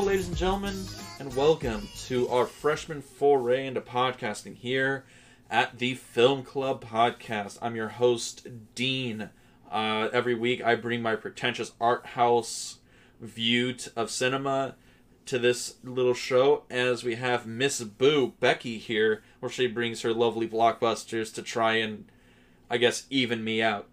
[0.00, 0.74] Ladies and gentlemen,
[1.20, 5.04] and welcome to our freshman foray into podcasting here
[5.48, 7.58] at the Film Club Podcast.
[7.62, 9.30] I'm your host, Dean.
[9.70, 12.78] Uh, every week, I bring my pretentious art house
[13.20, 14.74] view t- of cinema
[15.26, 20.12] to this little show as we have Miss Boo, Becky, here, where she brings her
[20.12, 22.06] lovely blockbusters to try and,
[22.68, 23.86] I guess, even me out.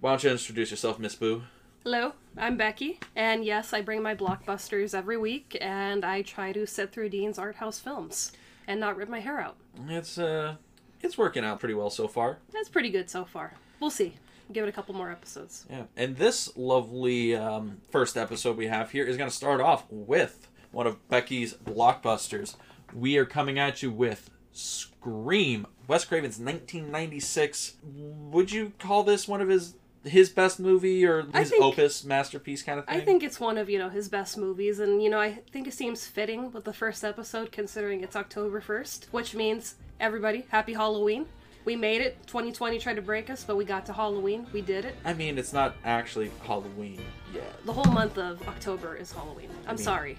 [0.00, 1.42] Why don't you introduce yourself, Miss Boo?
[1.82, 6.66] Hello, I'm Becky, and yes, I bring my blockbusters every week, and I try to
[6.66, 8.32] sit through Dean's art house films
[8.68, 9.56] and not rip my hair out.
[9.88, 10.56] It's uh,
[11.00, 12.36] it's working out pretty well so far.
[12.52, 13.54] That's pretty good so far.
[13.80, 14.12] We'll see.
[14.52, 15.64] Give it a couple more episodes.
[15.70, 19.86] Yeah, and this lovely um, first episode we have here is going to start off
[19.88, 22.56] with one of Becky's blockbusters.
[22.92, 27.76] We are coming at you with Scream, Wes Craven's 1996.
[27.82, 32.62] Would you call this one of his his best movie or his think- opus masterpiece
[32.62, 33.00] kind of thing?
[33.00, 35.66] I think it's one of, you know, his best movies, and, you know, I think
[35.68, 40.72] it seems fitting with the first episode considering it's October 1st, which means, everybody, happy
[40.74, 41.26] Halloween.
[41.66, 42.16] We made it.
[42.26, 44.46] 2020 tried to break us, but we got to Halloween.
[44.50, 44.96] We did it.
[45.04, 47.02] I mean, it's not actually Halloween
[47.34, 47.64] yet.
[47.66, 49.50] The whole month of October is Halloween.
[49.66, 50.18] I'm mean- sorry.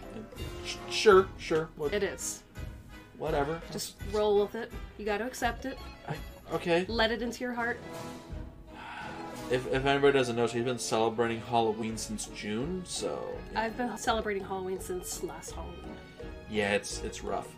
[0.63, 2.43] Sh- Sure, sure, what- It is.
[3.17, 3.59] whatever.
[3.71, 4.71] Just roll with it.
[4.99, 5.79] You got to accept it.
[6.07, 6.15] I,
[6.53, 6.85] okay.
[6.87, 7.79] Let it into your heart.
[9.51, 14.45] If, if anybody doesn't know, she's been celebrating Halloween since June, so I've been celebrating
[14.45, 15.97] Halloween since last Halloween.
[16.49, 17.49] yeah, it's it's rough.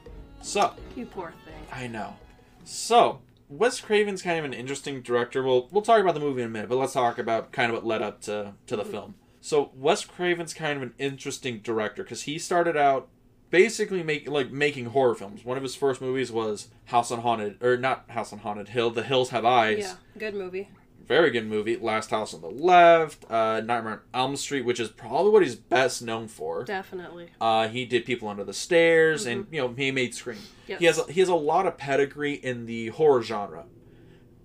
[0.42, 1.54] So You poor thing.
[1.72, 2.16] I know.
[2.64, 5.44] So Wes Craven's kind of an interesting director.
[5.44, 7.76] We'll we'll talk about the movie in a minute, but let's talk about kind of
[7.76, 8.92] what led up to to the mm-hmm.
[8.92, 9.16] film.
[9.40, 13.08] So Wes Craven's kind of an interesting director because he started out
[13.52, 15.46] basically make like making horror films.
[15.46, 18.90] One of his first movies was House on Haunted or not House on Haunted Hill.
[18.90, 19.80] The Hills Have Eyes.
[19.80, 20.70] Yeah, good movie.
[21.06, 21.75] Very good movie.
[21.78, 23.30] Last House on the Left.
[23.30, 26.64] Uh, Nightmare on Elm Street, which is probably what he's best known for.
[26.64, 27.30] Definitely.
[27.41, 30.40] Uh, he did People Under the Stairs, and you know he made Scream.
[30.66, 33.66] He has a, he has a lot of pedigree in the horror genre,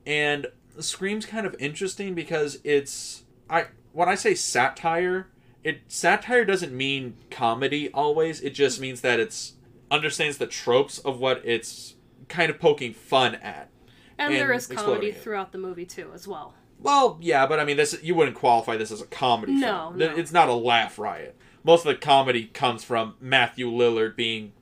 [0.07, 0.49] and
[0.81, 5.29] Scream's kind of interesting because it's I when I say satire,
[5.63, 8.41] it satire doesn't mean comedy always.
[8.41, 9.55] It just means that it's
[9.91, 11.95] understands the tropes of what it's
[12.29, 13.71] kind of poking fun at.
[14.19, 16.55] And, there And is comedy throughout the movie too, as well.
[16.81, 19.53] Well, yeah, but I mean, this you wouldn't qualify this as a comedy.
[19.55, 19.99] No, film.
[19.99, 20.17] no.
[20.17, 21.37] it's not a laugh riot.
[21.65, 24.53] Most of the comedy comes from Matthew Lillard being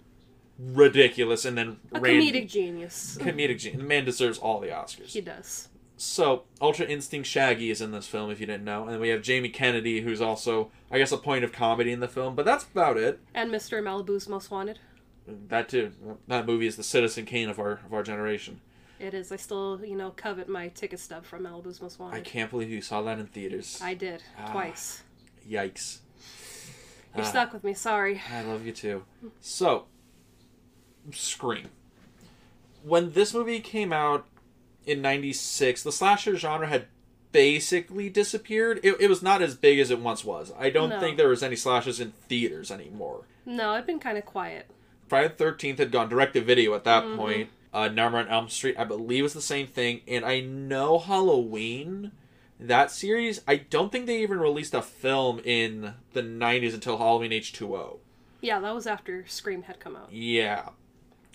[0.58, 3.18] ridiculous, and then A Randy- comedic genius.
[3.20, 3.80] comedic genius.
[3.82, 5.06] The man deserves all the Oscars.
[5.08, 5.68] He does.
[5.98, 9.08] So, Ultra Instinct Shaggy is in this film, if you didn't know, and then we
[9.08, 12.34] have Jamie Kennedy, who's also, I guess, a point of comedy in the film.
[12.34, 13.18] But that's about it.
[13.34, 13.82] And Mr.
[13.82, 14.78] Malibu's Most Wanted.
[15.26, 15.92] That too.
[16.28, 18.60] That movie is the Citizen Kane of our of our generation.
[18.98, 19.30] It is.
[19.30, 22.80] I still, you know, covet my ticket stub from Malibu's Most I can't believe you
[22.80, 23.78] saw that in theaters.
[23.82, 24.22] I did.
[24.38, 24.52] Ah.
[24.52, 25.02] Twice.
[25.48, 25.98] Yikes.
[27.14, 27.28] You're Ah.
[27.28, 27.74] stuck with me.
[27.74, 28.20] Sorry.
[28.32, 29.04] I love you too.
[29.40, 29.86] So,
[31.12, 31.68] Scream.
[32.82, 34.26] When this movie came out
[34.86, 36.86] in 96, the slasher genre had
[37.32, 38.80] basically disappeared.
[38.82, 40.52] It, it was not as big as it once was.
[40.58, 41.00] I don't No.
[41.00, 43.24] think there was any slashers in theaters anymore.
[43.44, 44.66] No, it'd been kind of quiet.
[45.08, 47.50] Friday the 13th had gone direct to video at that point.
[47.76, 50.00] Uh, Nightmare on Elm Street, I believe, was the same thing.
[50.08, 52.12] And I know Halloween,
[52.58, 57.32] that series, I don't think they even released a film in the 90s until Halloween
[57.32, 57.98] H2O.
[58.40, 60.10] Yeah, that was after Scream had come out.
[60.10, 60.70] Yeah.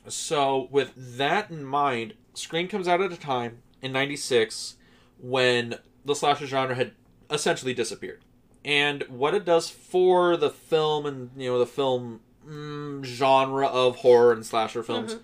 [0.08, 4.78] So with that in mind, Scream comes out at a time in '96
[5.22, 5.76] when
[6.06, 6.94] the slasher genre had
[7.30, 8.24] essentially disappeared,
[8.66, 13.98] and what it does for the film and you know the film mm, genre of
[13.98, 15.18] horror and slasher films,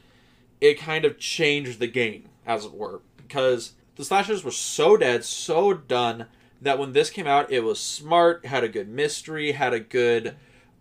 [0.59, 5.23] it kind of changed the game, as it were, because the slashers were so dead,
[5.23, 6.27] so done
[6.61, 10.35] that when this came out, it was smart, had a good mystery, had a good,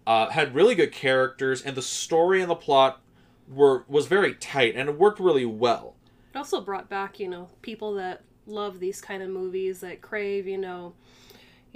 [0.07, 3.01] uh, had really good characters, and the story and the plot
[3.49, 5.95] were was very tight and it worked really well.
[6.35, 10.47] It also brought back, you know, people that love these kind of movies that crave,
[10.47, 10.95] you know,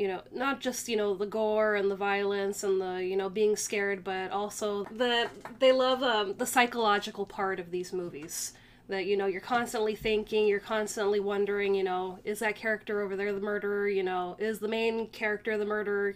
[0.01, 3.29] you know, not just, you know, the gore and the violence and the, you know,
[3.29, 8.55] being scared, but also that they love um, the psychological part of these movies.
[8.89, 13.15] That, you know, you're constantly thinking, you're constantly wondering, you know, is that character over
[13.15, 13.89] there the murderer?
[13.89, 16.15] You know, is the main character the murderer?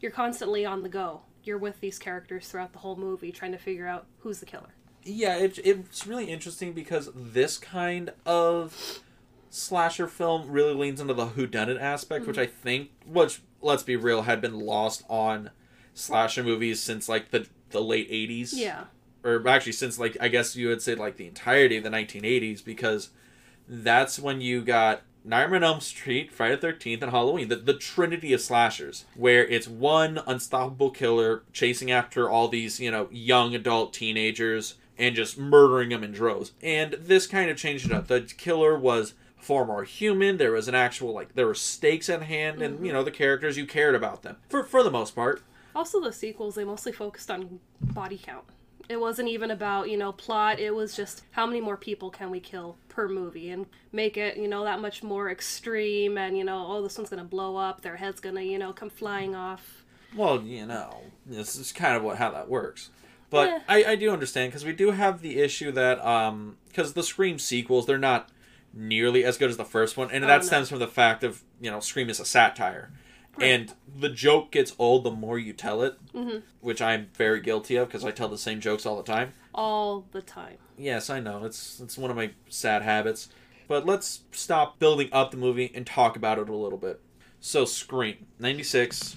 [0.00, 1.20] You're constantly on the go.
[1.44, 4.74] You're with these characters throughout the whole movie trying to figure out who's the killer.
[5.04, 9.02] Yeah, it, it's really interesting because this kind of
[9.60, 12.42] slasher film really leans into the whodunit aspect, which mm.
[12.42, 15.50] I think, which let's be real, had been lost on
[15.94, 18.52] slasher movies since like the the late '80s.
[18.54, 18.84] Yeah.
[19.22, 22.64] or actually since like I guess you would say like the entirety of the 1980s
[22.64, 23.10] because
[23.68, 27.48] that's when you got Nightmare on Elm Street, Friday the 13th, and Halloween.
[27.48, 32.90] The, the trinity of slashers, where it's one unstoppable killer chasing after all these, you
[32.90, 36.52] know, young adult teenagers and just murdering them in droves.
[36.62, 38.06] And this kind of changed it up.
[38.06, 40.36] The killer was far more human.
[40.36, 43.56] There was an actual, like, there were stakes at hand, and, you know, the characters,
[43.56, 44.36] you cared about them.
[44.48, 45.42] For, for the most part.
[45.74, 48.44] Also, the sequels, they mostly focused on body count.
[48.88, 50.58] It wasn't even about, you know, plot.
[50.58, 54.36] It was just how many more people can we kill per movie and make it,
[54.36, 57.56] you know, that much more extreme and, you know, oh, this one's going to blow
[57.56, 59.84] up, their head's going to, you know, come flying off.
[60.16, 62.90] Well, you know, this is kind of what how that works.
[63.30, 63.60] But Yeah.
[63.68, 67.38] I, I do understand because we do have the issue that um because the Scream
[67.38, 68.28] sequels they're not
[68.72, 70.46] nearly as good as the first one, and Oh, that no.
[70.46, 72.90] stems from the fact of you know Scream is a satire,
[73.40, 77.76] and the joke gets old the more you tell it, hmm which I'm very guilty
[77.76, 79.32] of because I tell the same jokes all the time.
[79.54, 80.56] All the time.
[80.76, 83.28] Yes, I know it's it's one of my sad habits,
[83.68, 87.00] but let's stop building up the movie and talk about it a little bit.
[87.40, 89.16] So Scream '96.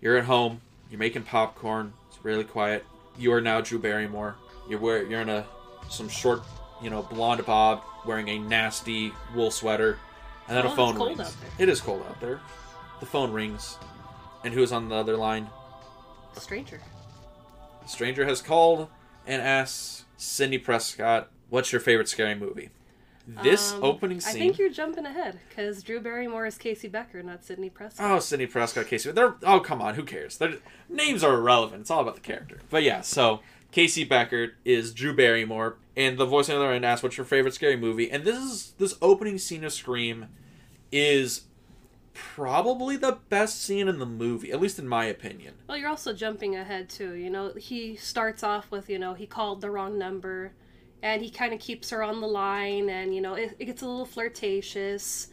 [0.00, 0.60] You're at home.
[0.90, 1.92] You're making popcorn.
[2.08, 2.84] It's really quiet.
[3.18, 4.36] You are now Drew Barrymore.
[4.68, 5.44] You're wear, you're in a
[5.90, 6.42] some short,
[6.82, 9.98] you know, blonde bob, wearing a nasty wool sweater,
[10.46, 11.20] and then Oh, a it's phone cold rings.
[11.20, 11.50] out there.
[11.58, 12.40] It is cold out there.
[13.00, 13.78] The phone rings,
[14.44, 15.48] and who's on the other line?
[16.34, 16.80] Stranger.
[17.84, 18.88] A stranger has called
[19.26, 22.70] and asks Cindy Prescott, "What's your favorite scary movie?"
[23.42, 24.36] This Um, opening scene.
[24.36, 28.10] I think you're jumping ahead because Drew Barrymore is Casey Becker, not Sidney Prescott.
[28.10, 29.10] Oh, Cindy Prescott, Casey.
[29.10, 30.38] They're oh come on, who cares?
[30.38, 30.54] Their
[30.88, 31.82] names are irrelevant.
[31.82, 32.60] It's all about the character.
[32.70, 36.84] But yeah, so Casey Becker is Drew Barrymore, and the voice on the other end
[36.84, 40.26] asks, "What's your favorite scary movie?" And this is this opening scene of Scream
[40.90, 41.42] is
[42.14, 45.54] probably the best scene in the movie, at least in my opinion.
[45.68, 47.12] Well, you're also jumping ahead too.
[47.12, 50.52] You know, he starts off with, you know, he called the wrong number,
[51.02, 53.82] and he kind of keeps her on the line, and you know, it, it gets
[53.82, 55.28] a little flirtatious,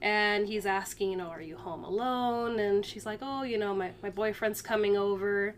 [0.00, 2.58] and he's asking, you know, are you home alone?
[2.58, 5.56] And she's like, oh, you know, my my boyfriend's coming over,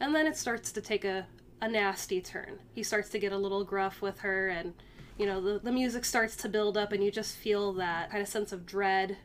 [0.00, 1.26] and then it starts to take a
[1.60, 2.58] a nasty turn.
[2.74, 4.74] He starts to get a little gruff with her, and
[5.18, 8.22] you know, the the music starts to build up, and you just feel that kind
[8.22, 9.18] of sense of dread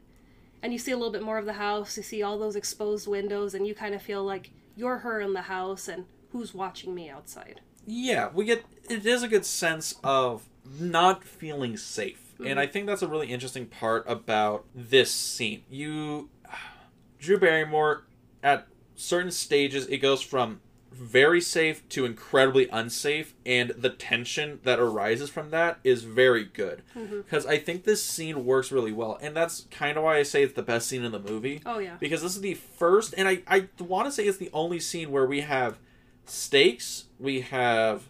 [0.64, 3.08] and you see a little bit more of the house you see all those exposed
[3.08, 6.94] windows and you kind of feel like you're her in the house and who's watching
[6.94, 10.44] me outside Yeah, we get it is a good sense of
[10.80, 12.34] not feeling safe.
[12.40, 12.60] And mm-hmm.
[12.60, 15.64] I think that's a really interesting part about this scene.
[15.70, 16.30] You
[17.20, 18.06] Drew Barrymore
[18.44, 24.80] at certain stages it goes from very safe to incredibly unsafe and the tension that
[24.80, 26.84] arises from that is very good.
[26.96, 27.22] Mm-hmm.
[27.22, 30.44] Because i think this scene works really well and that's kind of why i say
[30.44, 31.62] it's the best scene in the movie.
[31.66, 31.96] Oh yeah.
[32.00, 35.12] Because this is the first and i, I want to say it's the only scene
[35.12, 35.80] where we have
[36.26, 38.10] stakes we have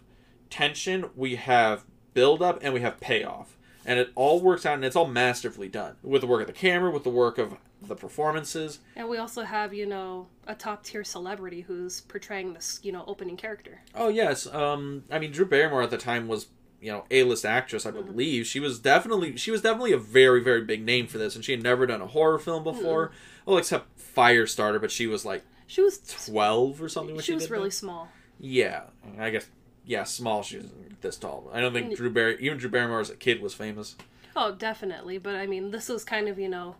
[0.50, 4.84] tension we have build up and we have payoff and it all works out and
[4.84, 7.96] it's all masterfully done with the work of the camera with the work of the
[7.96, 8.78] performances.
[8.94, 13.04] And we also have you know a top tier celebrity who's portraying this you know
[13.06, 13.80] opening character.
[13.94, 16.46] Oh yes um i mean drew barrymore at the time was
[16.80, 18.46] you know a-list actress i believe.
[18.46, 21.52] She was definitely she was definitely a very very big name for this and she
[21.52, 23.10] had never done a horror film before.
[23.46, 27.34] Well except firestarter but she was like she was 12 or something when she she,
[27.34, 27.74] was really that.
[27.74, 28.08] small.
[28.38, 28.82] Yeah,
[29.18, 29.46] I guess.
[29.84, 30.42] Yeah, small.
[30.42, 30.66] She was
[31.00, 31.50] this tall.
[31.52, 33.96] I don't think Drew Barry, even Drew Barrymore as a kid, was famous.
[34.34, 36.74] oh definitely but i mean this is kind of you know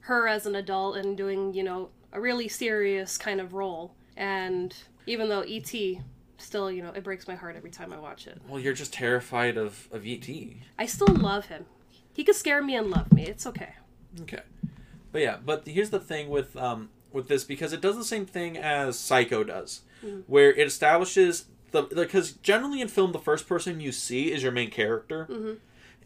[0.00, 4.74] her as an adult and doing you know a really serious kind of role and
[5.06, 5.72] even though et
[6.38, 8.92] still you know it breaks my heart every time i watch it Well, you're just
[8.92, 10.28] terrified of of ET.
[10.78, 11.66] I still love him.
[12.12, 13.22] He could scare me and love me.
[13.24, 13.74] It's okay.
[14.22, 14.42] Okay,
[15.12, 18.26] but yeah, but here's the thing with um with this because it does the same
[18.26, 19.82] thing as Psycho does,
[20.26, 21.44] where it establishes
[21.82, 25.26] the because generally in film the first person you see is your main character.
[25.30, 25.56] Mhm.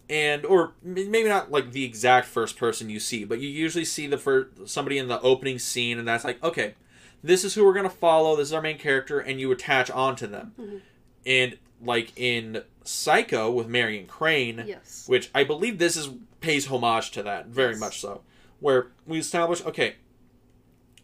[0.09, 4.07] And or maybe not like the exact first person you see, but you usually see
[4.09, 6.75] the first somebody in the opening scene, and that's like, okay,
[7.23, 8.35] this is who we're gonna follow.
[8.37, 10.53] This is our main character, and you attach onto them.
[10.59, 10.81] Mhm.
[11.27, 15.05] And like in Psycho with Marion Crane, Yes.
[15.07, 16.09] which I believe this is
[16.41, 17.81] pays homage to that very Yes.
[17.81, 18.23] much so,
[18.59, 19.95] where we establish okay,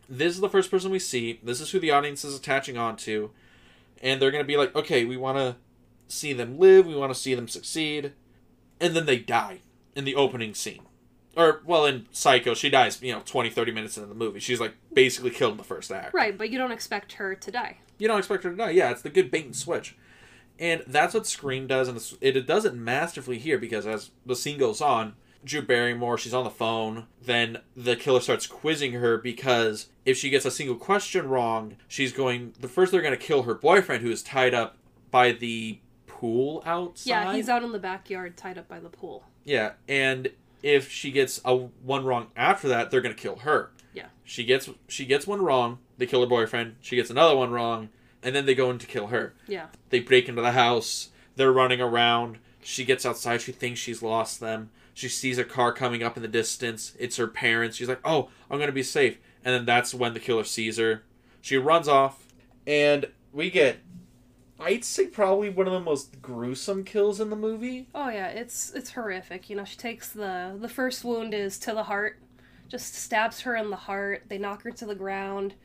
[0.08, 1.38] this is the first person we see.
[1.42, 3.30] This is who the audience is attaching onto,
[4.02, 5.56] and they're gonna be like, okay, we want to
[6.08, 8.12] see them live, we want to see them succeed,
[8.80, 9.60] and then they die
[9.94, 10.82] in the opening scene.
[11.36, 14.40] Or, well, in Psycho, she dies, you know, 20, 30 minutes into the movie.
[14.40, 16.14] She's, like, basically killed in the first act.
[16.14, 17.78] Right, but you don't expect her to die.
[17.98, 18.70] You don't expect her to die.
[18.70, 19.96] Yeah, it's the good bait and switch.
[20.58, 24.34] And that's what Scream does, and it, it does it masterfully here because as the
[24.34, 27.06] scene goes on, Drew Barrymore, she's on the phone.
[27.22, 32.12] Then the killer starts quizzing her because if she gets a single question wrong, she's
[32.12, 32.54] going.
[32.60, 34.76] The first, they're going to kill her boyfriend who is tied up
[35.10, 37.10] by the pool outside.
[37.10, 39.24] Yeah, he's out in the backyard tied up by the pool.
[39.44, 40.30] Yeah, and
[40.62, 43.70] if she gets a one wrong after that, they're gonna kill her.
[43.94, 44.06] Yeah.
[44.24, 46.76] She gets she gets one wrong, they kill her boyfriend.
[46.80, 47.90] She gets another one wrong,
[48.22, 49.34] and then they go in to kill her.
[49.46, 49.66] Yeah.
[49.90, 51.10] They break into the house.
[51.36, 52.38] They're running around.
[52.62, 53.42] She gets outside.
[53.42, 54.70] She thinks she's lost them.
[54.96, 56.96] She sees a car coming up in the distance.
[56.98, 57.76] It's her parents.
[57.76, 61.02] She's like, "Oh, I'm gonna be safe." And then that's when the killer sees her.
[61.42, 62.28] She runs off,
[62.66, 63.80] and we get,
[64.58, 67.88] I'd say, probably one of the most gruesome kills in the movie.
[67.94, 69.50] Oh yeah, it's it's horrific.
[69.50, 72.18] You know, she takes the the first wound is to the heart,
[72.66, 74.22] just stabs her in the heart.
[74.28, 75.56] They knock her to the ground.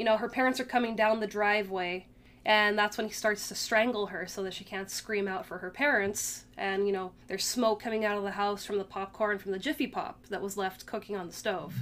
[0.00, 2.08] You know, her parents are coming down the driveway,
[2.44, 5.58] and that's when he starts to strangle her so that she can't scream out for
[5.58, 6.46] her parents.
[6.56, 9.58] And you know, there's smoke coming out of the house from the popcorn from the
[9.58, 11.74] Jiffy Pop that was left cooking on the stove.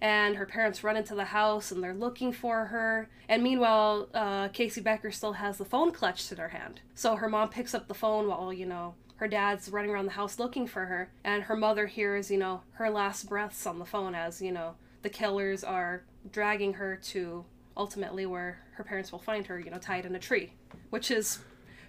[0.00, 3.08] And her parents run into the house and they're looking for her.
[3.28, 6.80] And meanwhile, uh, Casey Becker still has the phone clutched in her hand.
[6.94, 10.10] So her mom picks up the phone while, you know, her dad's running around the
[10.12, 11.10] house looking for her.
[11.24, 14.74] And her mother hears, you know, her last breaths on the phone as, you know,
[15.00, 17.44] the killers are dragging her to
[17.76, 20.52] ultimately where her parents will find her, you know, tied in a tree.
[20.90, 21.40] Which is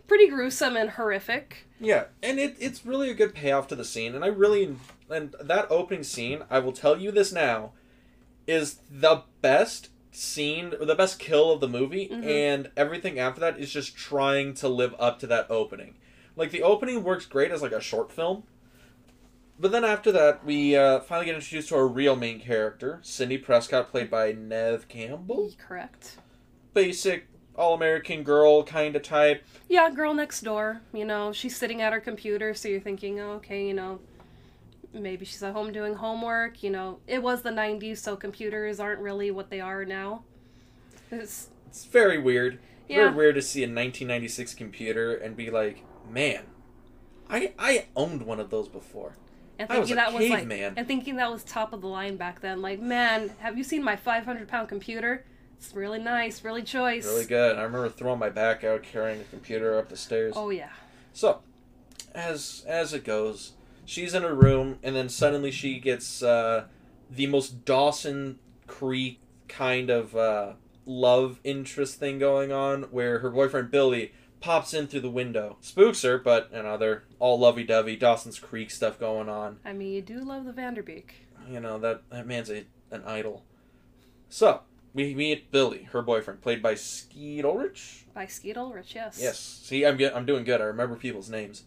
[0.07, 1.65] pretty gruesome and horrific.
[1.79, 4.75] Yeah, and it, it's really a good payoff to the scene, and I really
[5.09, 7.71] and that opening scene, I will tell you this now,
[8.45, 12.25] is the best scene, or the best kill of the movie, Mhm.
[12.25, 15.95] and everything after that is just trying to live up to that opening.
[16.35, 18.43] Like the opening works great as like a short film,
[19.59, 23.37] but then after that, we uh, finally get introduced to our real main character, Cindy
[23.37, 25.51] Prescott, played by Neve Campbell.
[25.57, 26.17] Correct.
[26.73, 29.43] Basic all-American girl kind of type.
[29.67, 30.81] Yeah, girl next door.
[30.93, 33.99] You know, she's sitting at her computer, so you're thinking, oh, okay, you know,
[34.93, 36.61] maybe she's at home doing homework.
[36.61, 40.23] You know, it was the 90s, so computers aren't really what they are now.
[41.09, 42.59] It's, It's very weird.
[42.87, 46.43] yeah, Very weird to see a 1996 computer and be like, man,
[47.29, 49.15] I I owned one of those before.
[49.59, 50.73] And was thinking a that was like, caveman.
[50.77, 52.61] and thinking that was top of the line back then.
[52.61, 55.25] Like, man, have you seen my 500 pound computer?
[55.57, 57.05] It's really nice, really choice.
[57.05, 57.57] Really good.
[57.57, 60.33] I remember throwing my back out carrying a computer up the stairs.
[60.35, 60.69] Oh yeah,
[61.13, 61.39] So,
[62.13, 63.53] as as it goes,
[63.85, 66.65] she's in her room, and then suddenly she gets uh,
[67.09, 68.37] the most Dawson
[68.67, 70.53] Creek kind of uh,
[70.85, 76.01] love interest thing going on, where her boyfriend Billy pops in through the window, spooks
[76.03, 79.59] her, but you know they're all lovey-dovey, Dawson's Creek stuff going on.
[79.65, 81.27] I mean, you do love the Van Der Beek.
[81.49, 83.43] You know that that man's a an idol.
[84.29, 84.61] So
[84.93, 88.05] we meet Billy, her boyfriend, played by Skeet Ulrich.
[88.13, 89.19] By Skeet Ulrich, yes.
[89.21, 89.39] Yes.
[89.39, 90.59] See, I'm get, I'm doing good.
[90.61, 91.63] I remember people's names.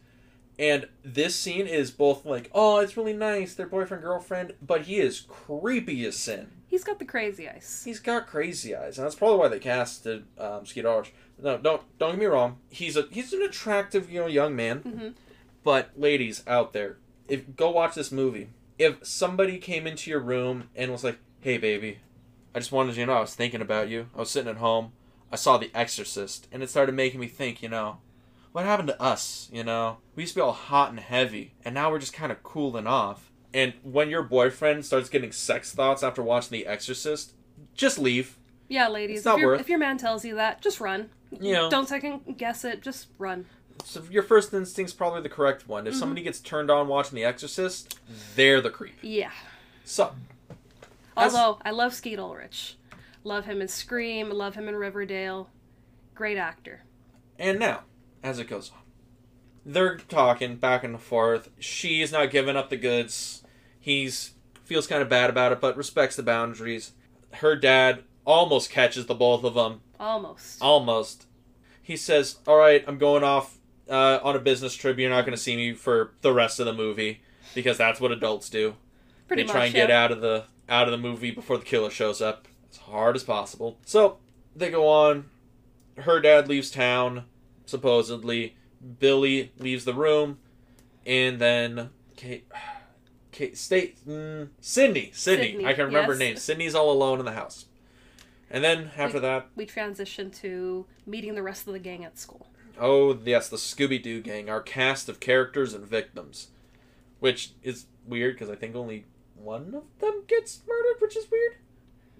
[0.59, 4.99] And this scene is both like, oh, it's really nice, their boyfriend girlfriend, but he
[4.99, 6.49] is creepy as sin.
[6.67, 7.83] He's got the crazy eyes.
[7.85, 11.15] He's got crazy eyes, and that's probably why they casted um, Skeet Ulrich.
[11.43, 12.59] No, don't don't get me wrong.
[12.69, 14.79] He's a he's an attractive you know young man.
[14.79, 15.09] hmm
[15.65, 18.49] But ladies out there, if go watch this movie.
[18.79, 21.99] If somebody came into your room and was like, "Hey, baby,
[22.55, 24.07] I just wanted you to know I was thinking about you.
[24.17, 24.93] I was sitting at home.
[25.31, 27.63] I saw The Exorcist, and it started making me think.
[27.63, 27.99] You know,
[28.53, 29.51] what happened to us?
[29.53, 32.33] You know, we used to be all hot and heavy, and now we're just kind
[32.33, 33.31] of cooling off.
[33.53, 37.35] And when your boyfriend starts getting sex thoughts after watching The Exorcist,
[37.75, 38.39] just leave.
[38.69, 39.19] Yeah, ladies.
[39.19, 41.11] It's not if, if your man tells you that, just run.
[41.39, 42.83] You know, Don't second guess it.
[42.83, 43.47] Just run.
[43.85, 45.87] so your first instinct's probably the correct one.
[45.87, 45.99] If Mhm.
[45.99, 47.99] somebody gets turned on watching The Exorcist,
[48.37, 48.97] they're the creep.
[49.03, 49.31] Yeah.
[49.85, 50.15] So.
[51.17, 52.77] As- Although I love Skeet Ulrich,
[53.25, 55.51] love him in Scream, love him in Riverdale,
[56.15, 56.83] great actor.
[57.39, 57.85] And now,
[58.23, 58.79] as it goes on,
[59.65, 61.51] they're talking back and forth.
[61.59, 63.43] She's not giving up the goods.
[63.79, 64.33] He's
[64.65, 66.93] feels kind of bad about it, but respects the boundaries.
[67.35, 69.81] Her dad almost catches the both of them.
[69.99, 70.63] Almost.
[70.63, 71.27] Almost.
[71.83, 73.59] He says, "All right, I'm going off
[73.89, 74.99] uh, on a business trip.
[74.99, 77.21] You're not going to see me for the rest of the movie
[77.55, 78.77] because that's what adults do.
[79.27, 79.55] Pretty they much.
[79.55, 79.87] try and yeah.
[79.87, 83.17] get out of the out of the movie before the killer shows up as hard
[83.17, 83.79] as possible.
[83.85, 84.19] So
[84.55, 85.29] they go on.
[85.99, 87.25] Her dad leaves town,
[87.67, 88.57] supposedly.
[88.99, 90.39] Billy leaves the room,
[91.05, 92.47] and then Kate,
[93.33, 95.53] Kate, state, mm, Sidney, Sidney.
[95.53, 96.19] Sidney, I can remember her yes.
[96.19, 96.37] name.
[96.37, 97.67] Sidney's all alone in the house,
[98.51, 102.47] and then after that, We transition to meeting the rest of the gang at school.
[102.79, 106.49] Oh, yes, the Scooby Doo gang, our cast of characters and victims.
[107.19, 109.05] Which is weird because I think only
[109.35, 111.57] one of them gets murdered, which is weird.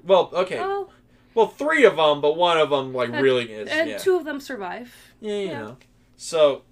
[0.05, 0.59] Well, okay.
[0.61, 0.91] Oh,
[1.35, 3.69] Well, three of them, but one of them, like, And- really is.
[3.71, 3.99] and yeah.
[3.99, 4.95] two of them survive.
[5.21, 5.59] yeah, you yeah.
[5.61, 5.77] know.
[6.17, 6.63] So,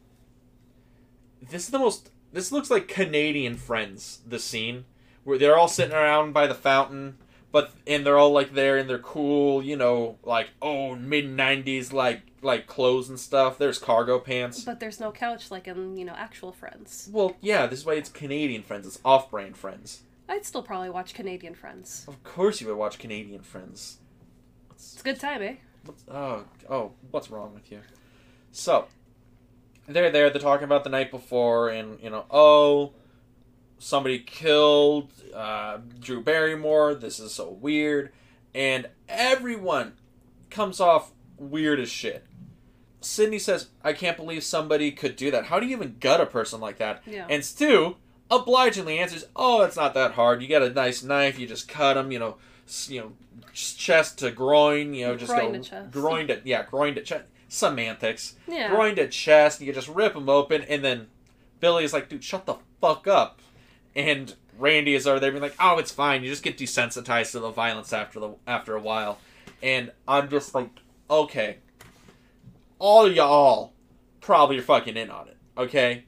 [1.40, 2.10] this is the most.
[2.32, 4.84] This looks like Canadian Friends, the scene.
[5.24, 7.18] Where they're all sitting around by the fountain,
[7.58, 11.92] but and they're all like there and they're cool, you know, like oh mid '90s
[11.92, 13.58] like like clothes and stuff.
[13.58, 14.62] There's cargo pants.
[14.62, 17.08] But there's no couch like in you know actual Friends.
[17.12, 18.86] Well, yeah, this is why it's Canadian Friends.
[18.86, 20.02] It's off-brand Friends.
[20.28, 22.04] I'd still probably watch Canadian Friends.
[22.06, 23.98] Of course, you would watch Canadian Friends.
[24.70, 25.54] It's a good time, eh?
[25.84, 27.80] What's, oh, oh, what's wrong with you?
[28.52, 28.86] So,
[29.88, 30.30] they're there.
[30.30, 32.92] They're talking about the night before, and you know, oh,
[33.78, 36.94] somebody killed uh, Drew Barrymore.
[36.94, 38.12] This is so weird,
[38.54, 39.94] and everyone
[40.50, 42.24] comes off weird as shit.
[43.00, 45.46] Sidney says, "I can't believe somebody could do that.
[45.46, 47.26] How do you even gut a person like that?" Yeah.
[47.30, 47.96] And Stu
[48.30, 50.42] obligingly answers, "Oh, it's not that hard.
[50.42, 52.36] You get a nice knife, you just cut them, you know,
[52.88, 53.12] you know,
[53.52, 55.90] chest to groin, you know, just Groin go to chest.
[55.90, 57.24] groin to yeah, groin to chest.
[57.48, 58.68] Semantics, yeah.
[58.68, 59.60] groin to chest.
[59.62, 61.06] You just rip them open, and then
[61.60, 63.40] Billy is like, "Dude, shut the fuck up,"
[63.98, 66.22] and Randy is over there being like, "Oh, it's fine.
[66.22, 69.18] You just get desensitized to the violence after the after a while,"
[69.62, 70.70] and I'm just like,
[71.10, 71.58] "Okay."
[72.78, 73.72] All y'all
[74.20, 76.04] probably are fucking in on it, okay?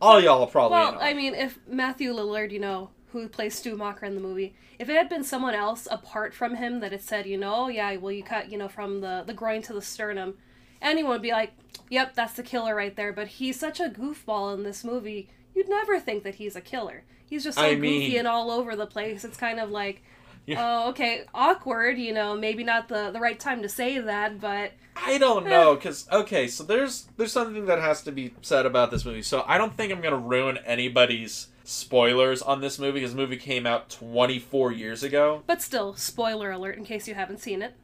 [0.00, 3.56] All y'all are probably in Well, I mean, if Matthew Lillard, you know, who plays
[3.56, 6.90] Stu Macher in the movie, if it had been someone else apart from him that
[6.90, 9.62] had said, you know, "Oh, yeah, well, you cut, you know, from the the groin
[9.62, 10.38] to the sternum,
[10.82, 11.52] anyone would be like,
[11.88, 15.28] "Yep, that's the killer right there." But he's such a goofball in this movie.
[15.54, 17.04] You'd never think that he's a killer.
[17.28, 19.24] He's just so I goofy and all over the place.
[19.24, 20.02] It's kind of like,
[20.46, 20.56] Yeah.
[20.84, 21.98] oh, okay, awkward.
[21.98, 25.50] You know, maybe not the the right time to say that, but I don't Eh.
[25.50, 29.22] know because okay, so there's there's something that has to be said about this movie.
[29.22, 33.36] So I don't think I'm gonna ruin anybody's spoilers on this movie because the movie
[33.36, 35.42] came out 24 years ago.
[35.46, 37.74] but still, spoiler alert in case you haven't seen it.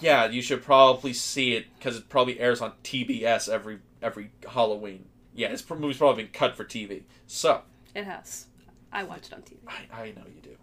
[0.00, 5.06] Yeah, you should probably see it because it probably airs on TBS every every Halloween.
[5.34, 7.04] Yeah, this movie's probably been cut for TV.
[7.26, 7.62] So
[7.94, 8.46] It has.
[8.92, 9.56] I watched it on TV.
[9.66, 10.56] I, I know you do.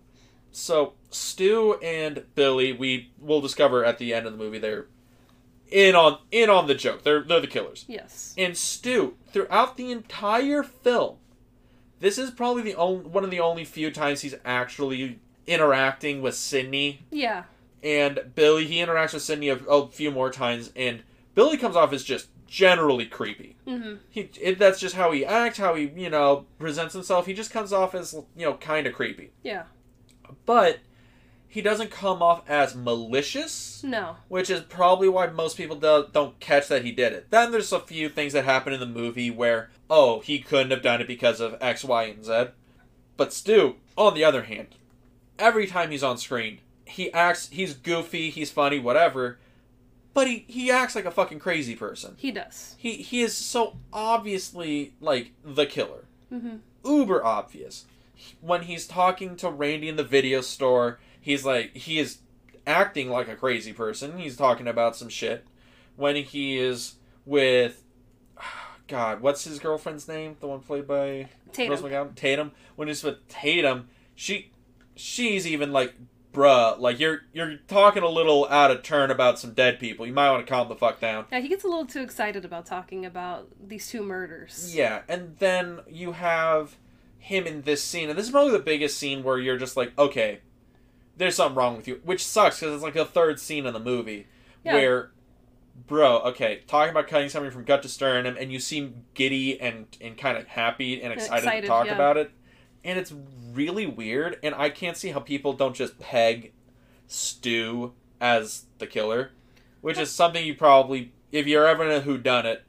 [0.51, 4.87] So Stu and Billy, we will discover at the end of the movie they're
[5.69, 7.03] in on in on the joke.
[7.03, 7.85] They're they're the killers.
[7.87, 8.33] Yes.
[8.37, 11.17] And Stu, throughout the entire film,
[11.99, 16.35] this is probably the only one of the only few times he's actually interacting with
[16.35, 17.43] Sidney Yeah.
[17.81, 18.65] and Billy.
[18.65, 21.03] He interacts with Sidney a, a few more times, and
[21.35, 23.55] Billy comes off as just generally creepy.
[23.65, 27.25] hmm He it, that's just how he acts, how he you know presents himself.
[27.25, 29.63] He just comes off as you know kind of creepy, Yeah.
[30.45, 30.79] but
[31.47, 34.17] he doesn't come off as malicious No.
[34.27, 37.29] which is probably why most people do, don't catch that he did it.
[37.31, 40.81] Then there's a few things that happen in the movie where, oh, he couldn't have
[40.81, 42.47] done it because of X, Y, and Z.
[43.17, 44.75] But Stu, on the other hand,
[45.39, 49.37] every time he's on screen, he acts, he's goofy, he's funny, whatever,
[50.13, 52.15] but he, he acts like a fucking crazy person.
[52.17, 52.75] He does.
[52.77, 57.85] He, he is so obviously, like, the killer hmm uber obvious.
[58.39, 62.19] When he's talking to Randy in the video store, he's like he is
[62.65, 64.17] acting like a crazy person.
[64.17, 65.45] He's talking about some shit.
[65.95, 66.95] When he is
[67.25, 67.83] with
[68.87, 70.37] God, what's his girlfriend's name?
[70.39, 71.71] The one played by Tatum.
[71.73, 72.15] Rose McGowan?
[72.15, 72.51] Tatum.
[72.75, 74.51] When he's with Tatum, she
[74.95, 75.93] she's even like
[76.33, 80.05] bruh, like you're you're talking a little out of turn about some dead people.
[80.05, 81.25] You might want to calm the fuck down.
[81.31, 84.75] Yeah, he gets a little too excited about talking about these two murders.
[84.75, 86.77] Yeah, and then you have
[87.17, 89.97] him in this scene, and this is probably the biggest scene where you're just like,
[89.97, 90.39] okay,
[91.17, 93.79] there's something wrong with you, which sucks because it's like the third scene in the
[93.79, 94.27] movie
[94.63, 94.73] Yeah.
[94.73, 95.11] where,
[95.87, 99.85] bro, okay, talking about cutting something from gut to sternum, and you seem giddy and
[100.01, 101.93] and kind of happy and excited, excited, to talk yeah.
[101.93, 102.31] about it,
[102.83, 103.13] and it's
[103.53, 106.53] really weird, and I can't see how people don't just peg
[107.07, 109.31] Stu as the killer,
[109.81, 112.63] which is something you probably, if you're ever in a who done it,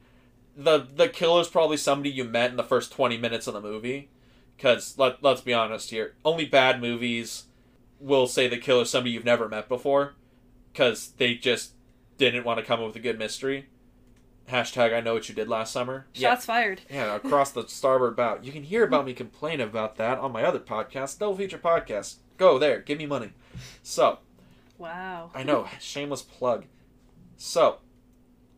[0.55, 4.09] the the killer's probably somebody you met in the first 20 minutes of the movie.
[4.55, 7.45] Because let, let's be honest here only bad movies
[7.99, 10.13] will say the killer's somebody you've never met before
[10.71, 11.73] because they just
[12.17, 13.67] didn't want to come up with a good mystery
[14.49, 16.81] hashtag i know what you did last summer Shots fired.
[16.89, 20.31] yeah, yeah across the starboard bow you can hear about me complain about that on
[20.31, 23.31] my other podcast double feature podcast go there give me money
[23.81, 24.19] so
[24.79, 25.29] Wow.
[25.33, 26.65] I know, shameless plug.
[27.37, 27.77] So,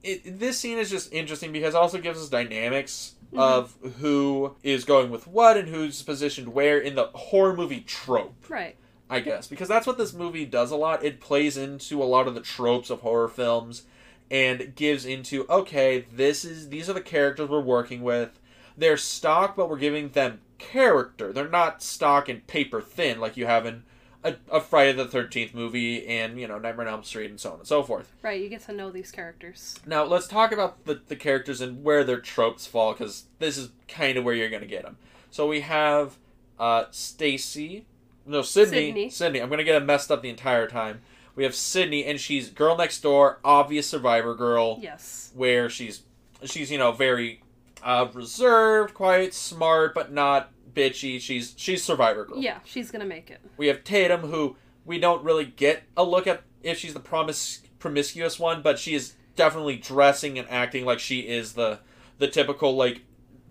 [0.02, 3.40] it, this scene is just interesting because it also gives us dynamics Mhm.
[3.40, 8.34] of who is going with what and who's positioned where in the horror movie trope,
[8.50, 8.76] Right.
[9.10, 9.46] I guess.
[9.48, 11.04] Because that's what this movie does a lot.
[11.04, 13.84] It plays into a lot of the tropes of horror films
[14.30, 18.40] and gives into okay, this is these are the characters we're working with.
[18.78, 21.32] They're stock, but we're giving them character.
[21.32, 23.84] They're not stock and paper thin like you have in
[24.24, 27.52] a, a Friday the Thirteenth movie and you know Nightmare on Elm Street and so
[27.52, 28.12] on and so forth.
[28.22, 28.42] Right.
[28.42, 29.76] You get to know these characters.
[29.86, 33.70] Now let's talk about the, the characters and where their tropes fall because this is
[33.88, 34.98] kind of where you're going to get them.
[35.30, 36.18] So we have
[36.60, 37.86] uh, Stacy,
[38.26, 38.88] no Sidney.
[38.88, 39.10] Sidney.
[39.10, 39.42] Sidney.
[39.42, 41.02] I'm gonna get it messed up the entire time.
[41.36, 45.32] We have Sidney, and she's girl next door, obvious survivor girl, Yes.
[45.36, 46.02] where she's
[46.46, 47.42] she's you know very
[47.84, 51.20] uh, reserved, quiet, smart, but not bitchy.
[51.20, 52.40] She's she's survivor girl.
[52.42, 53.42] Yeah, she's gonna make it.
[53.58, 57.62] We have Tatum, who we don't really get a look at if she's the promis-
[57.80, 61.80] promiscuous one, but she is definitely dressing and acting like she is the
[62.18, 63.02] the typical like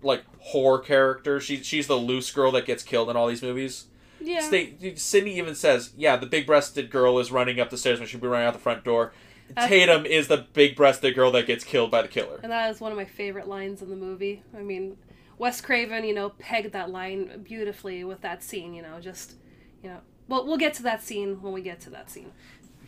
[0.01, 1.39] like whore character.
[1.39, 3.85] She she's the loose girl that gets killed in all these movies.
[4.19, 4.41] Yeah.
[4.41, 8.21] Stay, Sidney even says, "Yeah, the big-breasted girl is running up the stairs when she'd
[8.21, 9.13] be running out the front door."
[9.55, 12.39] Uh, Tatum is the big-breasted girl that gets killed by the killer.
[12.41, 14.41] And that is one of my favorite lines in the movie.
[14.57, 14.97] I mean,
[15.37, 18.73] Wes Craven, you know, pegged that line beautifully with that scene.
[18.73, 19.35] You know, just
[19.83, 19.99] you know.
[20.27, 22.31] Well, we'll get to that scene when we get to that scene.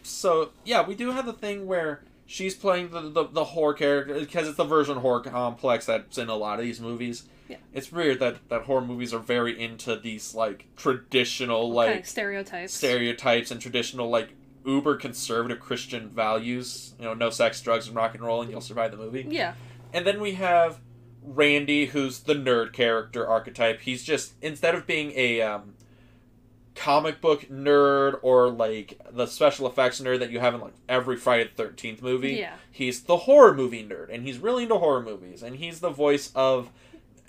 [0.02, 4.20] So yeah, we do have the thing where she's playing the the, the horror character
[4.20, 7.24] because it's the virgin whore complex that's in a lot of these movies.
[7.48, 7.58] Yeah.
[7.74, 12.08] It's weird that that horror movies are very into these like traditional like kind of
[12.08, 12.74] stereotypes.
[12.74, 14.30] stereotypes and traditional like
[14.66, 16.94] uber conservative Christian values.
[17.00, 19.26] You know, no sex, drugs, and rock and roll, and you'll survive the movie.
[19.30, 19.54] yeah.
[19.94, 20.80] And then we have
[21.24, 23.82] Randy, who's the nerd character archetype.
[23.82, 25.74] He's just instead of being a um,
[26.76, 31.16] comic book nerd or like the special effects nerd that you have in like every
[31.18, 32.54] Friday the Thirteenth movie, Yeah.
[32.72, 36.32] he's the horror movie nerd, and he's really into horror movies, and he's the voice
[36.36, 36.70] of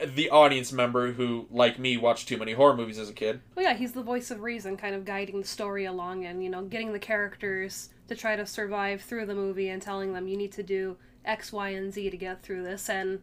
[0.05, 3.41] the audience member who, like me, watched too many horror movies as a kid.
[3.55, 6.51] Well, yeah, he's the voice of reason, kind of guiding the story along and, you
[6.51, 10.37] know, getting the characters to try to survive through the movie and telling them you
[10.37, 12.89] need to do X, Y, and Z to get through this.
[12.89, 13.21] And,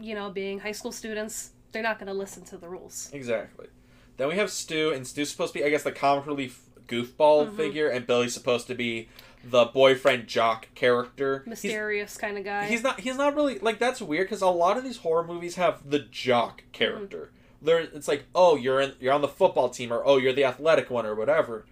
[0.00, 3.10] you know, being high school students, they're not going to listen to the rules.
[3.12, 3.66] Exactly.
[4.16, 7.48] Then we have Stu, and Stu's supposed to be, I guess, the comic relief goofball
[7.48, 7.56] Mhm.
[7.56, 9.08] figure, and Billy's supposed to be
[9.44, 11.42] the boyfriend jock character.
[11.46, 12.66] Mysterious kind of guy.
[12.66, 13.00] He's not.
[13.00, 15.98] He's not really like that's weird because a lot of these horror movies have the
[15.98, 16.72] jock mm-hmm.
[16.72, 17.30] character.
[17.62, 20.44] There, it's like, oh, you're in, you're on the football team, or oh, you're the
[20.44, 21.64] athletic one, or whatever.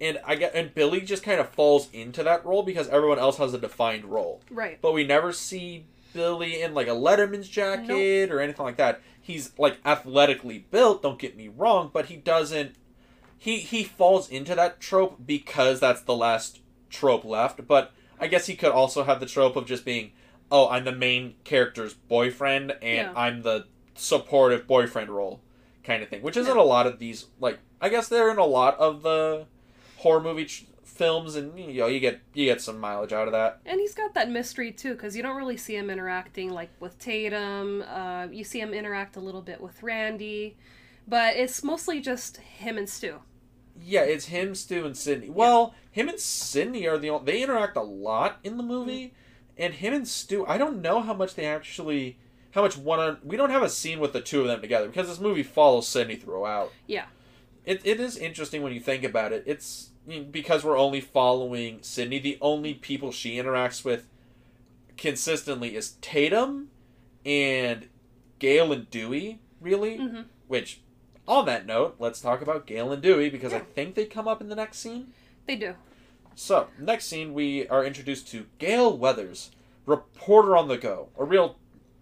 [0.00, 3.36] And I get, and Billy just kind of falls into that role because everyone else
[3.36, 4.40] has a defined role.
[4.50, 4.78] right.
[4.80, 9.00] But we never see Billy in like a Letterman's jacket or anything like that.
[9.20, 11.02] He's like athletically built.
[11.02, 12.74] Don't get me wrong, but he doesn't.
[13.38, 16.60] He he falls into that trope because that's the last
[16.90, 17.66] trope left.
[17.66, 20.12] But I guess he could also have the trope of just being,
[20.50, 23.12] oh, I'm the main character's boyfriend and Yeah.
[23.16, 25.40] I'm the supportive boyfriend role,
[25.84, 26.22] kind of thing.
[26.22, 26.62] Which isn't Yeah.
[26.62, 27.26] a lot of these.
[27.40, 29.46] Like I guess they're in a lot of the
[29.98, 33.32] horror movie tr- films, and you know you get you get some mileage out of
[33.32, 33.60] that.
[33.64, 36.98] And he's got that mystery too, because you don't really see him interacting like with
[36.98, 37.82] Tatum.
[37.88, 40.56] Uh, you see him interact a little bit with Randy,
[41.08, 43.20] but it's mostly just him and Stu.
[43.82, 45.30] Yeah, it's him, Stu, and Sidney.
[45.30, 49.14] Well, him and Sidney are the only, they interact a lot in the movie,
[49.56, 52.18] and him and Stu, I don't know how much they actually
[52.52, 54.88] how much one on we don't have a scene with the two of them together
[54.88, 56.72] because this movie follows Sidney throughout.
[56.86, 57.06] Yeah.
[57.64, 59.44] It it is interesting when you think about it.
[59.46, 59.90] It's
[60.30, 62.18] because we're only following Sidney.
[62.18, 64.08] The only people she interacts with
[64.96, 66.70] consistently is Tatum
[67.24, 67.88] and
[68.38, 69.40] Gale and Dewey.
[69.60, 70.80] Really, hmm which,
[71.30, 74.40] on that note, let's talk about Gale and Dewey because I think they come up
[74.40, 75.12] in the next scene.
[75.46, 75.74] They do.
[76.34, 79.50] So, next scene, we are introduced to Gale Weathers,
[79.86, 81.56] reporter on the go, a real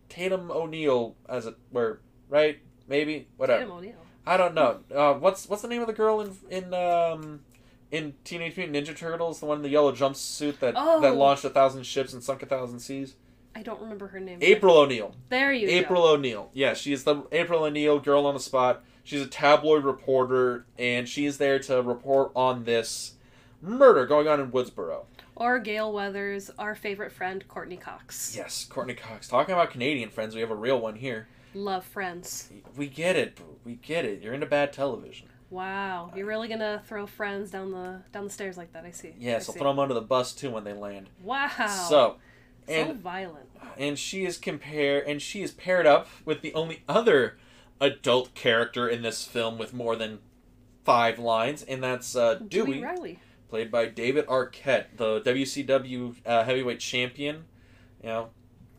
[0.08, 2.58] Tatum O'Neal, as it were, right?
[2.88, 3.60] Maybe whatever.
[3.64, 3.94] Tatum O'Neal.
[4.26, 4.80] I don't know.
[4.94, 7.40] Uh, what's what's the name of the girl in in um
[7.90, 9.40] in Teenage Mutant Ninja Turtles?
[9.40, 11.00] The one in the yellow jumpsuit that Oh.
[11.00, 13.14] that launched a thousand ships and sunk a thousand seas.
[13.54, 14.38] I don't remember her name.
[14.42, 15.14] April O'Neil.
[15.30, 16.08] There you April go.
[16.08, 16.50] April O'Neil.
[16.52, 18.84] Yeah, she is the April O'Neil girl on the spot.
[19.08, 23.14] She's a tabloid reporter, and she's there to report on this
[23.62, 25.06] murder going on in Woodsboro.
[25.34, 28.34] Or Gale Weathers, our favorite friend, Courteney Cox.
[28.36, 29.26] Yes, Courteney Cox.
[29.26, 31.26] Talking about Canadian friends, we have a real one here.
[31.54, 32.50] Love Friends.
[32.76, 33.36] We get it.
[33.36, 33.56] boo.
[33.64, 34.20] We get it.
[34.20, 35.28] You're into bad television.
[35.48, 38.84] Wow, you're really gonna throw Friends down the down the stairs like that?
[38.84, 39.14] I see.
[39.18, 39.58] Yes, I I'll see.
[39.60, 41.08] put them under the bus too when they land.
[41.22, 41.48] Wow.
[41.56, 42.16] So, so
[42.68, 43.48] and violent.
[43.78, 47.38] and she is compare and she is paired up with the only other
[47.80, 50.18] adult character in this film with more than
[50.84, 53.18] five lines, and that's uh, Dewey, Riley.
[53.48, 57.44] played by David Arquette, the WCW uh, heavyweight champion.
[58.02, 58.28] You know,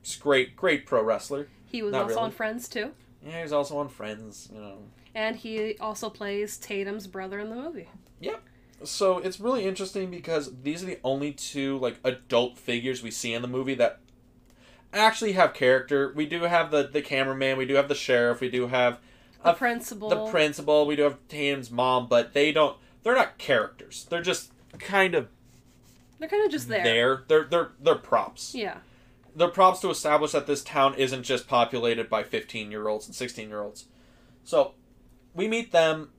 [0.02, 1.48] it's great, great pro wrestler.
[1.66, 2.26] He was Not also really.
[2.26, 2.92] on Friends too,
[3.26, 4.50] Yeah, he's also on Friends.
[4.54, 4.78] You know,
[5.14, 7.90] and he also plays Tatum's brother in the movie.
[8.22, 8.42] Yep.
[8.84, 13.34] So it's really interesting because these are the only two like adult figures we see
[13.34, 14.00] in the movie that
[14.94, 16.12] actually have character.
[16.16, 19.00] We do have the the cameraman, we do have the sheriff, we do have
[19.44, 20.10] The Uh, principal.
[20.10, 22.78] the principal, we do have Tatum's mom, but they don't.
[23.04, 24.06] They're not characters.
[24.10, 25.28] They're just kind of
[26.20, 26.84] They're kind of just there.
[26.84, 27.24] there.
[27.28, 28.54] They're they're they're props.
[28.56, 28.78] Yeah.
[29.36, 33.16] They're props to establish that this town isn't just populated by fifteen year olds and
[33.16, 33.86] sixteen year olds.
[34.44, 34.74] So
[35.34, 36.10] we meet them,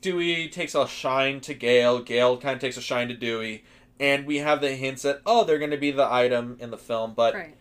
[0.00, 2.00] Dewey takes a shine to Gale.
[2.00, 3.64] Gale kind of takes a shine to Dewey,
[4.00, 6.78] and we have the hints that oh they're going to be the item in the
[6.78, 7.14] film.
[7.14, 7.54] But Right.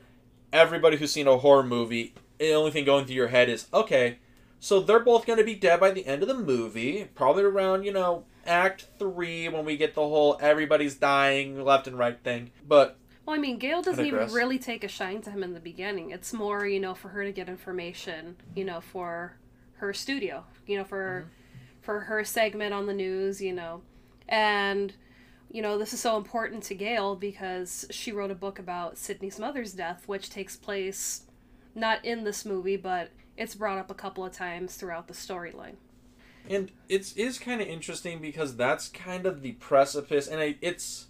[0.54, 4.20] Everybody who's seen a horror movie, the only thing going through your head is okay,
[4.60, 7.84] so they're both going to be dead by the end of the movie, probably around
[7.84, 12.52] you know Act three when we get the whole everybody's dying left and right thing.
[12.68, 15.60] But Well, I mean, Gale doesn't even really take a shine to him in the
[15.60, 16.10] beginning.
[16.10, 19.38] It's more, you know, for her to get information, you know, for
[19.76, 21.82] her studio, you know, for mm-hmm.
[21.82, 23.82] for her segment on the news, you know.
[24.28, 24.94] And
[25.52, 29.38] you know, this is so important to Gale because she wrote a book about Sidney's
[29.38, 31.24] mother's death, which takes place
[31.76, 35.76] not in this movie, but it's brought up a couple of times throughout the storyline.
[36.50, 41.08] And it's is kind of interesting because that's kind of the precipice, and I, it's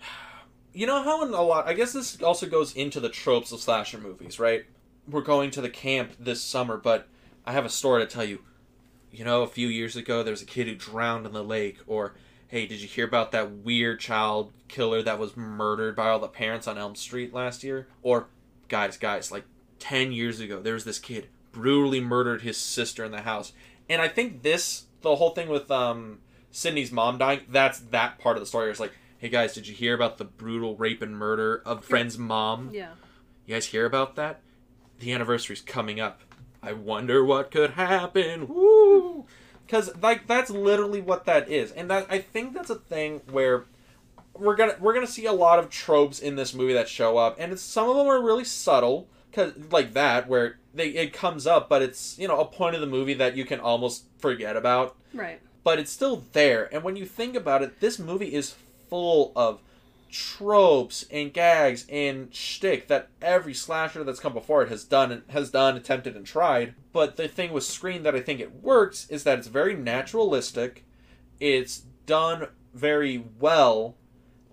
[0.72, 1.66] you know how in a lot.
[1.66, 4.64] I guess this also goes into the tropes of slasher movies, right?
[5.08, 7.08] We're going to the camp this summer, but
[7.46, 8.40] I have a story to tell you.
[9.12, 11.78] You know, a few years ago, there was a kid who drowned in the lake,
[11.88, 12.14] or
[12.50, 16.26] hey, did you hear about that weird child killer that was murdered by all the
[16.26, 17.86] parents on Elm Street last year?
[18.02, 18.26] Or
[18.68, 19.44] guys, guys, like
[19.78, 23.52] ten years ago, there was this kid brutally murdered his sister in the house.
[23.88, 26.18] And I think this, the whole thing with um,
[26.50, 28.68] Sidney's mom dying, that's that part of the story.
[28.68, 32.18] It's like, hey guys, did you hear about the brutal rape and murder of friend's
[32.18, 32.70] mom?
[32.72, 32.94] Yeah.
[33.46, 34.40] You guys hear about that?
[34.98, 36.20] The anniversary's coming up.
[36.62, 38.48] I wonder what could happen.
[38.48, 39.26] Woo!
[39.70, 43.66] Because like that's literally what that is, and that I think that's a thing where
[44.34, 47.36] we're gonna we're gonna see a lot of tropes in this movie that show up,
[47.38, 51.46] and it's, some of them are really subtle, cause like that where they it comes
[51.46, 54.56] up, but it's you know a point of the movie that you can almost forget
[54.56, 55.40] about Right.
[55.62, 56.68] but it's still there.
[56.74, 58.56] And when you think about it, this movie is
[58.88, 59.60] full of
[60.10, 65.22] tropes and gags and shtick that every slasher that's come before it has done and
[65.28, 66.74] has done, attempted, and tried.
[66.92, 70.84] But the thing with Scream that I think it works is that it's very naturalistic.
[71.38, 73.96] It's done very well,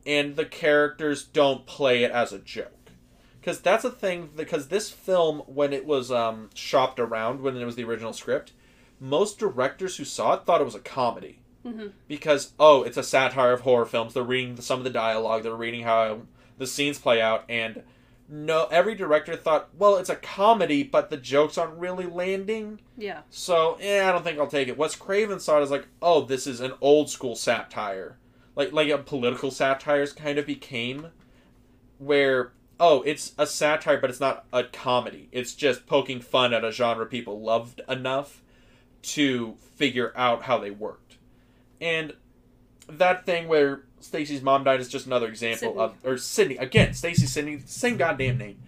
[0.05, 2.91] and the characters don't play it as a joke.
[3.39, 4.29] Because that's a thing.
[4.35, 8.53] Because this film, when it was um, shopped around, when it was the original script,
[8.99, 11.91] most directors who saw it thought it was a comedy Mhm.
[12.07, 14.13] because oh it's a satire of horror films.
[14.13, 15.43] They're reading some of the dialogue.
[15.43, 16.21] They're reading how
[16.57, 17.43] the scenes play out.
[17.49, 17.83] And
[18.29, 22.79] no every director thought well it's a comedy but the jokes aren't really landing.
[22.97, 23.21] Yeah.
[23.29, 24.77] so yeah i don't think i'll take it.
[24.77, 28.17] Wes craven saw it as like oh this is an old school satire.
[28.55, 31.07] Like like a political satires kind of became
[31.99, 35.29] where oh it's a satire but it's not a comedy.
[35.31, 38.41] It's just poking fun at a genre people loved enough
[39.03, 41.06] to figure out how they worked
[41.81, 42.13] and
[42.89, 45.81] that thing where stacy's mom died is just another example Sidney.
[45.81, 46.57] of or sidney.
[46.57, 48.59] Again stacy sidney same goddamn name.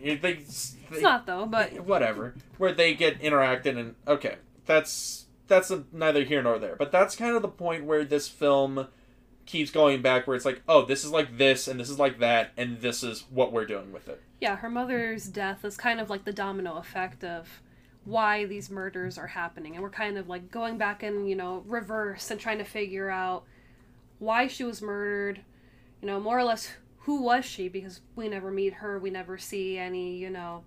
[0.00, 2.34] It- they, It's not though, but whatever.
[2.58, 6.76] Where they get interacted and okay that's that's a, neither here nor there.
[6.76, 8.86] But that's kind of the point where this film
[9.46, 12.20] keeps going back where it's like oh this is like this and this is like
[12.20, 14.22] that and this is what we're doing with it.
[14.40, 17.60] Yeah, her mother's death is kind of like the domino effect of
[18.10, 19.74] why these murders are happening.
[19.74, 23.08] And we're kind of like going back in, you know, reverse and trying to figure
[23.10, 23.44] out
[24.18, 25.40] why she was murdered,
[26.02, 26.72] you know, more or less
[27.04, 30.64] who was she because we never meet her, we never see any, you know,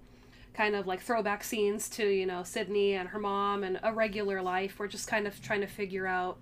[0.53, 4.41] kind of like throwback scenes to, you know, Sidney and her mom and a regular
[4.41, 4.79] life.
[4.79, 6.38] We're just kind of trying to figure out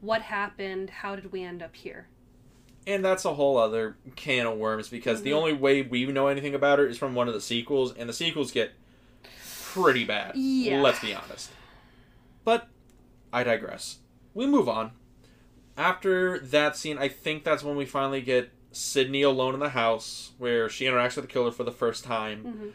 [0.00, 2.08] what happened, how did we end up here?
[2.86, 5.36] and that's a whole other can of worms because the Mhm.
[5.36, 8.12] only way we know anything about her is from one of the sequels and the
[8.12, 8.72] sequels get
[9.82, 10.80] pretty bad Yeah.
[10.80, 11.50] let's be honest.
[12.44, 12.68] But
[13.32, 13.98] i digress.
[14.34, 14.92] We move on.
[15.76, 20.32] After that scene i think that's when we finally get sidney alone in the house
[20.38, 22.40] where she interacts with the killer for the first time.
[22.44, 22.68] Hmm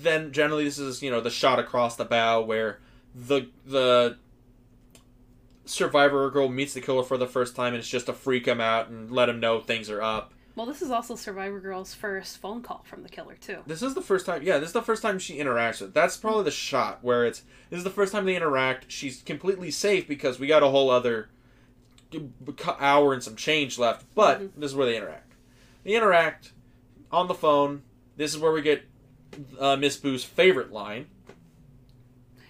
[0.00, 2.78] then generally this is you know the shot across the bow where
[3.14, 4.16] the the
[5.64, 8.60] survivor girl meets the killer for the first time and it's just to freak him
[8.60, 12.38] out and let him know things are up Well, this is also Survivor Girl's first
[12.38, 13.58] phone call from the killer, too.
[13.66, 14.42] This is the first time.
[14.42, 15.92] Yeah, this is the first time she interacts with.
[15.92, 17.42] That's probably the shot where it's.
[17.68, 18.90] This is the first time they interact.
[18.90, 21.28] She's completely safe because we got a whole other
[22.80, 24.06] hour and some change left.
[24.14, 24.50] But Mhm.
[24.56, 25.34] this is where they interact.
[25.84, 26.52] They interact
[27.12, 27.82] on the phone.
[28.16, 28.84] This is where we get
[29.60, 31.06] uh, Miss Boo's favorite line.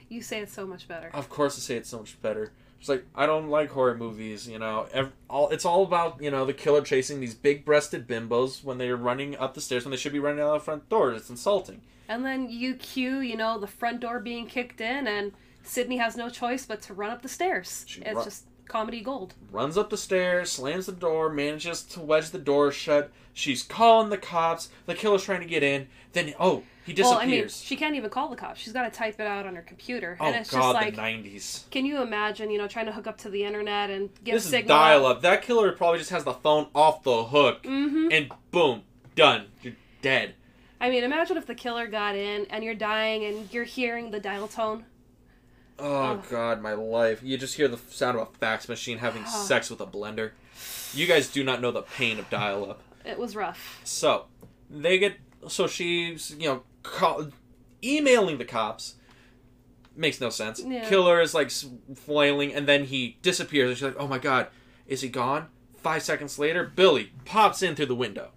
[0.08, 1.10] You say it so much better.
[1.12, 2.52] Of course, I say it so much better.
[2.86, 4.48] It's like I don't like horror movies.
[4.48, 8.62] You know, ev- all it's all about you know the killer chasing these big-breasted bimbos
[8.62, 11.12] when they're running up the stairs when they should be running out the front door.
[11.12, 11.80] It's insulting.
[12.08, 15.32] And then you cue, you know, the front door being kicked in, and
[15.64, 17.84] Sidney has no choice but to run up the stairs.
[17.88, 19.34] She it's ru- just comedy gold.
[19.50, 23.10] runs up the stairs, slams the door, manages to wedge the door shut.
[23.32, 24.68] She's calling the cops.
[24.86, 25.88] The killer's trying to get in.
[26.12, 27.10] Then, oh, he disappears.
[27.18, 28.60] Well, I mean, she can't even call the cops.
[28.60, 30.94] She's got to type it out on her computer, oh and it's God, just like,
[30.94, 31.68] the '90s.
[31.70, 32.50] can you imagine?
[32.50, 34.76] You know, trying to hook up to the internet and get This a is signal.
[34.78, 35.22] dial-up.
[35.22, 38.08] That killer probably just has the phone off the hook, Mm-hmm.
[38.12, 38.82] and boom,
[39.16, 39.46] done.
[39.62, 40.34] You're dead.
[40.80, 44.20] I mean, imagine if the killer got in and you're dying and you're hearing the
[44.20, 44.84] dial tone.
[45.78, 46.24] Oh Ugh.
[46.30, 47.20] God, my life!
[47.22, 49.28] You just hear the sound of a fax machine having Ah.
[49.46, 50.30] sex with a blender.
[50.94, 52.80] You guys do not know the pain of dial-up.
[53.04, 53.80] It was rough.
[53.84, 54.24] So
[54.70, 55.16] they get
[55.48, 56.62] so she's you know
[56.94, 57.28] call,
[57.82, 58.94] emailing the cops
[59.94, 60.60] makes no sense.
[60.64, 60.88] Yeah.
[60.88, 61.50] Killer is like
[61.94, 64.48] flailing and then he disappears and she's like, "Oh my god,
[64.86, 68.30] is he gone?" 5 seconds later, Billy pops in through the window.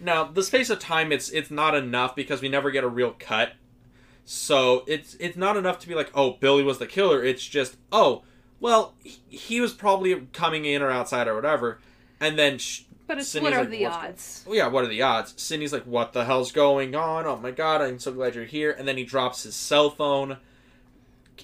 [0.00, 3.14] Now, the space of time it's it's not enough because we never get a real
[3.18, 3.52] cut.
[4.24, 7.76] So, it's it's not enough to be like, "Oh, Billy was the killer." It's just,
[7.92, 8.22] "Oh,
[8.58, 11.78] well, he, he was probably coming in or outside or whatever."
[12.20, 14.44] And then sh- But it's Sidney's what are like, the odds?
[14.46, 15.34] well, yeah, what are the odds?
[15.36, 17.26] Sidney's like, what the hell's going on?
[17.26, 18.70] Oh my god, I'm so glad you're here.
[18.70, 20.38] And then he drops his cell phone.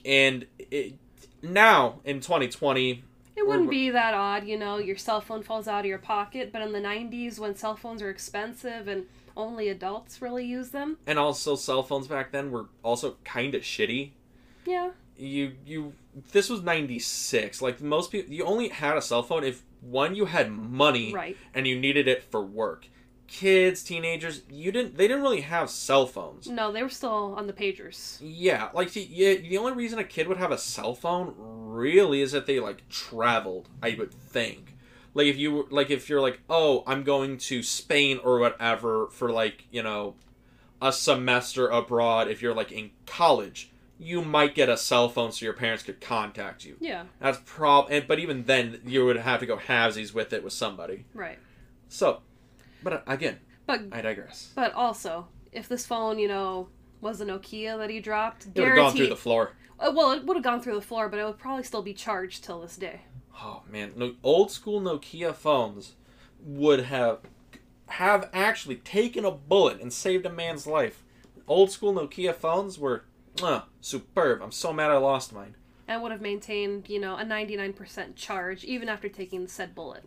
[0.05, 0.95] And it,
[1.43, 3.03] now, in 2020,
[3.37, 6.53] It wouldn't be that odd, you know, your cell phone falls out of your pocket,
[6.53, 10.99] but in the 90s when cell phones are expensive and only adults really use them,
[11.07, 14.11] and also cell phones back then were also kind of shitty.
[14.67, 14.91] yeah.
[15.17, 15.93] You, you,
[16.33, 17.61] this was 96.
[17.61, 21.37] Like, most people, you only had a cell phone if, one, you had money Right.
[21.55, 22.89] and you needed it for work.
[23.27, 26.49] Kids, teenagers, you didn't, they didn't really have cell phones.
[26.49, 28.19] No, they were still on the pagers.
[28.21, 32.23] Yeah, like see, yeah, the only reason a kid would have a cell phone really
[32.23, 33.69] is that they like traveled.
[33.81, 34.77] I would think,
[35.15, 39.07] like if you were like if you're like, oh, I'm going to Spain or whatever
[39.13, 40.17] for like you know,
[40.83, 42.27] a semester abroad.
[42.27, 43.71] If you're like in college,
[44.03, 46.77] you might get a cell phone so your parents could contact you.
[46.81, 47.89] Yeah, That's prob.
[47.91, 51.05] And, but even then, you would have to go halvesies with it with somebody.
[51.13, 51.39] right.
[51.89, 52.23] So,
[52.83, 54.53] but uh, again, But I digress.
[54.55, 56.69] but also, if this phone, you know,
[57.03, 59.53] was a Nokia that he dropped, It would have gone through the floor.
[59.79, 61.93] Uh, well, it would have gone through the floor, but it would probably still be
[61.95, 63.03] charged till this day.
[63.43, 65.95] Oh man, no, old school Nokia phones
[66.43, 67.21] would have
[67.89, 71.03] have actually taken a bullet and saved a man's life.
[71.49, 73.05] Old school Nokia phones were
[73.43, 74.43] uh, superb.
[74.43, 75.55] I'm so mad I lost mine.
[75.89, 80.05] And would have maintained, you know, a 99% charge even after taking the said bullet.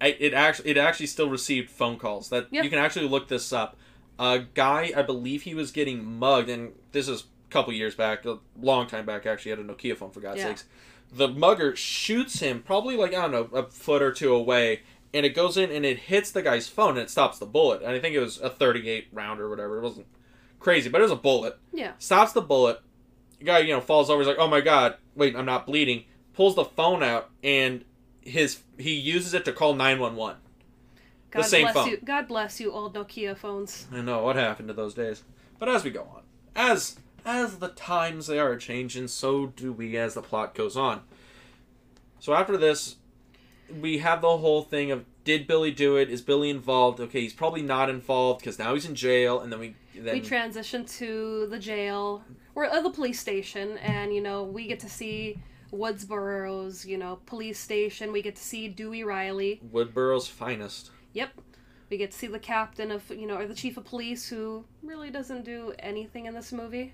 [0.00, 2.28] I, it actually it actually still received phone calls.
[2.28, 2.62] That Yeah.
[2.62, 3.76] you can actually look this up.
[4.18, 8.24] A guy, I believe he was getting mugged, and this is a couple years back,
[8.26, 9.24] a long time back.
[9.24, 10.48] Actually, had a Nokia phone for God's Yeah.
[10.48, 10.64] sakes.
[11.12, 14.82] The mugger shoots him probably like I don't know a foot or two away,
[15.14, 17.80] and it goes in and it hits the guy's phone and it stops the bullet.
[17.82, 19.78] And I think it was a 38 round or whatever.
[19.78, 20.06] It wasn't
[20.64, 21.56] crazy, but it was a bullet.
[21.72, 21.92] Yeah.
[21.98, 22.80] Stops the bullet.
[23.38, 24.20] The guy, you know, falls over.
[24.22, 27.84] He's like, "Oh my god, wait, I'm not bleeding." Pulls the phone out and
[28.22, 30.40] his he uses it to call 911.
[31.30, 31.88] God same bless phone.
[31.88, 31.98] you.
[32.04, 33.86] God bless you, old Nokia phones.
[33.92, 35.22] I know what happened to those days.
[35.58, 36.22] But as we go on,
[36.56, 41.02] as as the times they are changing, so do we as the plot goes on.
[42.18, 42.96] So after this,
[43.80, 46.10] we have the whole thing of did Billy do it?
[46.10, 47.00] Is Billy involved?
[47.00, 50.20] Okay, he's probably not involved because now he's in jail, and then we then we
[50.20, 54.88] transition to the jail or uh, the police station, and you know we get to
[54.88, 55.38] see
[55.72, 58.12] Woodsboro's you know police station.
[58.12, 59.60] We get to see Dewey Riley.
[59.72, 60.90] Woodsboro's finest.
[61.12, 61.30] Yep.
[61.90, 64.64] We get to see the captain of you know or the chief of police who
[64.82, 66.92] really doesn't do anything in this movie.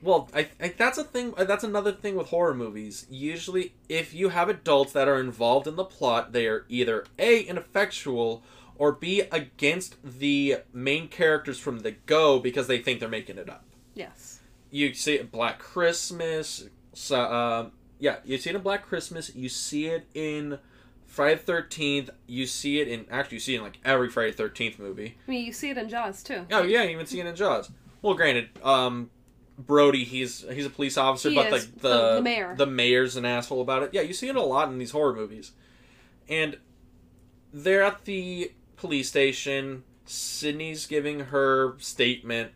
[0.00, 1.34] Well, I, I that's a thing.
[1.36, 3.06] That's another thing with horror movies.
[3.10, 7.40] Usually, if you have adults that are involved in the plot, they are either a
[7.40, 8.42] ineffectual
[8.78, 13.50] or b against the main characters from the go because they think they're making it
[13.50, 13.64] up.
[13.94, 14.40] Yes.
[14.70, 16.68] You see it in Black Christmas.
[16.94, 19.34] So, um, yeah, you see it in Black Christmas.
[19.34, 20.58] You see it in
[21.06, 22.10] Friday the Thirteenth.
[22.26, 25.16] You see it in actually you see it in like every Friday the Thirteenth movie.
[25.26, 26.46] I mean, you see it in Jaws too.
[26.52, 27.70] Oh yeah, you even see it in Jaws.
[28.02, 29.10] Well, granted, um,
[29.58, 32.54] Brody, he's he's a police officer, He but like The- the, the mayor.
[32.56, 33.90] the mayor's an asshole about it.
[33.92, 35.52] Yeah, you see it a lot in these horror movies,
[36.28, 36.58] and
[37.52, 39.84] they're at the police station.
[40.06, 42.52] Sidney's giving her statement.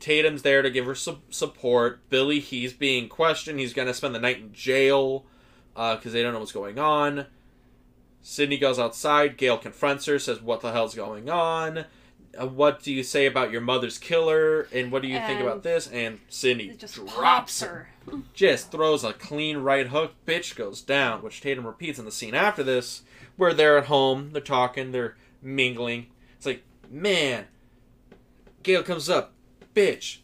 [0.00, 2.08] Tatum's there to give her su- support.
[2.08, 3.58] Billy, he's being questioned.
[3.58, 5.26] He's gonna spend the night in jail
[5.74, 7.26] because they don't know what's going on.
[8.22, 9.36] Sidney goes outside.
[9.36, 11.84] Gale confronts her, says, "What the hell's going on?
[12.38, 14.68] Uh, what do you say about your mother's killer?
[14.72, 18.18] And what do you think about this?" And Sidney just drops her, her.
[18.34, 20.14] just throws a clean right hook.
[20.26, 23.02] Bitch goes down, which Tatum repeats in the scene after this,
[23.36, 25.16] where they're at home, they're talking, they're
[25.46, 26.06] mingling.
[26.36, 27.46] It's like, man,
[28.62, 29.32] Gale comes up,
[29.74, 30.18] bitch,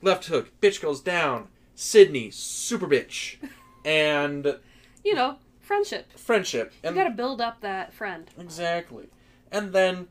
[0.00, 1.48] left hook, bitch goes down.
[1.74, 3.36] Sidney, super bitch,
[3.84, 4.58] and
[5.04, 6.12] You know, Friendship.
[6.18, 6.72] friendship.
[6.82, 8.28] You And gotta build up that friend.
[8.38, 9.08] Exactly.
[9.50, 10.08] And then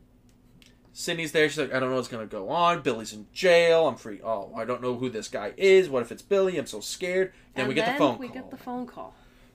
[0.92, 1.48] Sidney's there.
[1.48, 2.82] She's like, I don't know what's going to go on.
[2.82, 3.86] Billy's in jail.
[3.88, 4.20] I'm free.
[4.22, 5.88] Oh, I don't know who this guy is.
[5.88, 6.58] What if it's Billy?
[6.58, 7.32] I'm so scared.
[7.54, 8.34] Then and we get then the phone we call.
[8.34, 9.14] get the phone call.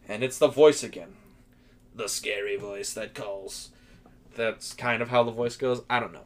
[0.10, 1.16] And it's the voice again.
[1.93, 3.70] The scary voice that calls.
[4.38, 5.81] That's kind of how the voice goes.
[5.89, 6.23] I don't know.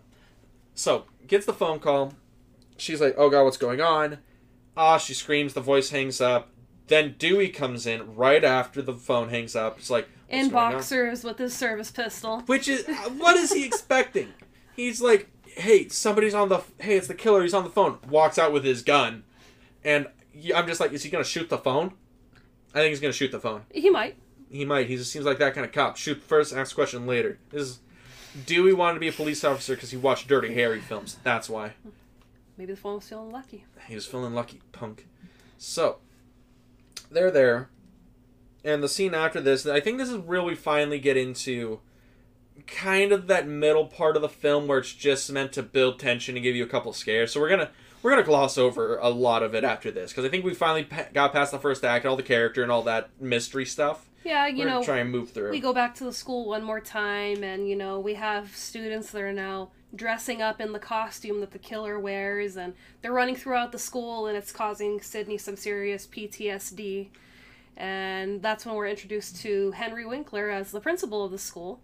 [0.75, 2.13] So, gets the phone call.
[2.77, 4.19] She's like, oh god, what's going on?
[4.77, 5.53] Ah, she screams.
[5.53, 6.49] The voice hangs up.
[6.87, 9.77] Then Dewey comes in right after the phone hangs up.
[9.79, 10.71] It's like, what's In going on?
[10.73, 12.41] boxers with his service pistol.
[12.41, 12.85] Which is
[13.17, 14.29] what is he expecting?
[14.75, 17.41] He's like, "Hey, somebody's on the hey, it's the killer.
[17.43, 19.23] He's on the phone." Walks out with his gun,
[19.83, 20.07] and
[20.55, 21.93] I'm just like, "Is he gonna shoot the phone?"
[22.73, 23.63] I think he's gonna shoot the phone.
[23.71, 24.17] He might.
[24.49, 24.87] He might.
[24.87, 25.97] He just seems like that kind of cop.
[25.97, 27.37] Shoot first, ask question later.
[27.51, 27.79] This is
[28.45, 31.17] Dewey wanted to be a police officer because he watched Dirty Harry films.
[31.23, 31.73] That's why
[32.57, 33.65] Maybe the phone was feeling lucky.
[33.87, 35.07] he was feeling lucky, punk.
[35.57, 35.97] So
[37.09, 37.69] they're there,
[38.63, 41.79] and the scene after this, I think this is where we finally get into
[42.67, 46.35] kind of that middle part of the film where it's just meant to build tension
[46.35, 47.31] and give you a couple scares.
[47.31, 47.71] So we're gonna
[48.03, 50.87] we're gonna gloss over a lot of it after this because I think we finally
[51.13, 54.07] got past the first act, all the character and all that mystery stuff.
[54.23, 55.51] Yeah, you know, try and move through.
[55.51, 59.11] we go back to the school one more time and you know we have students
[59.11, 63.35] that are now dressing up in the costume that the killer wears and they're running
[63.35, 67.09] throughout the school and it's causing sidney some serious ptsd
[67.77, 71.81] and that's when we're introduced to henry winkler as the principal of the school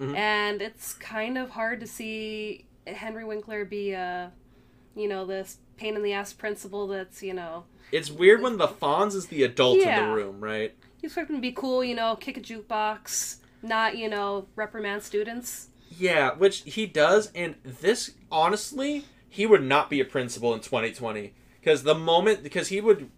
[0.00, 0.16] Mhm.
[0.16, 4.32] and it's kind of hard to see henry winkler be a
[4.96, 8.66] you know this pain in the ass principal that's you know It's weird when the
[8.68, 10.74] Fonz is the adult in the room, right?
[11.04, 15.02] You expect him to be cool you know kick a jukebox not you know reprimand
[15.02, 20.60] students Yeah, which he does, and this honestly, he would not be a principal in
[20.60, 23.10] 2020 because the moment because he would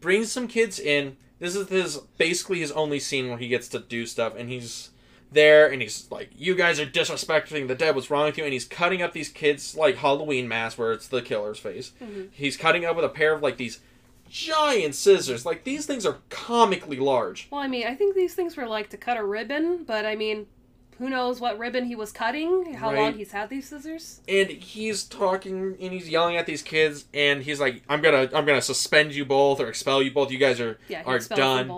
[0.00, 1.16] bring some kids in.
[1.38, 4.90] This is his basically his only scene where he gets to do stuff, and he's
[5.32, 7.94] there and he's like, "You guys are disrespecting the dead.
[7.94, 11.08] What's wrong with you?" And he's cutting up these kids like Halloween masks where it's
[11.08, 11.92] the killer's face.
[12.02, 12.28] Mhm.
[12.32, 13.80] He's cutting up with a pair of like these
[14.32, 15.44] giant scissors.
[15.46, 17.48] Like these things are comically large.
[17.50, 20.16] Well, I mean, I think these things were like to cut a ribbon, but I
[20.16, 20.46] mean,
[20.98, 24.20] who knows what ribbon he was cutting, how long he's had these scissors.
[24.28, 28.44] and he's talking and he's yelling at these kids and he's like i'm gonna i'm
[28.46, 31.68] gonna suspend you both or expel you both you guys are Yeah, are done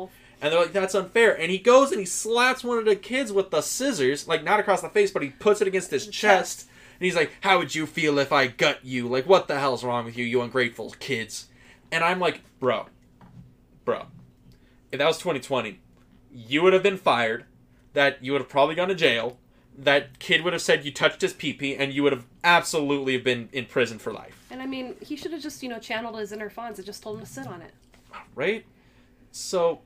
[0.42, 3.32] and they're like that's unfair and he goes and he slaps one of the kids
[3.32, 6.14] with the scissors like not across the face but he puts it against his chest,
[6.20, 6.68] chest.
[6.98, 9.84] and he's like how would you feel if i gut you like what the hell's
[9.84, 11.46] wrong with you you ungrateful kids
[11.94, 12.86] and i'm like bro
[13.84, 14.06] bro
[14.92, 15.80] if that was 2020
[16.30, 17.44] you would have been fired
[17.92, 19.38] that you would have probably gone to jail
[19.76, 23.48] that kid would have said you touched his pee-pee and you would have absolutely been
[23.52, 24.46] in prison for life.
[24.50, 27.02] And I mean, he should have just, you know, channeled his inner Fonz and just
[27.02, 27.72] told him to sit on it.
[28.36, 28.64] right?
[29.32, 29.80] So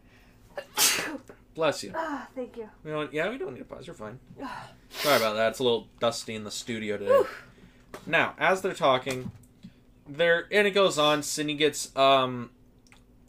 [1.55, 1.93] bless you.
[1.95, 2.69] Ah, thank you.
[2.85, 3.15] you know what?
[3.15, 3.87] yeah we don't need a pause.
[3.87, 4.19] You're fine.
[4.91, 5.51] Sorry about that.
[5.51, 7.23] It's a little dusty in the studio today.
[8.07, 9.31] Now as they're talking
[10.09, 11.23] there and it goes on.
[11.23, 12.51] Sidney gets um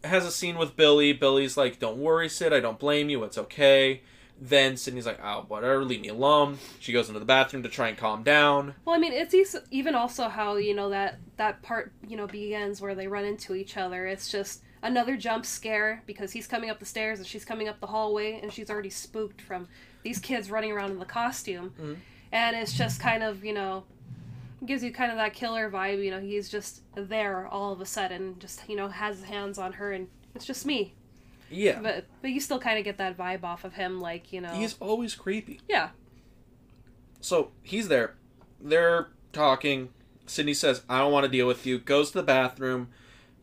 [0.04, 1.14] has a scene with Billy.
[1.14, 2.54] Billy's like don't worry Sid.
[2.54, 3.24] I don't blame you.
[3.24, 4.02] It's okay.
[4.42, 5.84] Then Sidney's like oh whatever.
[5.84, 6.58] Leave me alone.
[6.80, 8.76] She goes into the bathroom to try and calm down.
[8.86, 9.36] Well, I mean, it's
[9.72, 13.56] even also how you know that that part you know begins where they run into
[13.56, 14.06] each other.
[14.08, 17.82] It's just another jump scare because he's coming up the stairs and she's coming up
[17.82, 19.68] the hallway and she's already spooked from
[20.04, 21.98] these kids running around in the costume, Mhm.
[22.32, 23.84] and it's just kind of you know
[24.66, 26.04] gives you kind of that killer vibe.
[26.04, 29.58] You know, he's just there all of a sudden, just you know has his hands
[29.58, 30.94] on her and it's just me.
[31.50, 34.42] yeah But but you still kind of get that vibe off of him, like you
[34.42, 34.54] know.
[34.54, 35.90] he's always creepy yeah.
[37.22, 38.16] So he's there.
[38.62, 39.90] They're talking.
[40.26, 41.80] Sidney says, I don't want to deal with you.
[41.80, 42.90] Goes to the bathroom.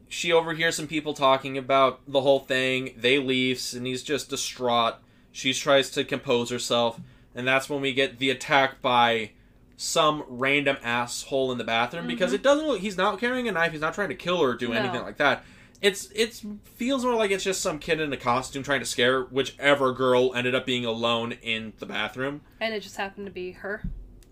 [0.09, 2.95] She overhears some people talking about the whole thing.
[2.97, 3.59] They leave.
[3.59, 4.95] Sidney's just distraught.
[5.33, 7.01] She tries to compose herself.
[7.35, 9.33] And that's when we get the attack by
[9.77, 12.37] some random asshole in the bathroom because mm-hmm.
[12.37, 14.55] it doesn't look he's not carrying a knife he's not trying to kill her or
[14.55, 14.74] do No.
[14.74, 15.45] anything like that
[15.83, 19.24] it's it feels more like it's just some kid in a costume trying to scare
[19.24, 23.53] whichever girl ended up being alone in the bathroom And it just happened to be
[23.53, 23.83] her.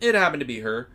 [0.01, 0.89] it happened to be her.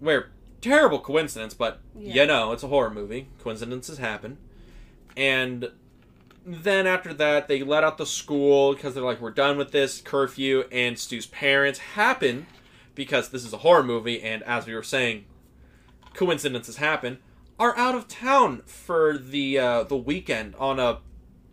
[0.00, 0.30] Where
[0.60, 2.22] terrible coincidence, but Yeah.
[2.22, 3.28] you know, it's a horror movie.
[3.40, 4.38] Coincidences happen.
[5.16, 5.70] And
[6.44, 10.00] then after that, they let out the school because they're like, we're done with this
[10.00, 10.64] curfew.
[10.72, 12.46] And Stu's parents happen
[12.94, 15.24] because this is a horror movie, and as we were saying,
[16.14, 17.18] coincidences happen.
[17.58, 20.98] Are out of town for the uh, the weekend on a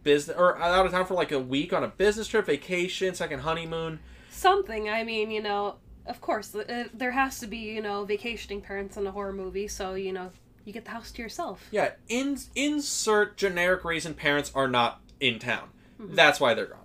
[0.04, 3.40] business, or out of town for like a week on a business trip, vacation, second
[3.40, 4.00] honeymoon.
[4.32, 4.90] something.
[4.90, 5.76] I mean, you know,
[6.06, 9.68] of course, uh, there has to be, you know, vacationing parents in a horror movie,
[9.68, 10.32] so, you know,
[10.66, 11.68] you get the house to yourself.
[11.72, 15.70] Yeah, in, insert generic reason parents are not in town.
[16.02, 16.16] Mhm.
[16.16, 16.79] That's why they're gone.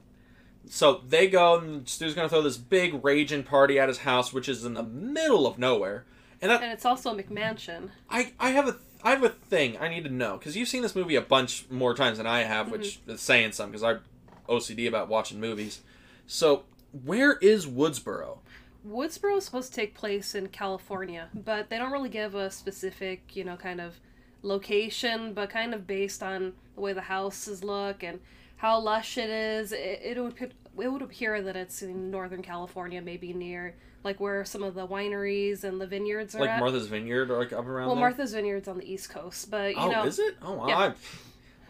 [0.69, 4.49] So they go and Stu's gonna throw this big raging party at his house, which
[4.49, 6.05] is in the middle of nowhere.
[6.41, 7.91] And that And it's also a McMansion.
[8.11, 10.83] I I have a I have a thing I need to know because you've seen
[10.83, 13.13] this movie a bunch more times than I have, which mm-hmm.
[13.13, 14.01] is saying something because I'm
[14.49, 15.81] OCD about watching movies.
[16.27, 16.65] So
[17.05, 18.39] where is Woodsboro?
[18.87, 23.35] Woodsboro is supposed to take place in California, but they don't really give a specific,
[23.35, 23.99] you know, kind of
[24.43, 28.21] location, but kind of based on the way the houses look and
[28.65, 33.03] how lush it is, it, it would it would appear that it's in Northern California,
[33.03, 36.61] maybe near like where some of the wineries and the vineyards are Like at.
[36.61, 38.05] Martha's Vineyard or like up around well, there?
[38.05, 40.37] Martha's Vineyard's on the East Coast, but you oh, know, is it?
[40.41, 40.69] Oh, wow.
[40.69, 40.79] Yeah.
[40.79, 40.93] I,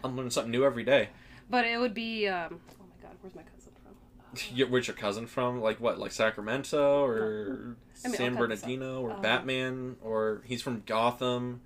[0.05, 1.09] I'm learning something new every day.
[1.49, 2.29] but it would be.
[2.29, 4.55] Um, oh my God, where's my cousin from?
[4.55, 5.59] You- Where's your cousin from?
[5.59, 5.99] Like what?
[5.99, 7.75] Like Sacramento or
[8.05, 11.59] I mean, San all kinds of Bernardino or Um, Batman or he's from Gotham.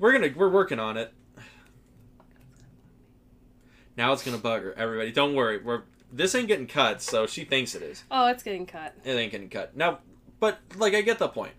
[0.00, 1.12] We're gonna we're working on it.
[3.96, 4.74] Now it's gonna bug her.
[4.76, 5.58] Everybody, don't worry.
[5.58, 5.82] We're
[6.12, 8.04] this ain't getting cut, so she thinks it is.
[8.10, 8.94] Oh, it's getting cut.
[9.04, 9.98] It ain't getting cut now.
[10.40, 11.52] But like, I get the point.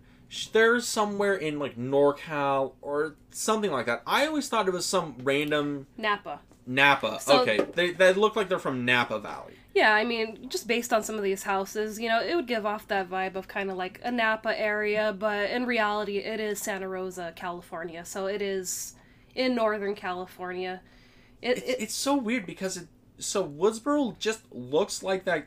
[0.53, 4.01] There's somewhere in like NorCal or something like that.
[4.07, 6.39] I always thought it was some random Napa.
[6.65, 7.19] Napa.
[7.21, 9.53] So- okay, they they look like they're from Napa Valley.
[9.73, 12.65] Yeah, I mean, just based on some of these houses, you know, it would give
[12.65, 16.59] off that vibe of kind of like a Napa area, but in reality, it is
[16.59, 18.03] Santa Rosa, California.
[18.03, 18.95] So it is
[19.34, 20.82] in Northern California.
[21.41, 22.87] It, It's, it, it's so weird because it
[23.17, 25.45] so Woodsboro just looks like that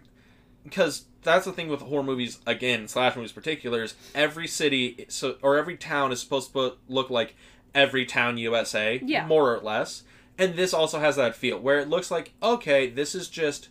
[0.62, 5.07] because that's the thing with horror movies again slash movies in particular is every city
[5.09, 7.34] so or every town is supposed to look like
[7.74, 9.26] every town USA Yeah.
[9.26, 10.05] more or less
[10.38, 13.68] and this also has that feel where it looks like okay this is just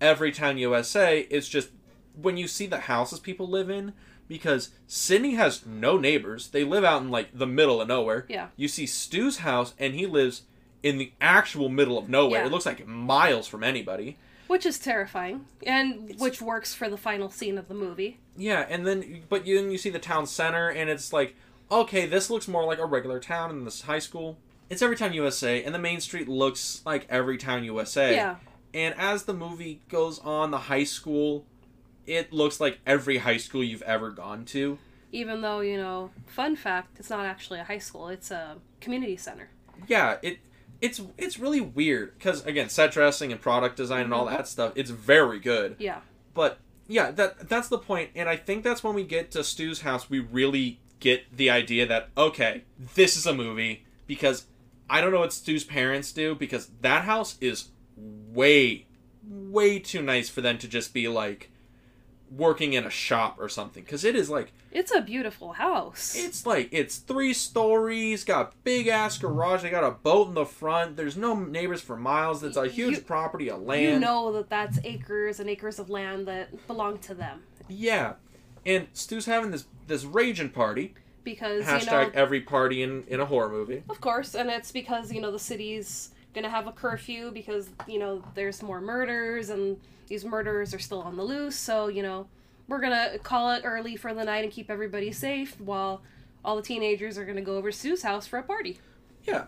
[0.00, 1.70] every town USA it's just
[2.20, 3.92] when you see the houses people live in
[4.26, 8.48] because Sidney has no neighbors they live out in like the middle of nowhere yeah.
[8.56, 10.42] you see Stu's house, and he lives
[10.84, 12.42] in the actual middle of nowhere.
[12.42, 12.46] Yeah.
[12.46, 14.18] It looks like miles from anybody.
[14.46, 18.20] Which is terrifying, and which works for the final scene of the movie.
[18.36, 21.34] Yeah, and then but you, then you see the town center, and it's like,
[21.72, 24.36] okay, this looks more like a regular town in this high school.
[24.68, 28.14] It's every town USA, and the main street looks like every town USA.
[28.14, 28.36] Yeah.
[28.74, 31.46] And as the movie goes on, the high school,
[32.06, 34.78] it looks like every high school you've ever gone to.
[35.12, 39.16] Even though, you know, fun fact, it's not actually a high school, it's a community
[39.16, 39.48] center.
[39.86, 40.38] yeah it
[40.84, 44.36] it's it's really weird because again set dressing and product design and all Mhm.
[44.36, 46.00] that stuff it's very good Yeah.
[46.34, 46.58] but
[46.88, 50.10] yeah that that's the point and i think that's when we get to stu's house
[50.10, 52.64] we really get the idea that okay
[52.94, 54.46] this is a movie because
[54.90, 57.68] i don't know what stu's parents do because that house is
[58.32, 58.86] way
[59.26, 61.50] way too nice for them to just be like
[62.30, 66.14] working in a shop or something because it is like It's a beautiful house.
[66.16, 69.62] it's like it's three stories, got big ass garage.
[69.62, 70.96] They got a boat in the front.
[70.96, 72.42] There's no neighbors for miles.
[72.42, 73.82] It's a huge You- property of land.
[73.82, 77.42] you know that that's acres and acres of land that belong to them.
[77.68, 78.14] Yeah,
[78.66, 80.94] and Stu's having this this raging party.
[81.22, 83.82] Because, Hashtag you know, every party in in a horror movie.
[83.88, 87.98] Of course, and it's because, you know, the city's gonna have a curfew because, you
[87.98, 92.26] know, there's more murders and these murderers are still on the loose, so, you know,
[92.68, 96.02] we're gonna call it early for the night and keep everybody safe while
[96.44, 98.78] all the teenagers are gonna go over to Stu's house for a party.
[99.22, 99.44] Yeah,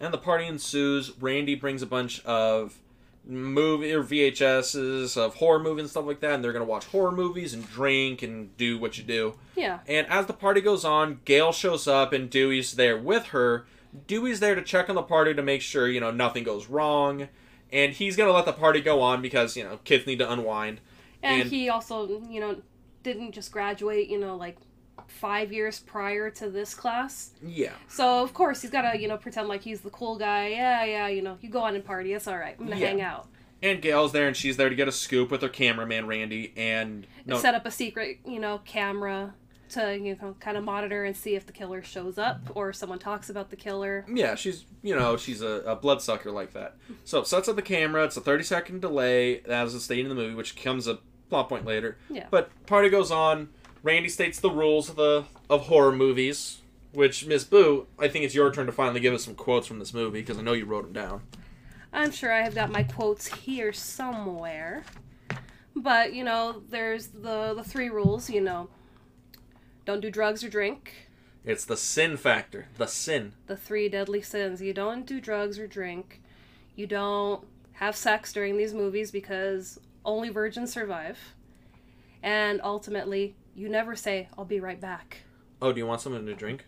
[0.00, 1.12] and the party ensues.
[1.20, 2.78] Randy brings a bunch of
[3.24, 7.12] movie or VHSs of horror movies and stuff like that, and they're gonna watch horror
[7.12, 9.34] movies and drink and do what you do.
[9.56, 9.80] Yeah.
[9.86, 13.66] And as the party goes on, Gale shows up and Dewey's there with her.
[14.06, 17.28] Dewey's there to check on the party to make sure, you know, nothing goes wrong.
[17.72, 20.30] And he's going to let the party go on because, you know, kids need to
[20.30, 20.80] unwind.
[21.22, 22.62] And, And- he also, you know,
[23.02, 24.56] didn't just graduate, you know, like
[25.06, 27.30] five years prior to this class.
[27.42, 27.72] Yeah.
[27.88, 30.48] So of course he's gotta, you know, pretend like he's the cool guy.
[30.48, 32.12] Yeah, yeah, you know, you go on and party.
[32.12, 32.54] It's all right.
[32.58, 32.86] I'm gonna Yeah.
[32.88, 33.26] hang out.
[33.62, 36.52] And Gale's there and she's there to get a scoop with her cameraman, Randy.
[36.56, 39.34] And, no, Set up a secret, you know, camera
[39.70, 42.98] to you know kind of monitor and see if the killer shows up or someone
[42.98, 44.04] talks about the killer.
[44.12, 46.76] yeah, she's, you know, she's a, a bloodsucker like that.
[47.04, 48.04] So sets up the camera.
[48.04, 50.98] It's a 30 second delay, as is stated in the movie, which comes a
[51.28, 51.96] plot point later.
[52.08, 52.26] Yeah.
[52.30, 53.48] But party goes on.
[53.82, 56.58] Randy states the rules of the of horror movies,
[56.92, 59.78] which Miss Boo, I think it's your turn to finally give us some quotes from
[59.78, 61.22] this movie because I know you wrote them down.
[61.92, 64.84] I'm sure I have got my quotes here somewhere.
[65.74, 68.68] But, you know, there's the the three rules, you know.
[69.90, 71.08] Don't do drugs or drink.
[71.44, 73.32] It's the sin factor, the sin.
[73.48, 74.62] The three deadly sins.
[74.62, 76.22] You don't do drugs or drink.
[76.76, 81.18] You don't have sex during these movies because only virgins survive.
[82.22, 85.24] And ultimately, you never say, I'll be right back.
[85.60, 86.66] Oh, do you want something to drink?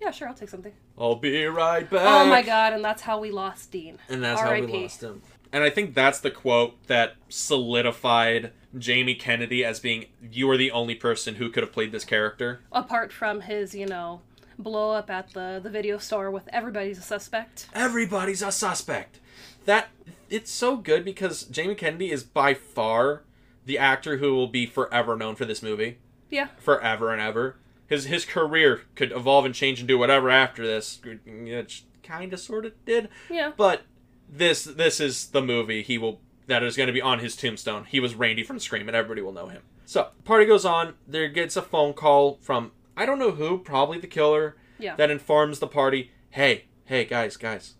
[0.00, 0.72] Yeah, sure, I'll take something.
[0.96, 2.06] I'll be right back.
[2.06, 3.98] Oh my god, and that's how we lost Dean.
[4.08, 5.20] And that's how we lost him.
[5.52, 10.70] And I think that's the quote that solidified Jamie Kennedy as being you are the
[10.70, 12.60] only person who could have played this character.
[12.72, 14.20] Apart from his, you know,
[14.58, 17.68] blow up at the the video store with everybody's a suspect.
[17.74, 19.20] Everybody's a suspect.
[19.64, 19.88] That
[20.30, 23.22] it's so good because Jamie Kennedy is by far
[23.64, 25.98] the actor who will be forever known for this movie.
[26.30, 26.48] Yeah.
[26.58, 27.56] Forever and ever.
[27.88, 31.00] His his career could evolve and change and do whatever after this.
[31.04, 33.08] It kind of sort of did.
[33.30, 33.52] Yeah.
[33.56, 33.82] But
[34.28, 37.84] this this is the movie he will that is going to be on his tombstone.
[37.84, 39.62] He was Randy from Scream, and everybody will know him.
[39.84, 40.94] So party goes on.
[41.06, 44.96] There gets a phone call from I don't know who, probably the killer, Yeah.
[44.96, 47.74] that informs the party, "Hey, hey, guys, guys,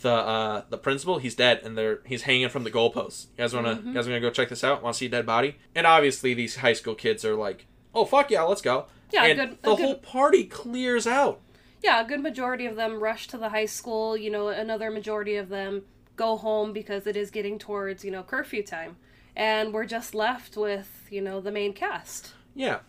[0.00, 3.26] the uh the principal, he's dead, and they're he's hanging from the goalposts.
[3.36, 4.82] You guys wanna you guys wanna go check this out?
[4.82, 8.04] Want to see a dead body?" And obviously, these high school kids are like, "Oh
[8.04, 11.40] fuck yeah, let's go!" Yeah, and good- the good- whole party clears out.
[11.82, 14.16] yeah, a good majority of them rush to the high school.
[14.16, 15.82] You know, another majority of them
[16.16, 18.96] go home because it is getting towards, you know, curfew time.
[19.34, 22.32] And we're just left with, you know, the main cast.
[22.54, 22.80] Yeah.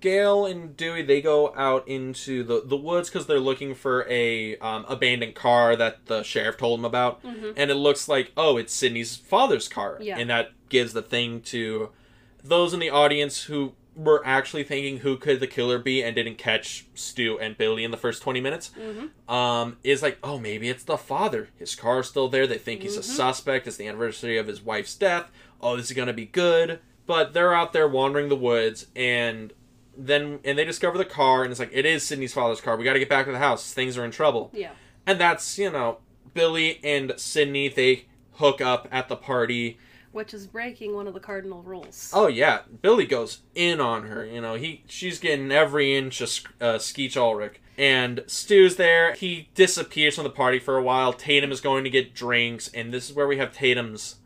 [0.00, 4.56] Gale and Dewey they go out into the, the woods because they're looking for a
[4.58, 8.72] um, abandoned car that the sheriff told them about, and it looks like oh it's
[8.72, 10.18] Sidney's father's car, Yeah.
[10.18, 11.90] and that gives the thing to
[12.44, 16.38] those in the audience who were actually thinking who could the killer be and didn't
[16.38, 18.70] catch Stu and Billy in the first twenty minutes.
[19.28, 21.48] Um, is like oh maybe it's the father.
[21.56, 22.46] His car's still there.
[22.46, 23.66] They think he's a suspect.
[23.66, 25.30] It's the anniversary of his wife's death.
[25.60, 26.80] Oh, this is gonna be good.
[27.06, 29.52] But they're out there wandering the woods and
[29.96, 32.76] then and they discover the car and it's like it is Sidney's father's car.
[32.76, 33.72] We got to get back to the house.
[33.74, 34.50] Things are in trouble.
[34.54, 34.70] Yeah.
[35.06, 35.98] And that's, you know,
[36.32, 39.78] Billy and Sidney they hook up at the party.
[40.12, 42.10] Which is breaking one of the cardinal rules.
[42.14, 44.24] Oh yeah, Billy goes in on her.
[44.24, 47.56] You know, he she's getting every inch of uh, Skeet Ulrich.
[47.78, 49.14] And Stu's there.
[49.14, 51.14] He disappears from the party for a while.
[51.14, 54.16] Tatum is going to get drinks, and this is where we have Tatum's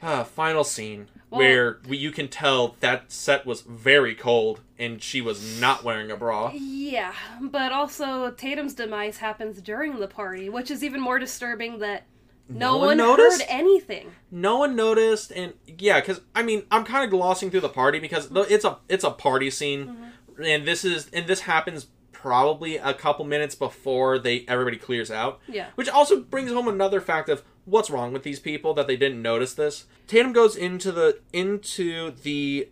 [0.00, 5.02] uh, final scene, Well- where we, you can tell that set was very cold, and
[5.02, 6.52] she was not wearing a bra.
[6.54, 12.04] Yeah, but also Tatum's demise happens during the party, which is even more disturbing that
[12.52, 13.42] no, No one one, noticed?
[13.42, 14.10] heard anything.
[14.30, 17.98] no one noticed and yeah because i mean i'm kind of glossing through the party
[17.98, 20.42] because it's a it's a party scene mm-hmm.
[20.42, 25.40] and this is and this happens probably a couple minutes before they everybody clears out
[25.48, 25.66] Yeah.
[25.74, 29.20] which also brings home another fact of what's wrong with these people that they didn't
[29.22, 32.68] notice this tatum goes into the into the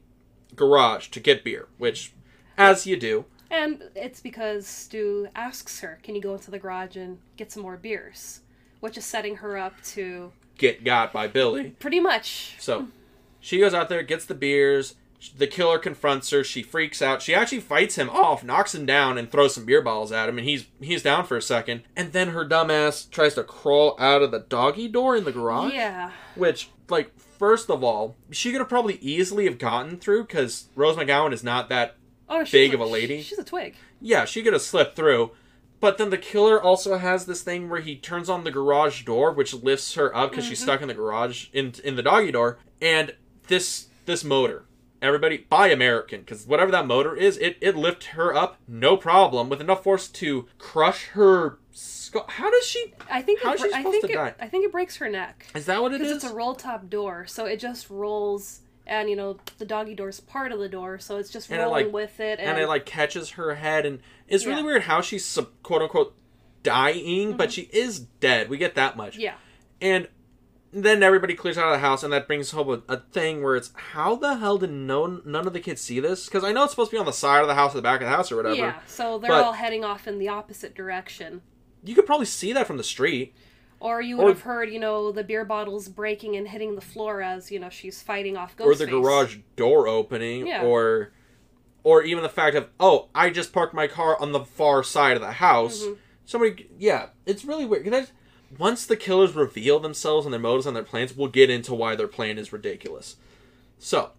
[0.56, 2.12] garage to get beer which
[2.56, 6.96] as you do And it's because Stu asks her, can you go into the garage
[6.96, 8.42] and get some more beers?
[8.80, 12.56] Which is setting her up to get got by billy pretty much.
[12.58, 12.88] So
[13.40, 14.94] she goes out there, gets the beers.
[15.36, 16.42] The killer confronts her.
[16.42, 17.20] She freaks out.
[17.20, 20.38] She actually fights him off, knocks him down, and throws some beer balls at him.
[20.38, 21.82] And he's he's down for a second.
[21.94, 25.74] And then her dumbass tries to crawl out of the doggy door in the garage.
[25.74, 26.12] Yeah.
[26.36, 30.96] Which, like, first of all, she could have probably easily have gotten through because Rose
[30.96, 31.96] McGowan is not that.
[32.26, 33.20] Oh, Big of a lady.
[33.22, 33.74] She's a twig.
[34.00, 35.32] Yeah, she could have slipped through.
[35.80, 39.32] But then the killer also has this thing where he turns on the garage door,
[39.32, 40.64] which lifts her up because she's mm-hmm.
[40.64, 42.58] stuck in the garage in in the doggy door.
[42.82, 43.14] And
[43.48, 44.64] this this motor,
[45.00, 49.48] everybody buy American because whatever that motor is, it it lift her up no problem
[49.48, 51.58] with enough force to crush her.
[51.72, 52.26] skull.
[52.28, 52.92] How does she?
[53.10, 53.40] I think.
[53.40, 54.34] How it, is she br- I supposed think to it, die?
[54.38, 56.08] I think it breaks her neck Is that what it is?
[56.08, 58.60] because it's a roll top door, so it just rolls.
[58.90, 61.62] And you know the doggy door's part of the door, so it's just And it,
[61.64, 62.40] rolling like- with it.
[62.40, 64.66] And, and it like catches her head, and it's really Yeah.
[64.66, 66.14] weird how she's quote unquote
[66.62, 68.48] dying, but she is dead.
[68.50, 69.12] We get that much.
[69.14, 69.20] Mm-hmm.
[69.22, 69.34] yeah,
[69.80, 70.08] And
[70.72, 73.56] then everybody clears out of the house, and that brings home a, a thing where
[73.56, 76.26] it's how the hell did no none of the kids see this?
[76.26, 77.82] Because I know it's supposed to be on the side of the house or the
[77.82, 78.54] back of the house or whatever.
[78.56, 78.80] yeah.
[78.86, 81.42] So they're all heading off in the opposite direction.
[81.84, 83.34] You could probably see that from the street.
[83.80, 86.80] Or you would Or- have heard, you know, the beer bottles breaking and hitting the
[86.82, 88.66] floor as you know she's fighting off Ghostface.
[88.66, 90.64] or the garage door opening Yeah.
[90.64, 91.12] or
[91.82, 95.16] or even the fact of oh i just parked my car on the far side
[95.16, 95.94] of the house Mm-hmm.
[96.26, 98.12] somebody yeah it's really weird that's-
[98.58, 101.96] once the killers reveal themselves and their motives and their plans we'll get into why
[101.96, 103.16] their plan is ridiculous
[103.78, 104.10] so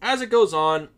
[0.00, 0.88] as it goes on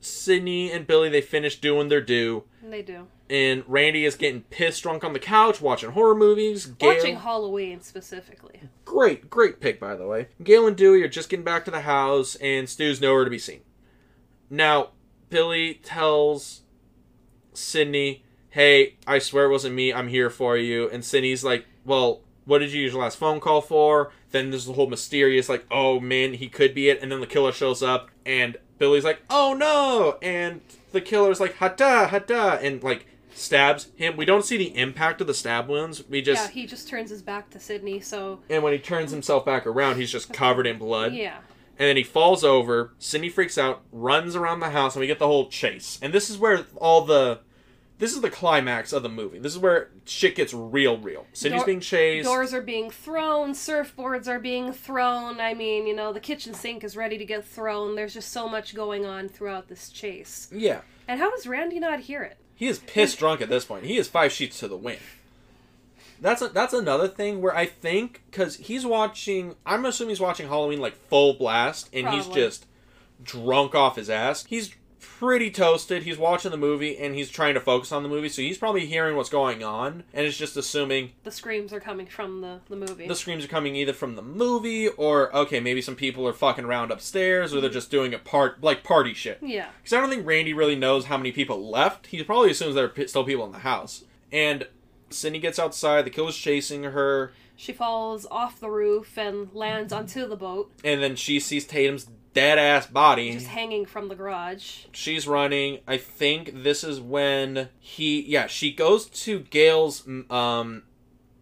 [0.00, 3.06] sidney and billy they finish doing their due And they do.
[3.28, 7.80] and randy is getting pissed drunk on the couch watching horror movies Gale- Watching Halloween
[7.82, 8.60] specifically.
[8.84, 10.28] Great, great pick, by the way.
[10.42, 13.38] Gale and Dewey are just getting back to the house, and Stu's nowhere to be
[13.38, 13.60] seen.
[14.50, 14.90] Now,
[15.28, 16.62] Billy tells
[17.54, 19.92] Sidney, Hey, I swear it wasn't me.
[19.92, 20.88] I'm here for you.
[20.90, 24.10] And Sidney's like, Well, what did you use your last phone call for?
[24.32, 27.00] Then there's the whole mysterious, like, Oh man, he could be it.
[27.00, 30.18] And then the killer shows up, and Billy's like, Oh no!
[30.20, 32.58] And the killer's like, Hata, hata.
[32.60, 34.16] And like, stabs him.
[34.16, 36.02] We don't see the impact of the stab wounds.
[36.08, 39.12] We just yeah, he just turns his back to Sidney, so and when he turns
[39.12, 41.12] himself back around, he's just covered in blood.
[41.14, 41.38] yeah.
[41.78, 42.92] And then he falls over.
[42.98, 45.98] Sidney freaks out, runs around the house, and we get the whole chase.
[46.02, 47.40] And this is where all the
[48.00, 49.38] this is the climax of the movie.
[49.38, 51.26] This is where shit gets real, real.
[51.32, 52.26] Cindy's Door- being chased.
[52.26, 55.38] Doors are being thrown, surfboards are being thrown.
[55.38, 57.94] I mean, you know, the kitchen sink is ready to get thrown.
[57.94, 60.48] There's just so much going on throughout this chase.
[60.52, 62.36] Yeah, And how does Randy not hear it?
[62.56, 63.84] he is pissed drunk at this point.
[63.86, 64.98] He is five sheets to the wind.
[66.20, 69.54] That's a, that's another thing where I think because he's watching.
[69.64, 72.66] I'm assuming he's watching Halloween like full blast, and he's just
[73.22, 74.44] drunk off his ass.
[74.44, 76.02] He's pretty toasted.
[76.02, 78.86] He's watching the movie and he's trying to focus on the movie, so he's probably
[78.86, 82.76] hearing what's going on and is just assuming The screams are coming from the, the
[82.76, 83.08] movie.
[83.08, 86.64] the screams are coming either from the movie or okay, maybe some people are fucking
[86.64, 89.38] around upstairs or they're just doing a part like party shit.
[89.42, 89.68] yeah.
[89.82, 92.06] Because I don't think Randy really knows how many people left.
[92.08, 94.04] He probably assumes there are p- still people in the house.
[94.32, 94.66] And
[95.10, 96.04] Cindy gets outside.
[96.04, 101.02] The killer's chasing her, She falls off the roof and lands onto the boat, and
[101.02, 103.32] then she sees Tatum's dead ass body.
[103.32, 104.84] just hanging from the garage.
[104.92, 105.80] She's running.
[105.86, 110.82] I think this is when he, yeah, she goes to Gale's um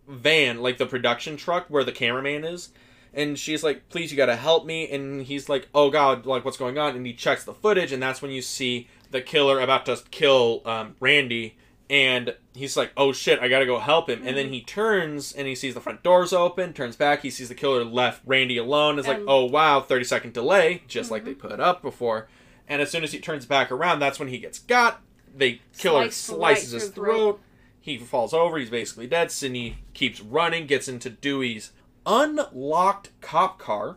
[0.07, 2.71] van, like the production truck where the cameraman is,
[3.13, 6.57] and she's like, "Please, you gotta help me." And he's like, "Oh God, like what's
[6.57, 9.87] going on?" And he checks the footage, and that's when you see the killer about
[9.87, 11.57] to kill um, Randy.
[11.91, 14.53] And he's like, "Oh shit, I gotta go help him." And then mm.
[14.53, 16.75] he turns and he sees the front doors open.
[16.75, 18.99] Turns back, he sees the killer left Randy alone.
[18.99, 21.31] Is like, "Oh wow, thirty second delay," just like mm-hmm.
[21.31, 22.29] they put up before.
[22.69, 25.01] And as soon as he turns back around, that's when he gets got.
[25.35, 27.17] The killer right slices through his throat.
[27.17, 27.41] throat.
[27.81, 28.59] He falls over.
[28.59, 29.31] He's basically dead.
[29.31, 31.73] Sidney keeps running, gets into Dewey's
[32.05, 33.97] unlocked cop car.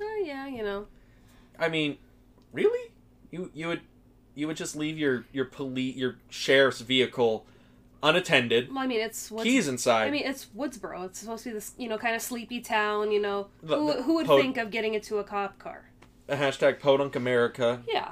[0.00, 0.86] Oh, yeah, you know.
[1.58, 1.98] I mean,
[2.52, 2.92] really?
[3.30, 3.80] You you would
[4.36, 7.44] you would just leave your your police your sheriff's vehicle
[8.02, 10.06] unattended, Well, I mean, it's Woods- keys inside.
[10.06, 11.06] I mean, it's Woodsboro.
[11.06, 13.10] It's supposed to be this, you know, kind of sleepy town.
[13.10, 15.90] You know, The- who, the who would po- think of getting into a cop car?
[16.28, 18.10] a hashtag podunk America Yeah,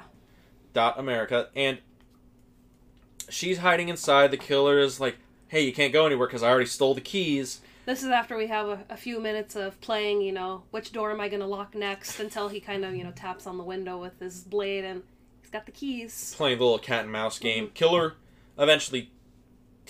[0.73, 1.77] dot America, and
[3.29, 4.31] she's hiding inside.
[4.31, 5.17] The killer is like,
[5.47, 8.47] "Hey, you can't go anywhere because I already stole the keys." this is after we
[8.47, 10.21] have a, a few minutes of playing.
[10.21, 12.19] You know, which door am I going to lock next?
[12.19, 15.03] Until he kind of, you know, taps on the window with his blade, and
[15.55, 16.33] got the keys.
[16.35, 17.43] Playing the little cat and mouse mm-hmm.
[17.43, 17.71] game.
[17.73, 18.15] Killer
[18.59, 19.11] eventually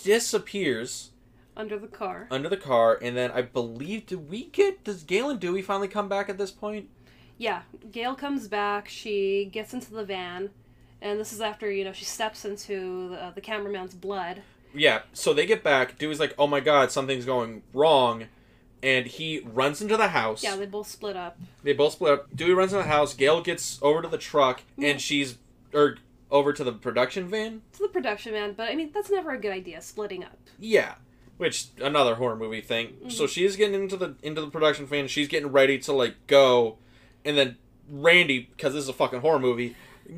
[0.02, 1.12] disappears
[1.58, 2.28] under the car.
[2.30, 5.88] under the car, and then I believe did we get does Gale and Dewey finally
[5.88, 6.90] come back at this point?
[7.38, 8.88] Yeah, Gale comes back.
[8.88, 10.52] She gets into the van,
[11.02, 14.44] and this is after you know she steps into the, uh, the cameraman's blood.
[14.74, 15.98] Yeah, so they get back.
[15.98, 18.26] Dewey's like, "Oh my god, something's going wrong,"
[18.84, 20.44] and he runs into the house.
[20.44, 21.40] Yeah, they both split up.
[21.64, 22.36] They both split up.
[22.36, 23.14] Dewey runs into the house.
[23.14, 25.00] Gale gets over to the truck, and mm.
[25.00, 25.38] she's
[25.76, 25.98] or
[26.32, 27.62] over to the production van.
[27.74, 29.82] To the production van, but I mean that's never a good idea.
[29.82, 30.38] Splitting up.
[30.58, 30.96] Yeah,
[31.38, 32.96] which another horror movie thing.
[33.10, 33.26] So mm-hmm.
[33.28, 35.08] she's getting into the into the production van.
[35.08, 36.78] She's getting ready to like go,
[37.24, 37.58] and then
[37.90, 39.76] Randy, because this is a fucking horror movie,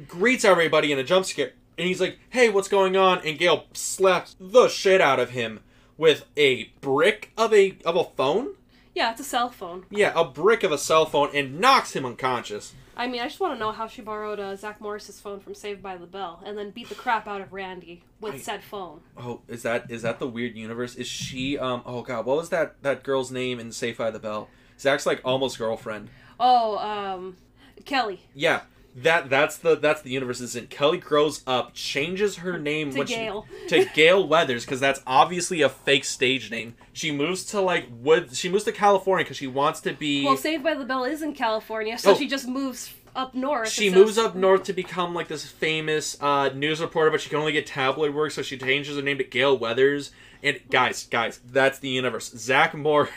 [0.07, 3.65] greets everybody in a jump scare, and he's like, "Hey, what's going on?" And Gale
[3.73, 5.61] slaps the shit out of him
[5.97, 8.53] with a brick of a of a phone.
[8.97, 9.85] Yeah, it's a cell phone.
[9.91, 12.73] Yeah, a brick of a cell phone, and knocks him unconscious.
[12.95, 15.53] I mean, I just want to know how she borrowed uh, Zach Morris's phone from
[15.53, 18.63] Saved by the Bell and then beat the crap out of Randy with I- said
[18.63, 19.01] phone.
[19.15, 20.95] Oh, is that is that the weird universe?
[20.95, 21.83] Is she um?
[21.85, 24.49] Oh god, what was that that girl's name in Saved by the Bell?
[24.79, 26.09] Zach's like almost girlfriend.
[26.39, 27.37] Oh, um,
[27.85, 28.61] Kelly Yeah,
[28.97, 30.67] that that's the that's the universe is in.
[30.67, 33.45] Kelly grows up, changes her name to she- Gale.
[33.69, 36.75] to Gale Weathers because that's obviously a fake stage name.
[36.93, 38.35] She moves to like Wood.
[38.35, 40.25] She moves to California because she wants to be.
[40.25, 42.15] Well, Saved by the Bell is in California, so Oh.
[42.15, 43.69] she just moves up north.
[43.69, 47.39] she moves up north to become like this famous uh, news reporter, but she can
[47.39, 50.11] only get tabloid work, so she changes her name to Gale Weathers.
[50.43, 52.29] And guys, guys, that's the universe.
[52.37, 53.09] Zach Moore.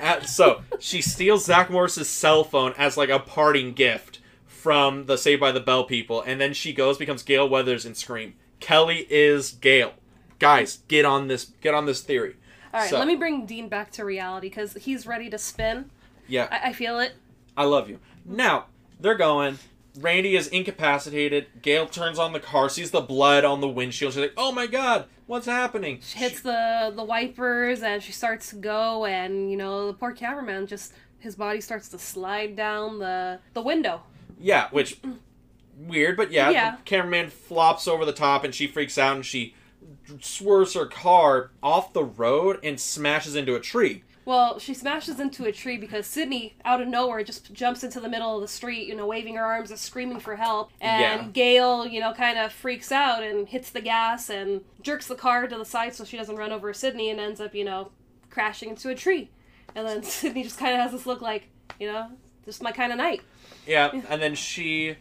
[0.00, 4.19] uh, so she steals Zach Morris's cell phone as like a parting gift
[4.60, 7.96] from the Saved by the Bell people, and then she goes becomes Gale Weathers and
[7.96, 8.34] Scream.
[8.60, 9.94] Kelly is Gale.
[10.38, 11.46] Guys, get on this.
[11.62, 12.36] Get on this theory.
[12.72, 15.90] All right, So- let me bring Dean back to reality because he's ready to spin.
[16.28, 17.12] Yeah, I, I feel it.
[17.56, 17.98] I love you.
[18.24, 18.66] Now,
[19.00, 19.58] they're going.
[19.98, 21.46] Randy is incapacitated.
[21.62, 24.12] Gale turns on the car, sees the blood on the windshield.
[24.12, 28.50] She's like, "Oh my god, what's happening?" She hits the the wipers and she starts
[28.50, 32.98] to go, and you know the poor cameraman just his body starts to slide down
[33.00, 34.02] the the window.
[34.40, 34.98] Yeah, which
[35.76, 36.76] weird, but yeah, Yeah.
[36.76, 39.54] the cameraman flops over the top, and she freaks out, and she
[40.20, 44.02] swerves her car off the road and smashes into a tree.
[44.26, 48.08] Well, she smashes into a tree because Sidney, out of nowhere, just jumps into the
[48.08, 50.70] middle of the street, you know, waving her arms and screaming for help.
[50.80, 51.28] And Yeah.
[51.32, 55.46] Gale, you know, kind of freaks out and hits the gas and jerks the car
[55.48, 57.90] to the side so she doesn't run over Sidney and ends up, you know,
[58.28, 59.30] crashing into a tree.
[59.74, 61.48] And then Sidney just kind of has this look like,
[61.80, 62.08] you know,
[62.44, 63.22] this is my kind of night.
[63.70, 64.96] Yeah, and then she,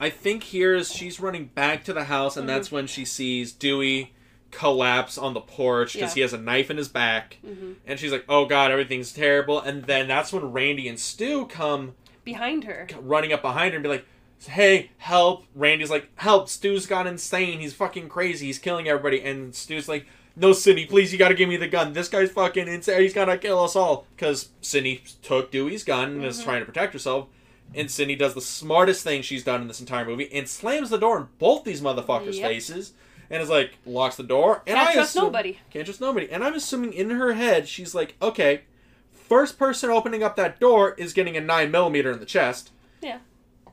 [0.00, 2.48] I think here's she's running back to the house, and Mhm.
[2.52, 4.12] that's when she sees Dewey
[4.50, 6.14] collapse on the porch because Yeah.
[6.14, 9.60] he has a knife in his back, hmm and she's like, "Oh God, everything's terrible."
[9.60, 11.94] And then that's when Randy and Stu come
[12.24, 12.88] Behind her.
[13.00, 14.04] running up behind her and be like,
[14.48, 16.48] "Hey, help!" Randy's like, "Help!
[16.48, 17.60] Stu's gone insane.
[17.60, 18.46] He's fucking crazy.
[18.46, 21.92] He's killing everybody." And Stu's like, "No, Sidney, please, you gotta give me the gun.
[21.92, 23.00] This guy's fucking insane.
[23.00, 26.44] He's gonna kill us all." Because Sidney took Dewey's gun and is Mhm.
[26.44, 27.28] trying to protect herself.
[27.74, 30.98] And Sidney does the smartest thing she's done in this entire movie and slams the
[30.98, 32.50] door in both these motherfuckers' Yep.
[32.50, 32.92] faces.
[33.30, 34.62] And is like locks the door.
[34.66, 35.58] And Can't I trust assume- nobody.
[35.70, 36.28] Can't trust nobody.
[36.30, 38.62] And I'm assuming in her head she's like, okay,
[39.10, 42.70] first person opening up that door is getting a nine millimeter in the chest.
[43.00, 43.18] Yeah.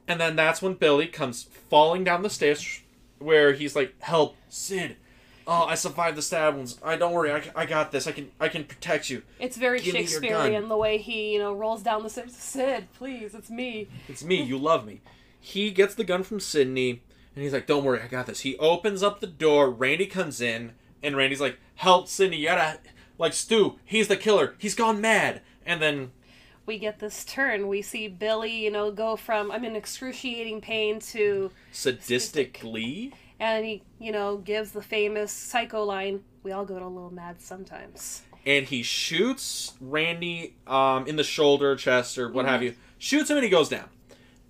[0.08, 2.82] And then that's when Billy comes falling down the stairs,
[3.20, 4.96] where he's like, "Help, Sid!
[5.52, 6.78] Oh, I survived the stab wounds.
[6.84, 7.32] I don't worry.
[7.32, 8.06] I, I got this.
[8.06, 9.24] I can I can protect you.
[9.39, 12.36] It's very Give Shakespearean the way he, you know, rolls down the stairs.
[12.36, 13.88] Sid, please, it's me.
[14.08, 14.43] It's me.
[14.43, 15.02] You love me."
[15.41, 17.02] He gets the gun from Sidney,
[17.34, 19.72] and he's like, "Don't worry, I got this." He opens up the door.
[19.72, 22.38] Randy comes in, and Randy's like, "Help, Sidney!
[22.38, 22.78] You gotta
[23.18, 23.80] like Stu.
[23.84, 24.54] He's the killer.
[24.60, 26.12] He's gone mad." And then
[26.68, 27.68] We get this turn.
[27.68, 33.14] We see Billy, you know, go from I'm in excruciating pain to, sadistic glee.
[33.40, 36.22] And he, you know, gives the famous psycho line.
[36.44, 38.22] We all go a little mad sometimes.
[38.46, 42.52] and he shoots Randy um, in the shoulder, chest, or what Mm-hmm.
[42.52, 42.76] have you.
[42.98, 43.90] Shoots him and he goes down.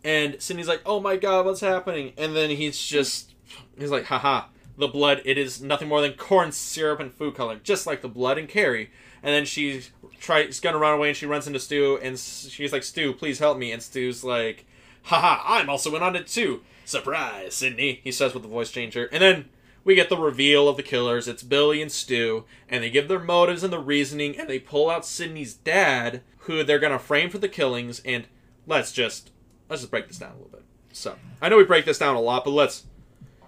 [0.04, 3.34] And Cindy's like, "Oh my god, what's happening?" And then he's just,
[3.78, 4.46] he's like, "Haha,
[4.78, 5.22] the blood.
[5.26, 8.48] It is nothing more than corn syrup and food coloring, just like the blood in
[8.48, 12.18] Carrie." And then she's she tries gonna run away, and she runs into Stu, and
[12.18, 14.66] she's like, "Stu, please help me." And Stu's like,
[15.04, 19.08] "Haha, I'm also in on it too." Surprise, Sidney, he says with the voice changer.
[19.12, 19.50] And then
[19.84, 21.28] we get the reveal of the killers.
[21.28, 24.90] It's Billy and Stu, and they give their motives and the reasoning, and they pull
[24.90, 28.02] out Sidney's dad, who they're gonna frame for the killings.
[28.04, 28.28] And
[28.66, 29.30] let's just
[29.70, 30.64] let's just break this down a little bit.
[30.92, 32.88] So I know we break this down a lot, but let's.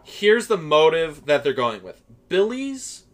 [0.04, 2.04] Here's the motive that they're going with.
[2.30, 3.06] Billy's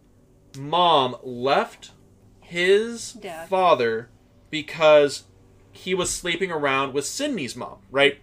[0.58, 1.92] mom left
[2.40, 3.48] his Dad.
[3.48, 4.10] father
[4.50, 5.24] because
[5.72, 8.18] he was sleeping around with Sidney's mom, right?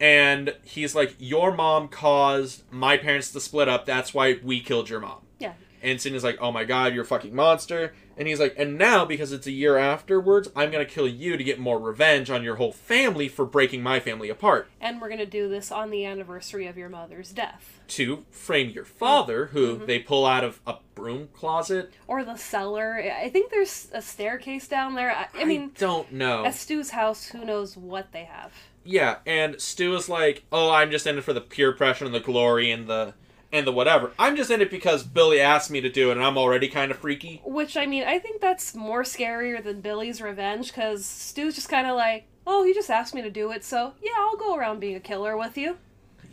[0.00, 3.86] And he's like, Your mom caused my parents to split up.
[3.86, 5.20] That's why we killed your mom.
[5.38, 5.54] Yeah.
[5.82, 7.94] And Sidney's like, Oh my god, you're a fucking monster.
[8.16, 11.36] And he's like, And now, because it's a year afterwards, I'm going to kill you
[11.36, 14.68] to get more revenge on your whole family for breaking my family apart.
[14.80, 17.80] And we're gonna do this on the anniversary of your mother's death.
[17.88, 19.86] To frame your father, who Mm-hmm.
[19.86, 21.92] they pull out of a broom closet.
[22.06, 22.96] Or the cellar.
[23.20, 25.10] I think there's a staircase down there.
[25.10, 26.44] I, I mean, don't know.
[26.44, 28.52] at Stu's house, who knows what they have.
[28.84, 32.14] Yeah, and Stu is like, "Oh, I'm just in it for the peer pressure and
[32.14, 33.14] the glory and the
[33.52, 34.10] and the whatever.
[34.18, 36.90] I'm just in it because Billy asked me to do it, and I'm already kind
[36.90, 41.54] of freaky." Which, I mean, I think that's more scarier than Billy's revenge, because Stu's
[41.54, 44.36] just kind of like, oh, he just asked me to do it, so yeah, I'll
[44.36, 45.78] go around being a killer with you.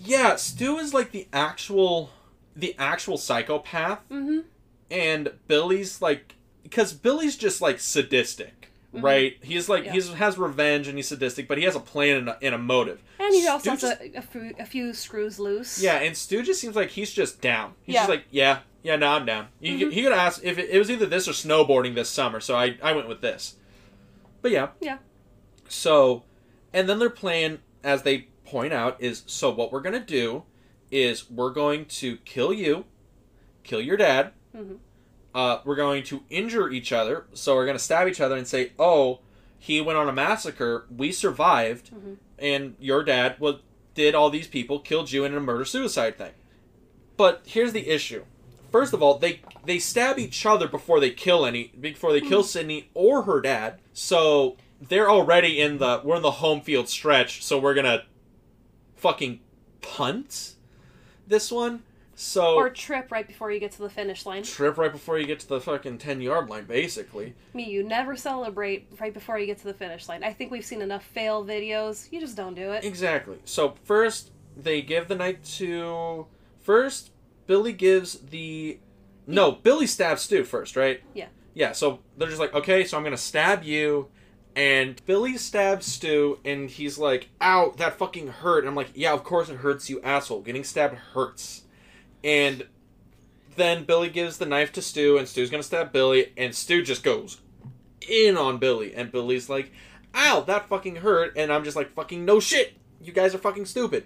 [0.03, 2.09] Yeah, Stu is like the actual
[2.55, 4.39] the actual psychopath, Mm-hmm.
[4.89, 8.60] and Billy's like because Billy's just like sadistic.
[8.93, 9.03] Mhm.
[9.03, 9.93] Right, he's like Yeah.
[9.93, 12.57] he's has revenge and he's sadistic, but he has a plan and a, and a
[12.57, 13.01] motive.
[13.19, 15.81] And he also Stu has a, a, few, a few screws loose.
[15.81, 17.75] Yeah, and Stu just seems like he's just down.
[17.83, 18.01] He's Yeah.
[18.01, 19.47] just like, yeah, yeah, no, I'm down.
[19.61, 19.93] He, Mhm.
[19.93, 22.77] he could ask if it, it was either this or snowboarding this summer, so I,
[22.83, 23.55] I went with this.
[24.41, 24.69] But yeah.
[24.81, 24.97] Yeah.
[25.69, 26.23] So,
[26.73, 30.43] and then their plan, as they point out, is so what we're going to do
[30.91, 32.83] is we're going to kill you,
[33.63, 34.79] kill your dad, Mhm.
[35.33, 38.47] Uh, we're going to injure each other, so we're going to stab each other and
[38.47, 39.19] say, oh,
[39.57, 42.17] he went on a massacre, we survived, Mhm.
[42.39, 43.55] and your dad was
[43.93, 46.31] did all these people, killed you in a murder suicide thing.
[47.17, 48.23] But here's the issue.
[48.71, 52.41] First of all, they they stab each other before they kill any before they kill
[52.43, 53.79] Sidney or her dad.
[53.93, 58.03] So they're already in the we're in the home field stretch, so we're gonna
[58.95, 59.41] fucking
[59.81, 60.53] punt
[61.27, 61.83] this one.
[62.15, 64.43] So Or trip right before you get to the finish line.
[64.43, 67.33] trip right before you get to the fucking ten yard line, basically.
[67.53, 70.23] Me, you never celebrate right before you get to the finish line.
[70.23, 72.11] I think we've seen enough fail videos.
[72.11, 72.83] You just don't do it.
[72.83, 73.37] Exactly.
[73.45, 76.27] So first they give the knife to
[76.59, 77.11] first
[77.47, 78.79] Billy gives the
[79.27, 81.01] no Billy stabs Stu first, right?
[81.13, 81.27] Yeah.
[81.53, 81.71] Yeah.
[81.71, 84.09] So they're just like, okay, so I'm gonna stab you,
[84.55, 88.59] and Billy stabs Stu, and he's like, ow, that fucking hurt.
[88.59, 90.41] And I'm like, yeah, of course it hurts, you asshole.
[90.41, 91.60] Getting stabbed hurts.
[92.23, 92.67] And
[93.55, 97.03] then Billy gives the knife to Stu, and Stu's gonna stab Billy, and Stu just
[97.03, 97.41] goes
[98.07, 99.71] in on Billy, and Billy's like,
[100.15, 103.65] "Ow, that fucking hurt," and I'm just like, "Fucking no shit, you guys are fucking
[103.65, 104.05] stupid."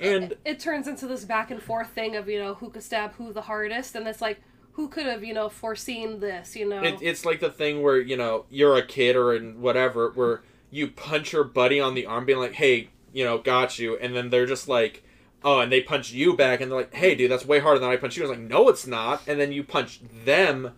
[0.00, 2.82] And it, it turns into this back and forth thing of you know who could
[2.82, 4.40] stab who the hardest, and it's like
[4.72, 6.82] who could have you know foreseen this, you know?
[6.82, 10.42] it, it's like the thing where you know you're a kid or in whatever, where
[10.70, 14.14] you punch your buddy on the arm, being like, "Hey, you know, got you," and
[14.14, 15.04] then they're just like.
[15.44, 17.90] Oh, and they punch you back, and they're like, "Hey, dude, that's way harder than
[17.90, 20.72] I punched you." I was like, "No, it's not." And then you punch them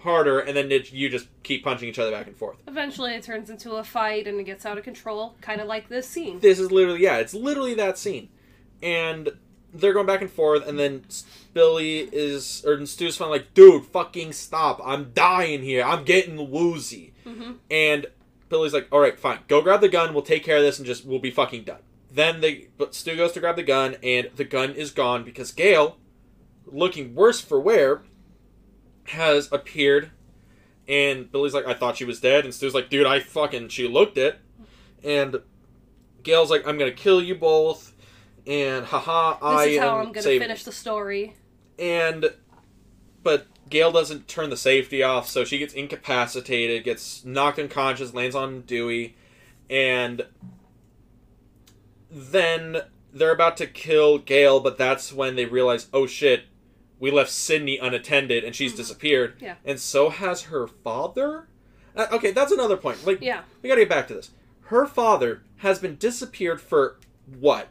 [0.00, 2.56] harder, and then it, you just keep punching each other back and forth.
[2.66, 5.88] Eventually, it turns into a fight and it gets out of control, kind of like
[5.88, 6.40] this scene.
[6.40, 8.28] This is literally yeah, it's literally that scene,
[8.82, 9.30] and
[9.72, 11.04] they're going back and forth, and then
[11.52, 14.80] Billy is or Stu's finally like, "Dude, fucking stop!
[14.84, 15.84] I'm dying here.
[15.84, 18.06] I'm getting woozy." hmm And
[18.48, 19.40] Billy's like, "All right, fine.
[19.48, 20.14] Go grab the gun.
[20.14, 21.80] We'll take care of this, and just we'll be fucking done."
[22.18, 25.52] Then they, but Stu goes to grab the gun, and the gun is gone because
[25.52, 25.98] Gale,
[26.66, 28.02] looking worse for wear,
[29.04, 30.10] has appeared.
[30.88, 33.86] And Billy's like, "I thought she was dead," and Stu's like, "Dude, I fucking she
[33.86, 34.40] looked it."
[35.04, 35.42] And
[36.24, 37.94] Gale's like, "I'm gonna kill you both,"
[38.48, 41.36] and haha, This I is how am I'm gonna saving finish the story.
[41.78, 42.34] and
[43.22, 48.34] but Gale doesn't turn the safety off, so she gets incapacitated, gets knocked unconscious, lands
[48.34, 49.14] on Dewey,
[49.70, 50.26] and
[52.10, 52.82] then
[53.12, 56.44] they're about to kill Gale, but that's when they realize, oh shit,
[57.00, 58.76] we left Sidney unattended and she's Mhm.
[58.76, 59.54] disappeared, Yeah.
[59.64, 61.46] and so has her father.
[61.96, 63.06] Uh, okay, that's another point.
[63.06, 64.30] Like, Yeah, we gotta get back to this.
[64.64, 66.98] Her father has been disappeared for
[67.38, 67.68] what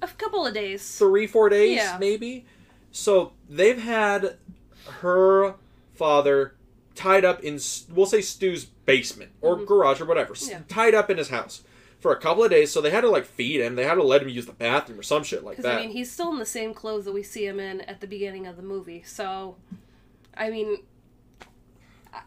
[0.00, 0.96] a couple of days.
[0.96, 1.96] three, four days, Yeah.
[1.98, 2.46] maybe.
[2.90, 4.38] So they've had
[5.00, 5.54] her
[5.94, 6.54] father
[6.94, 7.60] tied up in,
[7.92, 9.66] we'll say Stu's basement or Mhm.
[9.66, 10.60] garage or whatever, Yeah.
[10.68, 11.62] tied up in his house
[12.00, 12.70] for a couple of days.
[12.72, 13.74] So they had to like feed him.
[13.74, 15.78] They had to let him use the bathroom or some shit like that.
[15.78, 18.06] I mean, he's still in the same clothes that we see him in at the
[18.06, 19.02] beginning of the movie.
[19.04, 19.56] So,
[20.36, 20.78] I mean,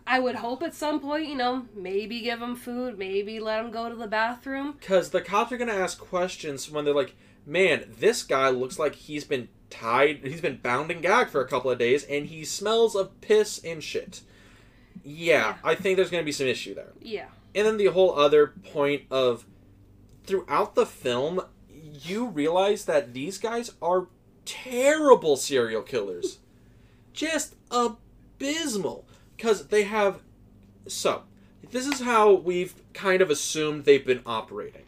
[0.05, 3.71] I- would hope at some point, you know, maybe give him food, maybe let him
[3.71, 4.75] go to the bathroom.
[4.79, 7.15] Because the cops are gonna ask questions when they're like,
[7.45, 10.19] "Man, this guy looks like he's been tied.
[10.23, 13.59] He's been bound and gagged for a couple of days, and he smells of piss
[13.63, 14.21] and shit."
[15.03, 15.55] Yeah, Yeah.
[15.63, 16.93] I think there's gonna be some issue there.
[17.01, 19.45] Yeah, And then the whole other point of
[20.23, 24.07] throughout the film, you realize that these guys are
[24.45, 26.39] terrible serial killers.
[27.13, 29.05] Just abysmal.
[29.35, 30.21] Because they have.
[30.87, 31.23] So,
[31.71, 34.83] this is how we've kind of assumed they've been operating.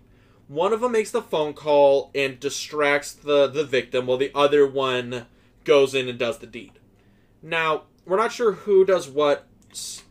[0.47, 4.67] One of them makes the phone call and distracts the, the victim, while the other
[4.67, 5.25] one
[5.63, 6.73] goes in and does the deed.
[7.41, 9.47] Now, we're not sure who does what,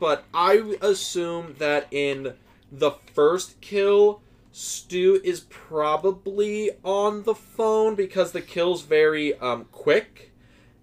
[0.01, 2.35] but I assume that in
[2.71, 4.23] the first kill,
[4.53, 10.33] Stu is probably on the phone because the kill's very um, quick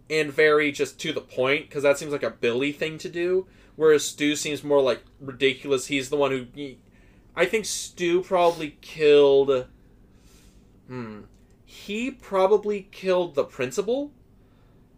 [0.10, 3.46] and very just to the point because that seems like a Billy thing to do.
[3.76, 5.86] Whereas Stu seems more like ridiculous.
[5.88, 6.48] He's the one who.
[6.54, 6.80] he-
[7.36, 9.68] I think Stu probably killed.
[10.88, 11.22] Hmm.
[11.64, 14.12] He probably killed the principal.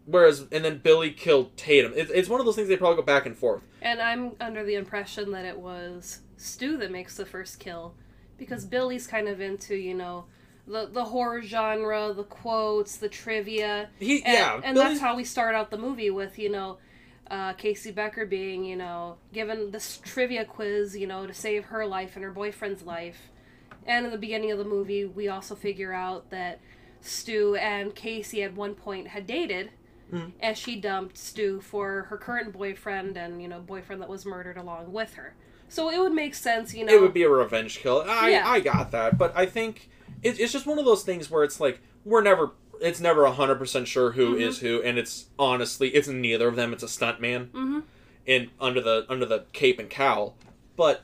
[0.04, 1.92] Whereas, and then Billy killed Tatum.
[1.94, 3.62] It's, it's one of those things they probably go back and forth.
[3.82, 7.94] and I'm under the impression that it was Stu that makes the first kill,
[8.42, 10.24] because Billy's kind of into, you know,
[10.66, 13.88] the the horror genre, the quotes, the trivia.
[13.98, 16.78] He, And, yeah, and that's how we start out the movie with, you know,
[17.30, 21.86] uh, Casey Becker being, you know, given this trivia quiz, you know, to save her
[21.86, 23.30] life and her boyfriend's life.
[23.86, 26.60] And in the beginning of the movie, we also figure out that
[27.00, 29.70] Stu and Casey at one point had dated,
[30.12, 30.32] Mhm.
[30.40, 34.56] and she dumped Stu for her current boyfriend and, you know, boyfriend that was murdered
[34.56, 35.34] along with her.
[35.72, 36.92] So it would make sense, you know.
[36.92, 38.04] it would be a revenge kill.
[38.06, 38.48] I Yeah.
[38.48, 39.88] I got that, but I think
[40.22, 42.50] it, it's just one of those things where it's like we're never.
[42.80, 44.66] It's never hundred percent sure who is Mm-hmm.
[44.66, 46.72] who, and it's honestly it's neither of them.
[46.72, 47.80] It's a stuntman hmm
[48.26, 50.36] in under the under the cape and cowl.
[50.76, 51.02] But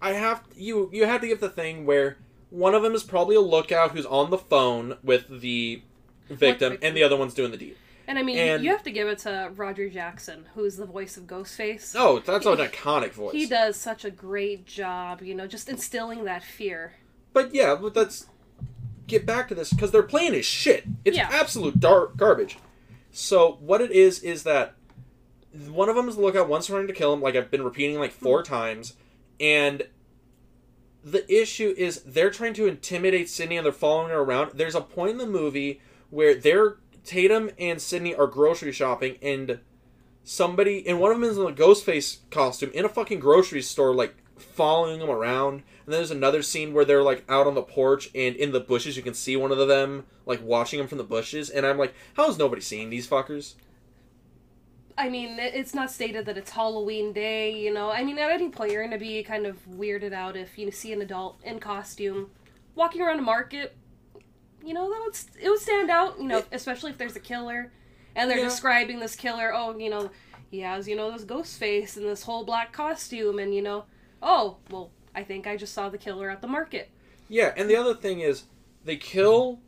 [0.00, 2.18] I have you you have to give the thing where
[2.50, 5.82] one of them is probably a lookout who's on the phone with the
[6.28, 6.78] victim, victim.
[6.82, 7.76] and the other one's doing the deed.
[8.10, 10.84] And I mean, you- And- you have to give it to Roger Jackson, who's the
[10.84, 11.94] voice of Ghostface.
[11.96, 13.32] Oh, that's an iconic voice.
[13.32, 16.94] He does such a great job, you know, just instilling that fear.
[17.32, 18.26] But yeah, but let's
[19.06, 20.86] get back to this because their plan is shit.
[21.04, 21.28] It's Yeah.
[21.30, 22.58] absolute dark garbage.
[23.12, 24.74] So what it is is that
[25.68, 27.96] one of them is the lookout, one's trying to kill him, like I've been repeating
[28.00, 28.52] like 4 mm-hmm.
[28.52, 28.94] times,
[29.38, 29.86] and
[31.04, 34.50] the issue is they're trying to intimidate Sidney and they're following her around.
[34.54, 35.80] There's a point in the movie
[36.10, 39.60] where they're Tatum and Sidney are grocery shopping and
[40.22, 43.62] somebody and one of them is in a ghost face costume in a fucking grocery
[43.62, 47.54] store like following them around and then there's another scene where they're like out on
[47.54, 50.86] the porch and in the bushes you can see one of them like watching them
[50.86, 53.54] from the bushes and i'm like how is nobody seeing these fuckers
[54.98, 57.90] I mean, it's not stated that it's Halloween day, you know.
[57.90, 60.70] I mean, at any point, you're going to be kind of weirded out if you
[60.70, 62.28] see an adult in costume
[62.74, 63.74] walking around a market.
[64.64, 67.20] You know, that would, st- it would stand out, you know, especially if there's a
[67.20, 67.72] killer.
[68.14, 68.44] And they're Yeah.
[68.44, 70.10] describing this killer, oh, you know,
[70.50, 73.84] he has, you know, this ghost face and this whole black costume, and, you know,
[74.20, 76.90] oh, well, I think I just saw the killer at the market.
[77.28, 78.44] Yeah, and the other thing is
[78.84, 79.60] they kill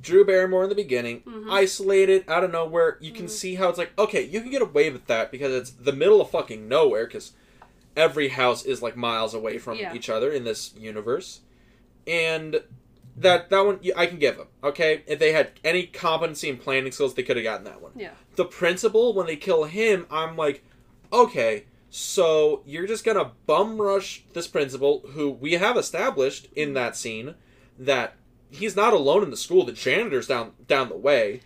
[0.00, 1.50] Drew Barrymore in the beginning, Mhm.
[1.50, 2.98] isolated out of nowhere.
[3.00, 3.30] You can Mhm.
[3.30, 6.20] see how it's like, okay, you can get away with that because it's the middle
[6.20, 7.32] of fucking nowhere because
[7.96, 9.94] every house is like miles away from Yeah.
[9.94, 11.40] each other in this universe.
[12.06, 12.62] And
[13.16, 14.48] that that one I can give them.
[14.62, 17.92] Okay, if they had any competency and planning skills, they could have gotten that one.
[17.94, 18.12] Yeah.
[18.36, 20.64] The principal, when they kill him, I'm like,
[21.12, 26.74] okay, so you're just gonna bum rush this principal, who we have established in mm-hmm.
[26.74, 27.34] that scene
[27.78, 28.14] that
[28.50, 29.64] he's not alone in the school.
[29.64, 31.40] The janitor's down down the way.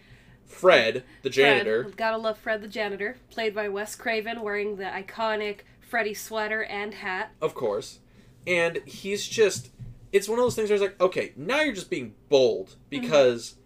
[0.45, 4.85] Fred, the janitor, Fred, gotta love Fred the janitor, played by Wes Craven, wearing the
[4.85, 7.33] iconic Freddy sweater and hat.
[7.43, 7.99] of course,
[8.47, 9.71] and he's just.
[10.17, 13.03] It's one of those things where it's like, okay, now you're just being bold mm-hmm.
[13.03, 13.57] because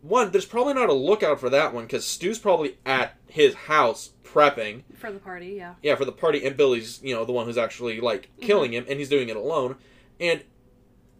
[0.00, 4.10] one, there's probably not a lookout for that one because Stu's probably at his house
[4.22, 4.82] prepping.
[4.94, 5.74] For the party, yeah.
[5.82, 8.46] Yeah, for the party, and Billy's, you know, the one who's actually like mm-hmm.
[8.46, 9.74] killing him, and he's doing it alone.
[10.20, 10.44] And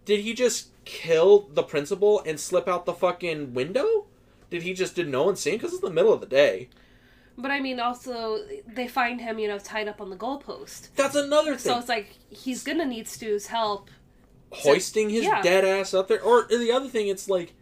[0.05, 4.07] did he just kill the principal and slip out the fucking window?
[4.49, 5.57] Did he just did no one see him?
[5.57, 6.69] Because it's the middle of the day.
[7.37, 10.89] But I mean, also, they find him, you know, tied up on the goalpost.
[10.97, 11.73] That's another thing.
[11.73, 13.91] So it's like, he's gonna need Stu's help.
[14.53, 15.43] Hoisting his yeah.
[15.43, 17.55] dead ass up there, or the other thing, it's like,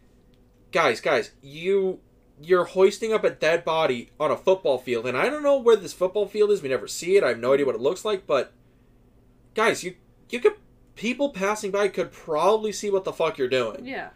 [0.73, 2.01] guys, guys, you
[2.41, 5.77] you're hoisting up a dead body on a football field, and I don't know where
[5.77, 6.63] this football field is.
[6.63, 7.25] We never see it.
[7.25, 8.53] I have no idea what it looks like, but
[9.55, 9.97] guys, you
[10.31, 10.55] you could
[10.95, 13.85] people passing by could probably see what the fuck you're doing.
[13.85, 14.11] Yeah.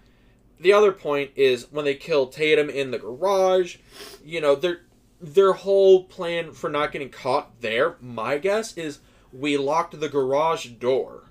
[0.59, 3.77] the other point is when they kill Tatum in the garage,
[4.25, 4.83] you know, their
[5.21, 9.01] their whole plan for not getting caught there, my guess is
[9.33, 11.30] we locked the garage door.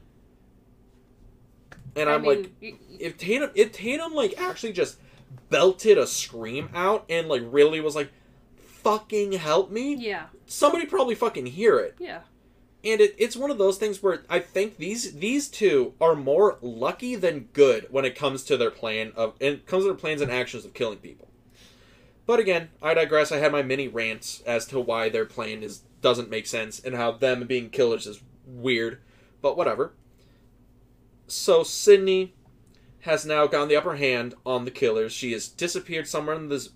[2.00, 4.98] And I I'm mean, like y- y- if Tatum if Tatum like actually just
[5.50, 8.12] belted a scream out and like really was like
[8.58, 12.22] fucking help me, yeah, somebody probably fucking hear it yeah.
[12.84, 16.58] and it, it's one of those things where I think these these two are more
[16.62, 19.96] lucky than good when it comes to their plan of and it comes to their
[19.98, 21.28] plans and actions of killing people.
[22.26, 23.32] But again, I digress.
[23.32, 26.96] I had my mini rants as to why their plan is doesn't make sense and
[26.96, 29.00] how them being killers is weird.
[29.42, 29.94] But whatever.
[31.32, 32.34] So Sidney
[33.02, 35.12] has now gotten the upper hand on the killers.
[35.12, 36.70] She has disappeared somewhere in this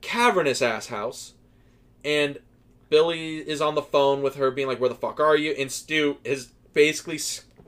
[0.00, 1.34] cavernous ass house,
[2.04, 2.38] and
[2.88, 5.72] Billy is on the phone with her, being like, "Where the fuck are you?" And
[5.72, 7.18] Stu is basically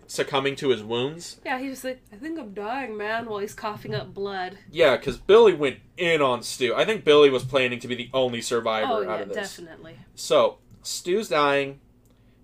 [0.06, 1.40] succumbing to his wounds.
[1.44, 4.58] Yeah, he's like, I think I'm dying, man, while he's coughing up blood.
[4.70, 6.74] Yeah, because Billy went in on Stu.
[6.74, 9.56] I think Billy was planning to be the only survivor oh, out yeah, of this.
[9.56, 9.96] definitely.
[10.14, 11.80] So Stu's dying.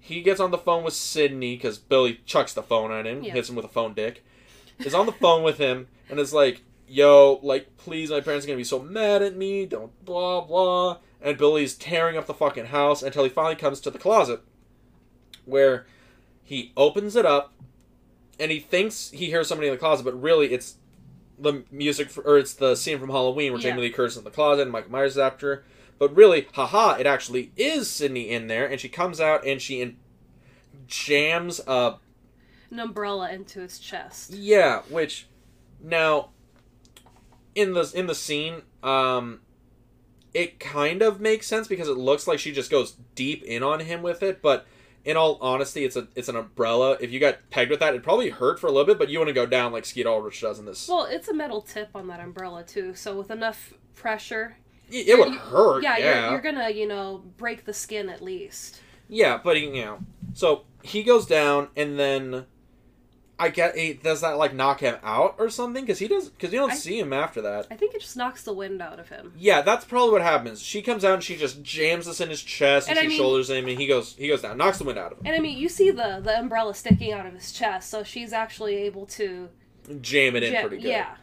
[0.04, 3.34] He gets on the phone with Sidney because Billy chucks the phone at him, Yeah.
[3.34, 4.24] hits him with a phone dick.
[4.80, 8.48] Is on the phone with him and is like, "Yo, like, please, my parents are
[8.48, 9.64] gonna be so mad at me.
[9.64, 13.90] Don't blah blah." And Billy's tearing up the fucking house until he finally comes to
[13.92, 14.40] the closet,
[15.44, 15.86] where
[16.42, 17.54] he opens it up,
[18.40, 20.78] and he thinks he hears somebody in the closet, but really it's
[21.38, 23.70] the music for, or it's the scene from Halloween where Yeah.
[23.70, 25.64] Jamie Lee Curtis is in the closet and Michael Myers is after her.
[25.98, 29.80] But really, haha, it actually is Sidney in there, and she comes out and she
[29.80, 29.96] in-
[30.86, 31.96] jams a
[32.70, 34.30] An umbrella into his chest.
[34.32, 35.26] yeah, which
[35.82, 36.30] now
[37.54, 39.40] in the in the scene, um,
[40.34, 43.80] it kind of makes sense because it looks like she just goes deep in on
[43.80, 44.66] him with it, but.
[45.04, 46.96] In all honesty, it's a it's an umbrella.
[47.00, 49.18] If you got pegged with that, it'd probably hurt for a little bit, but you
[49.18, 50.86] want to go down like Skeet Ulrich does in this.
[50.88, 54.58] Well, it's a metal tip on that umbrella, too, so with enough pressure,
[55.00, 55.82] it, would you- hurt.
[55.82, 58.80] yeah, Yeah, You're, you're gonna, you know, break the skin at least.
[59.08, 59.98] Yeah, but he, you know,
[60.34, 62.46] so he goes down, and then
[63.38, 65.84] I get he, does that like knock him out or something?
[65.84, 67.66] Because he does because you don't I- see him after that.
[67.70, 69.32] I think it just knocks the wind out of him.
[69.36, 70.62] Yeah, that's probably what happens.
[70.62, 73.16] She comes out and she just jams this in his chest, and, And she mean-
[73.18, 75.34] shoulders him, and he goes he goes down, knocks the wind out of him, And
[75.36, 78.76] I mean, you see the the umbrella sticking out of his chest, so she's actually
[78.76, 79.48] able to.
[80.00, 80.88] jam it in ja- pretty good.
[80.88, 81.16] Yeah,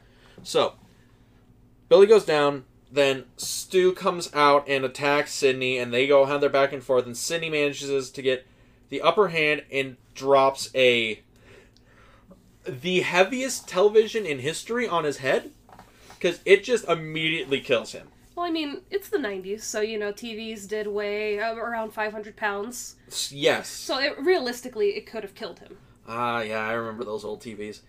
[0.43, 0.73] So
[1.87, 2.65] Billy goes down.
[2.91, 7.05] Then Stu comes out and attacks Sidney, and they go have their back and forth.
[7.05, 8.47] And Sidney manages to get
[8.89, 11.21] the upper hand and drops a
[12.65, 15.51] the heaviest television in history on his head
[16.09, 18.07] because it just immediately kills him.
[18.35, 22.37] Well, I mean, it's the 90s, so, you know, TVs did weigh uh, around 500
[22.37, 22.95] pounds.
[23.31, 23.67] Yes.
[23.67, 25.77] So, it, realistically, it could have killed him.
[26.07, 27.81] Ah, yeah, I remember those old TVs.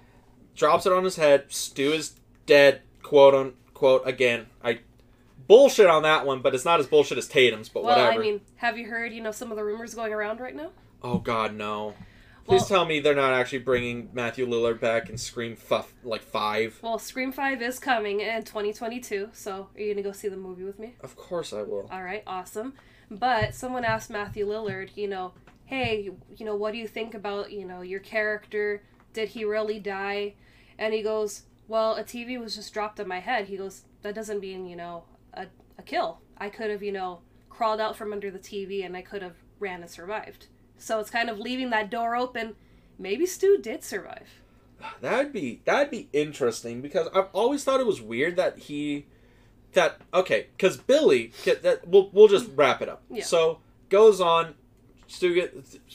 [0.57, 1.45] Drops it on his head.
[1.49, 2.17] Stu is
[2.47, 2.83] dead.
[3.03, 4.03] Quote unquote.
[4.05, 4.81] Again, I
[5.51, 7.69] bullshit on that one, but it's not as bullshit as Tatum's.
[7.69, 8.13] But well, whatever.
[8.13, 10.71] I mean, have you heard, you know, some of the rumors going around right now?
[11.03, 11.95] oh God, no.
[12.45, 16.23] Please Well- tell me they're not actually bringing Matthew Lillard back and Scream f- like
[16.23, 16.79] five.
[16.83, 20.37] Well, Scream 5 is coming in 2022, so are you going to go see the
[20.37, 20.95] movie with me?
[21.01, 21.89] Of course I will.
[21.93, 22.75] All right, awesome.
[23.11, 25.33] But someone asked Matthew Lillard, you know,
[25.65, 28.83] hey, you know, what do you think about, you know, your character?
[29.13, 30.35] Did he really die?
[30.79, 33.47] And he goes, well, a TV was just dropped on my head.
[33.47, 35.47] He goes, that doesn't mean, you know, a,
[35.79, 36.21] a kill.
[36.39, 39.37] I could have, you know, crawled out from under the TV and I could have
[39.59, 40.47] ran and survived.
[40.79, 42.57] So it's kind of leaving that door open.
[42.99, 44.29] Maybe Stu did survive.
[45.01, 49.07] That'd be that'd be interesting because I've always thought it was weird that he
[49.75, 53.03] that okay because Billy that we'll we'll just wrap it up.
[53.11, 53.25] Yeah.
[53.25, 53.59] So
[53.91, 54.55] goes on,
[55.07, 55.55] Stu get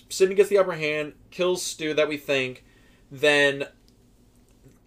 [0.09, 2.63] Sidney gets the upper hand, kills Stu that we think,
[3.11, 3.65] then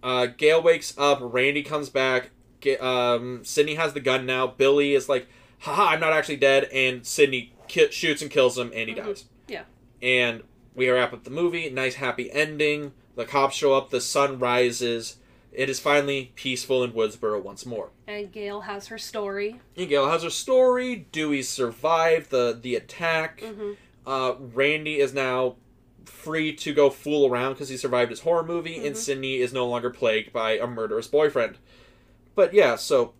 [0.01, 2.31] uh, Gale wakes up, Randy comes back,
[2.61, 4.47] Ga- um, Sidney has the gun now.
[4.47, 5.27] Billy is like,
[5.59, 9.05] haha, I'm not actually dead, and Sidney ki- shoots and kills him, and he Mhm.
[9.05, 9.25] dies.
[9.47, 9.63] Yeah.
[10.01, 10.43] And
[10.75, 11.69] we wrap up the movie.
[11.69, 12.93] Nice happy ending.
[13.15, 13.89] The cops show up.
[13.89, 15.17] The sun rises.
[15.51, 17.89] It is finally peaceful in Woodsboro once more.
[18.07, 19.59] And Gale has her story.
[19.75, 21.07] And Gale has her story.
[21.11, 23.41] Dewey survived the the attack.
[23.41, 23.71] hmm
[24.07, 25.57] Uh, Randy is now
[26.05, 28.99] free to go fool around because he survived his horror movie, and Mhm.
[28.99, 31.57] Sidney is no longer plagued by a murderous boyfriend.
[32.39, 33.15] But yeah, so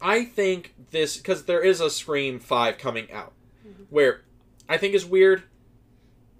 [0.00, 3.32] I think this because there is a Scream Five coming out,
[3.66, 3.86] Mhm.
[3.90, 4.20] where
[4.68, 5.40] I think is weird.
[5.40, 5.46] I'm,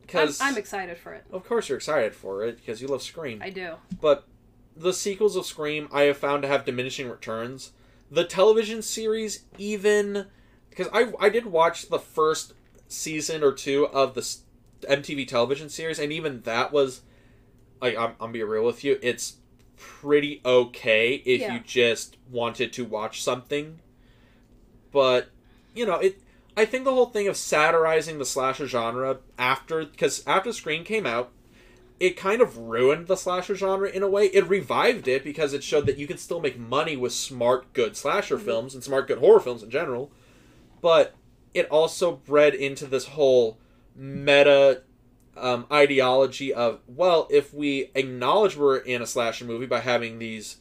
[0.03, 1.25] Because I'm excited for it.
[1.33, 3.75] of course you're excited for it because you love Scream, I do.
[4.01, 4.29] but
[4.77, 7.73] the sequels of Scream I have found to have diminishing returns.
[8.13, 10.27] The television series, even
[10.71, 12.53] because I I did watch the first
[12.87, 14.25] season or two of the
[14.89, 17.01] MTV television series, and even that was
[17.83, 19.39] like I'm I'm be real with you, it's
[19.77, 21.55] pretty okay if Yeah.
[21.55, 23.81] you just wanted to watch something.
[24.93, 25.29] But
[25.75, 26.21] you know it.
[26.57, 31.05] I think the whole thing of satirizing the slasher genre after because after Scream came
[31.07, 31.31] out,
[32.01, 34.27] it kind of ruined the slasher genre in a way.
[34.27, 37.97] It revived it because it showed that you can still make money with smart, good
[37.97, 38.43] slasher Mhm.
[38.45, 40.11] films and smart, good horror films in general.
[40.81, 41.15] But
[41.53, 43.59] it also bred into this whole
[43.95, 44.83] meta
[45.37, 50.57] um, ideology of, well, if we acknowledge we're in a slasher movie by having these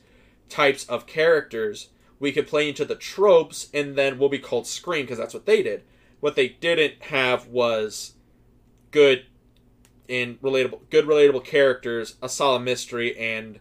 [0.50, 1.90] types of characters,
[2.20, 5.46] we could play into the tropes and then we'll be called Scream because that's what
[5.46, 5.84] they did.
[6.20, 8.14] What they didn't have was
[8.92, 9.26] good
[10.08, 13.60] and relatable, good relatable characters, a solid mystery, and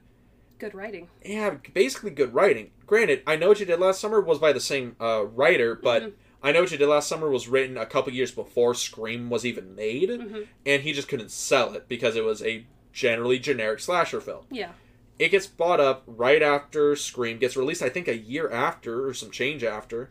[0.59, 1.09] Good writing.
[1.25, 2.71] yeah, basically good writing.
[2.87, 6.03] Granted, I know what you did last summer was by the same uh, writer, but
[6.03, 6.13] Mhm.
[6.45, 9.47] I know what you did last summer was written a couple years before Scream was
[9.47, 10.47] even made, Mhm.
[10.67, 14.45] and he just couldn't sell it because it was a generally generic slasher film.
[14.51, 14.73] Yeah.
[15.19, 19.15] It gets bought up right after Scream gets released, I think a year after or
[19.15, 20.11] some change after,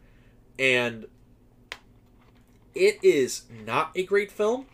[0.58, 1.06] and
[2.74, 4.66] it is not a great film.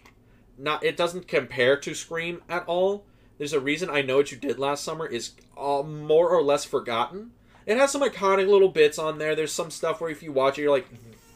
[0.57, 3.06] Not it doesn't compare to Scream at all.
[3.38, 6.64] There's a reason I know what you did last summer is all more or less
[6.64, 7.31] forgotten.
[7.65, 9.36] It has some iconic little bits on there.
[9.36, 10.88] There's some stuff where if you watch it, you're like,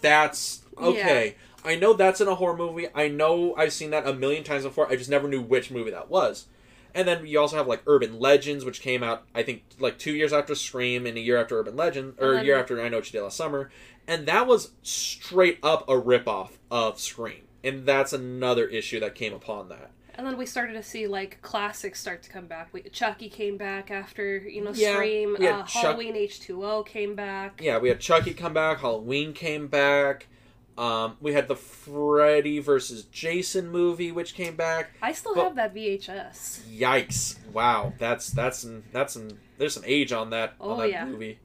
[0.03, 1.35] "That's okay."
[1.65, 2.87] I know that's in a horror movie.
[2.93, 4.91] I know I've seen that a million times before.
[4.91, 6.47] I just never knew which movie that was.
[6.93, 10.11] And then you also have like Urban Legends, which came out I think like two
[10.11, 12.97] years after Scream and a year after Urban Legend, or a year after I Know
[12.97, 13.71] What You Did Last Summer,
[14.07, 19.33] and that was straight up a ripoff of Scream, and that's another issue that came
[19.33, 19.91] upon that.
[20.15, 22.69] And then we started to see like classics start to come back.
[22.71, 25.35] We, Chucky came back after you know Yeah, Scream.
[25.35, 27.59] Uh, Chuck- Halloween H two O came back.
[27.61, 30.27] Yeah, we had Chucky come back, Halloween came back.
[30.75, 34.91] Um, we had the Freddy versus Jason movie, which came back.
[35.03, 36.61] I still But- have that VHS.
[36.67, 37.37] Yikes!
[37.53, 39.29] Wow, that's that's some, that's some,
[39.59, 41.05] there's some age on that Oh, on that yeah.
[41.05, 41.37] movie,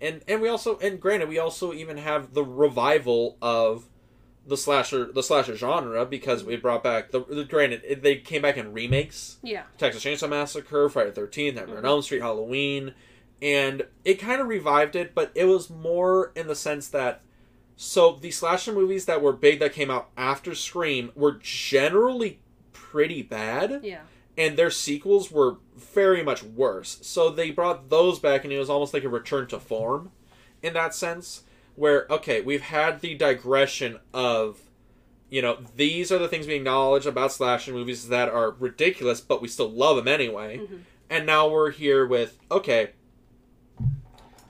[0.00, 3.86] and and we also and granted we also even have the revival of
[4.50, 8.42] the slasher the slasher genre because we brought back the, the granted it, they came
[8.42, 9.62] back in remakes Yeah.
[9.78, 11.88] Texas Chainsaw Massacre, Friday the Thirteenth, Nightmare on Mhm.
[11.88, 12.94] Elm Street, Halloween,
[13.40, 17.22] and it kind of revived it, but it was more in the sense that
[17.76, 22.40] so the slasher movies that were big that came out after Scream were generally
[22.72, 24.02] pretty bad Yeah.
[24.36, 26.98] and their sequels were very much worse.
[27.02, 30.10] So they brought those back, and it was almost like a return to form
[30.62, 31.44] in that sense.
[31.80, 34.60] Where, okay, we've had the digression of,
[35.30, 39.40] you know, these are the things we acknowledge about slasher movies that are ridiculous, but
[39.40, 40.58] we still love them anyway.
[40.58, 40.80] Mhm.
[41.08, 42.90] And now we're here with, okay,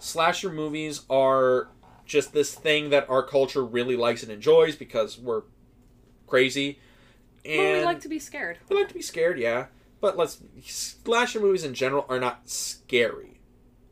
[0.00, 1.68] slasher movies are
[2.04, 5.42] just this thing that our culture really likes and enjoys because we're
[6.26, 6.80] crazy.
[7.44, 8.58] And Well, we like to be scared.
[8.68, 9.66] we like to be scared, yeah.
[10.00, 13.39] But let's slasher movies in general are not scary.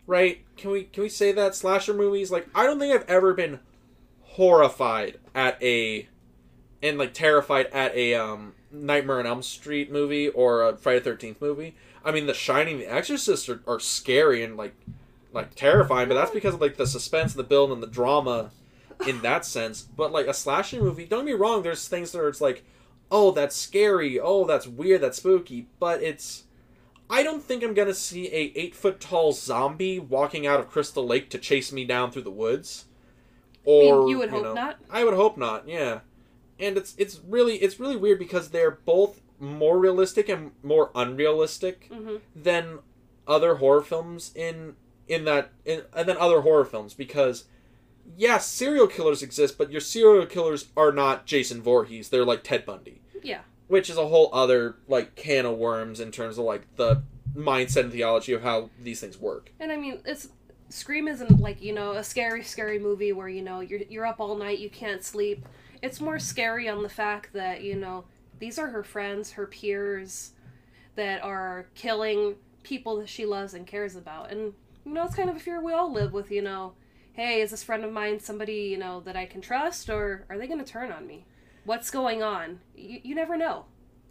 [0.08, 0.40] Right?
[0.56, 2.32] Can we can we say that slasher movies?
[2.32, 3.60] Like, I don't think I've ever been
[4.22, 6.08] horrified at a
[6.82, 11.40] and like terrified at a um Nightmare on Elm Street movie or a Friday Thirteenth
[11.40, 11.76] movie.
[12.04, 14.74] I mean, The Shining, The Exorcist are, are scary and like
[15.32, 18.50] like terrifying, but that's because of like the suspense, the build, and the drama
[19.06, 19.82] in that sense.
[19.82, 21.62] But like a slasher movie, don't me wrong.
[21.62, 22.64] There's things that are it's like,
[23.10, 24.18] oh, that's scary.
[24.18, 25.02] Oh, that's weird.
[25.02, 25.68] That's spooky.
[25.78, 26.44] But it's
[27.10, 31.06] I don't think I'm gonna see a eight foot tall zombie walking out of Crystal
[31.06, 32.86] Lake to chase me down through the woods.
[33.64, 34.78] Or you would hope know, not?
[34.90, 35.68] I would hope not.
[35.68, 36.00] Yeah,
[36.58, 41.88] and it's it's really it's really weird because they're both more realistic and more unrealistic
[41.92, 42.80] hmm than
[43.26, 44.74] other horror films in
[45.06, 47.44] in that in, and then other horror films because
[48.16, 52.08] yes, serial killers exist, but your serial killers are not Jason Voorhees.
[52.08, 53.40] They're like Ted Bundy Yeah.
[53.68, 57.02] Which is a whole other like can of worms in terms of like the
[57.36, 59.52] mindset and theology of how these things work.
[59.60, 60.28] And I mean, it's
[60.70, 64.20] Scream isn't like you know a scary, scary movie where you know you're you're up
[64.20, 65.46] all night, you can't sleep.
[65.80, 68.04] It's more scary on the fact that you know
[68.38, 70.32] these are her friends, her peers,
[70.96, 74.52] that are killing people that she loves and cares about, and
[74.84, 76.30] you know it's kind of a fear we all live with.
[76.30, 76.74] You know,
[77.14, 80.36] hey, is this friend of mine somebody you know that I can trust, or are
[80.36, 81.24] they going to turn on me?
[81.64, 82.60] What's going on?
[82.74, 83.66] You, you never know.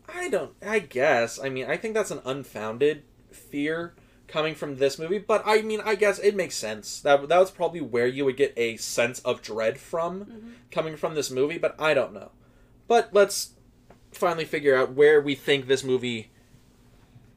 [0.08, 0.52] I don't.
[0.66, 1.40] I guess.
[1.40, 3.96] I mean, I think that's an unfounded fear
[4.28, 7.00] coming from this movie, but I mean, I guess it makes sense.
[7.02, 10.54] That that was probably where you would get a sense of dread from Mhm.
[10.72, 12.32] coming from this movie, but I don't know.
[12.88, 13.52] But let's
[14.12, 16.32] finally figure out where we think this movie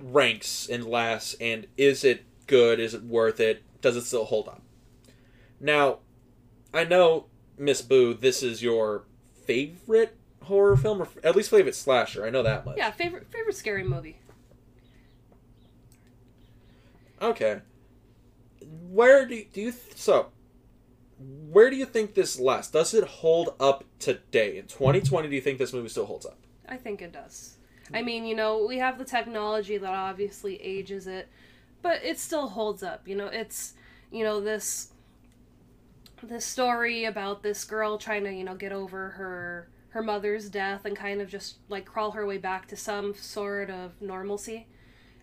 [0.00, 2.80] ranks in last and is it good?
[2.80, 3.62] Is it worth it?
[3.80, 4.62] Does it still hold up?
[5.60, 5.98] Now,
[6.72, 7.26] I know
[7.58, 9.04] Miss Boo, this is your
[9.50, 12.24] favorite horror film, or at least favorite slasher.
[12.24, 12.76] I know that much.
[12.76, 14.18] Yeah, favorite favorite scary movie.
[17.20, 17.60] Okay.
[18.88, 20.28] Where do you, do you th- so?
[21.18, 22.72] Where do you think this lasts?
[22.72, 25.28] Does it hold up today in 2020?
[25.28, 26.38] Do you think this movie still holds up?
[26.68, 27.56] I think it does.
[27.92, 31.28] I mean, you know, we have the technology that obviously ages it,
[31.82, 33.06] but it still holds up.
[33.06, 33.74] You know, it's
[34.12, 34.92] you know this
[36.22, 40.84] this story about this girl trying to you know get over her her mother's death
[40.84, 44.66] and kind of just like crawl her way back to some sort of normalcy,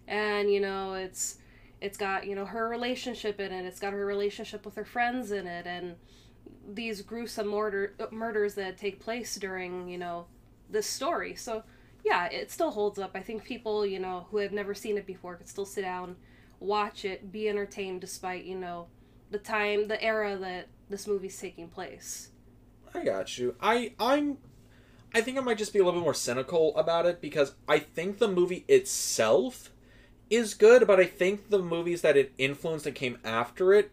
[0.07, 1.37] and you know it's
[1.81, 3.65] it's got you know her relationship in it.
[3.65, 5.95] It's got her relationship with her friends in it, and
[6.67, 10.25] these gruesome murder murders that take place during you know
[10.69, 11.35] this story.
[11.35, 11.63] So
[12.07, 13.11] yeah, it still holds up.
[13.15, 16.15] I think people, you know, who have never seen it before could still sit down,
[16.59, 18.87] watch it, be entertained despite, you know,
[19.31, 22.29] the time, the era that this movie's taking place.
[22.93, 23.55] I got you.
[23.61, 24.37] I I'm
[25.13, 27.79] I think I might just be a little bit more cynical about it because I
[27.79, 29.71] think the movie itself
[30.29, 33.91] is good, but I think the movies that it influenced and came after it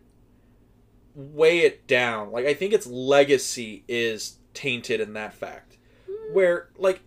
[1.15, 2.33] weigh it down.
[2.33, 5.77] Like I think its legacy is tainted in that fact.
[6.07, 6.35] Hmm.
[6.35, 7.01] Where like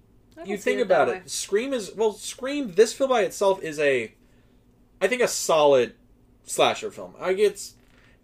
[0.45, 1.29] you think it about it.
[1.29, 2.73] Scream is well, Scream.
[2.73, 4.13] This film by itself is a,
[5.01, 5.95] I think, a solid
[6.43, 7.15] slasher film.
[7.19, 7.75] Like it's,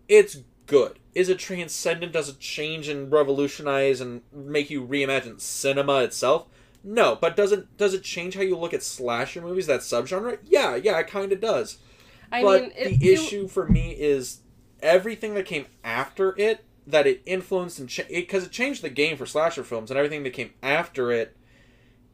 [0.07, 0.99] it's good.
[1.15, 2.13] Is it transcendent?
[2.13, 6.47] Does it change and revolutionize and make you reimagine cinema itself?
[6.83, 9.67] No, but does it does it change how you look at slasher movies?
[9.67, 10.39] That subgenre?
[10.43, 11.77] Yeah, yeah, it kind of does.
[12.31, 14.39] I but mean, the it, issue for me is
[14.81, 19.25] everything that came after it that it influenced and because it changed the game for
[19.25, 21.37] slasher films and everything that came after it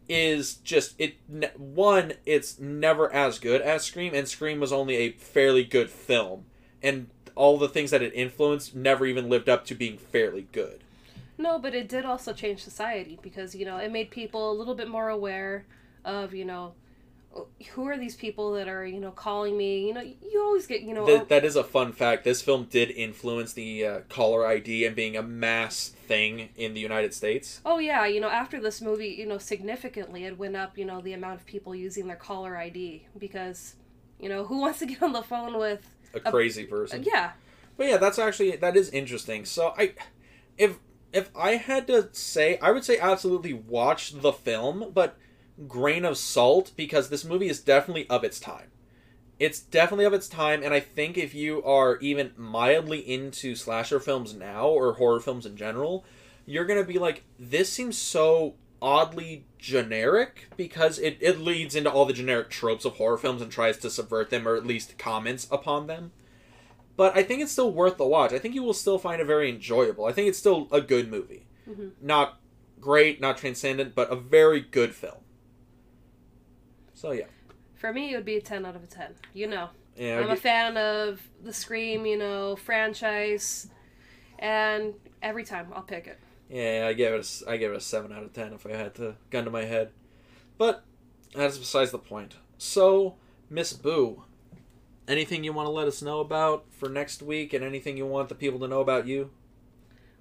[0.07, 4.97] is just it ne- one it's never as good as scream and scream was only
[4.97, 6.45] a fairly good film
[6.83, 7.09] and
[7.39, 10.81] all the things that it influenced never even lived up to being fairly good.
[11.37, 14.75] No, but it did also change society because, you know, it made people a little
[14.75, 15.65] bit more aware
[16.03, 16.73] of, you know,
[17.71, 19.87] who are these people that are, you know, calling me?
[19.87, 22.25] You know, you always get, you know, Th- that is a fun fact.
[22.25, 26.81] This film did influence the uh, caller id and being a mass thing in the
[26.81, 27.61] united states.
[27.65, 30.99] Oh yeah, you know, after this movie, you know, significantly it went up, you know,
[30.99, 33.75] the amount of people using their caller ID because,
[34.19, 37.31] you know, who wants to get on the phone with a A- crazy person yeah.
[37.77, 39.45] But yeah, that's actually that is interesting.
[39.45, 39.93] So I,
[40.57, 40.79] if
[41.13, 45.17] if I had to say, I would say absolutely watch the film, but
[45.67, 48.67] grain of salt because this movie is definitely of its time.
[49.39, 54.01] It's definitely of its time, and I think if you are even mildly into slasher
[54.01, 56.03] films now or horror films in general,
[56.45, 62.05] you're gonna be like, this seems so oddly generic because it, it leads into all
[62.05, 65.47] the generic tropes of horror films and tries to subvert them or at least comments
[65.51, 66.11] upon them
[66.99, 68.33] but I think it's still worth the watch.
[68.33, 70.03] I think you will still find it very enjoyable.
[70.03, 71.45] I think it's still a good movie.
[71.65, 71.91] Mhm.
[72.01, 72.41] Not
[72.81, 75.23] great, not transcendent, but a very good film.
[76.93, 77.27] So yeah,
[77.75, 79.15] For me, it would be a 10 out of a 10.
[79.33, 79.69] You know.
[79.95, 83.69] Yeah, I'm a fan of the Scream, you know, franchise,
[84.37, 86.19] and every time I'll pick it.
[86.49, 87.43] Yeah, I give it.
[87.45, 89.51] A, I give it a seven out of ten if I had to gun to
[89.51, 89.91] my head.
[90.57, 90.83] But
[91.33, 92.35] that's besides the point.
[92.57, 93.15] So,
[93.49, 94.23] Miss Boo,
[95.07, 98.29] anything you want to let us know about for next week, and anything you want
[98.29, 99.29] the people to know about you?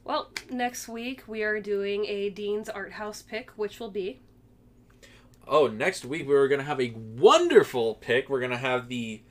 [0.05, 4.21] Well, next week we are doing a Dean's Art House pick, which will be
[5.51, 8.29] Oh, next week we are gonna have a wonderful pick.
[8.29, 9.23] We're gonna have the,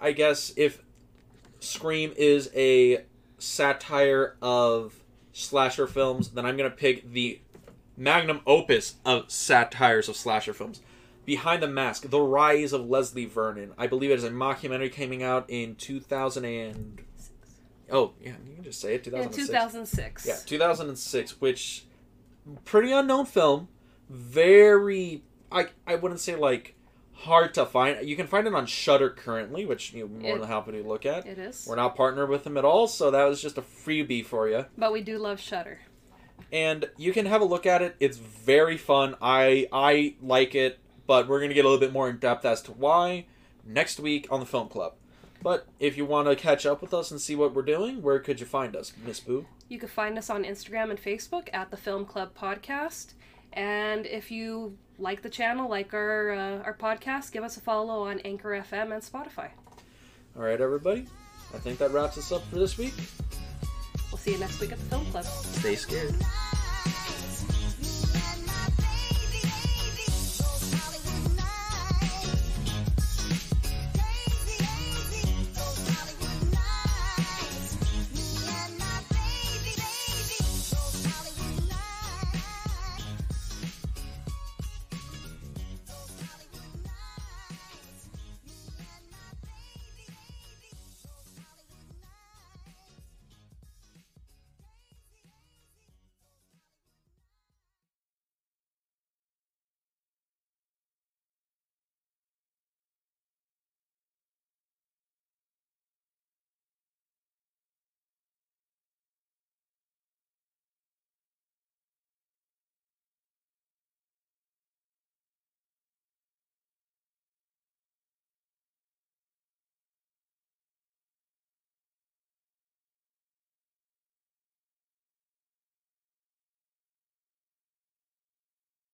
[0.00, 0.82] I guess if
[1.58, 3.04] Scream is a
[3.38, 5.02] satire of
[5.36, 7.40] slasher films, then I'm gonna pick the
[7.96, 10.80] magnum opus of satires of slasher films.
[11.24, 13.72] Behind the Mask, The Rise of Leslie Vernon.
[13.76, 17.02] I believe it is a mockumentary coming out in 2000 and
[17.90, 19.06] oh yeah, you can just say it.
[19.06, 20.24] in 2006.
[20.24, 20.26] 2006.
[20.26, 21.84] Yeah, 2006, which
[22.64, 23.68] pretty unknown film,
[24.08, 26.75] very I I wouldn't say like
[27.20, 28.08] hard to find.
[28.08, 30.82] You can find it on Shudder currently, which you know, more It- than happy to
[30.82, 31.26] look at.
[31.26, 31.66] It is.
[31.68, 34.66] We're not partnered with them at all, so that was just a freebie for you.
[34.76, 35.80] But we do love Shudder.
[36.52, 37.96] And you can have a look at it.
[37.98, 39.16] It's very fun.
[39.20, 42.62] I I like it, but we're gonna get a little bit more in depth as
[42.62, 43.26] to why
[43.64, 44.94] next week on the Film Club.
[45.42, 48.18] But if you want to catch up with us and see what we're doing, where
[48.18, 49.46] could you find us, Miss Boo?
[49.68, 53.14] You can find us on Instagram and Facebook at the Film Club Podcast.
[53.52, 58.02] And if you like the channel, like our uh, our podcast, give us a follow
[58.08, 59.50] on Anchor FM and Spotify.
[60.36, 61.06] All right, everybody.
[61.54, 62.94] I think that wraps us up for this week.
[64.10, 65.24] We'll see you next week at the Film Club.
[65.24, 66.14] Stay scared.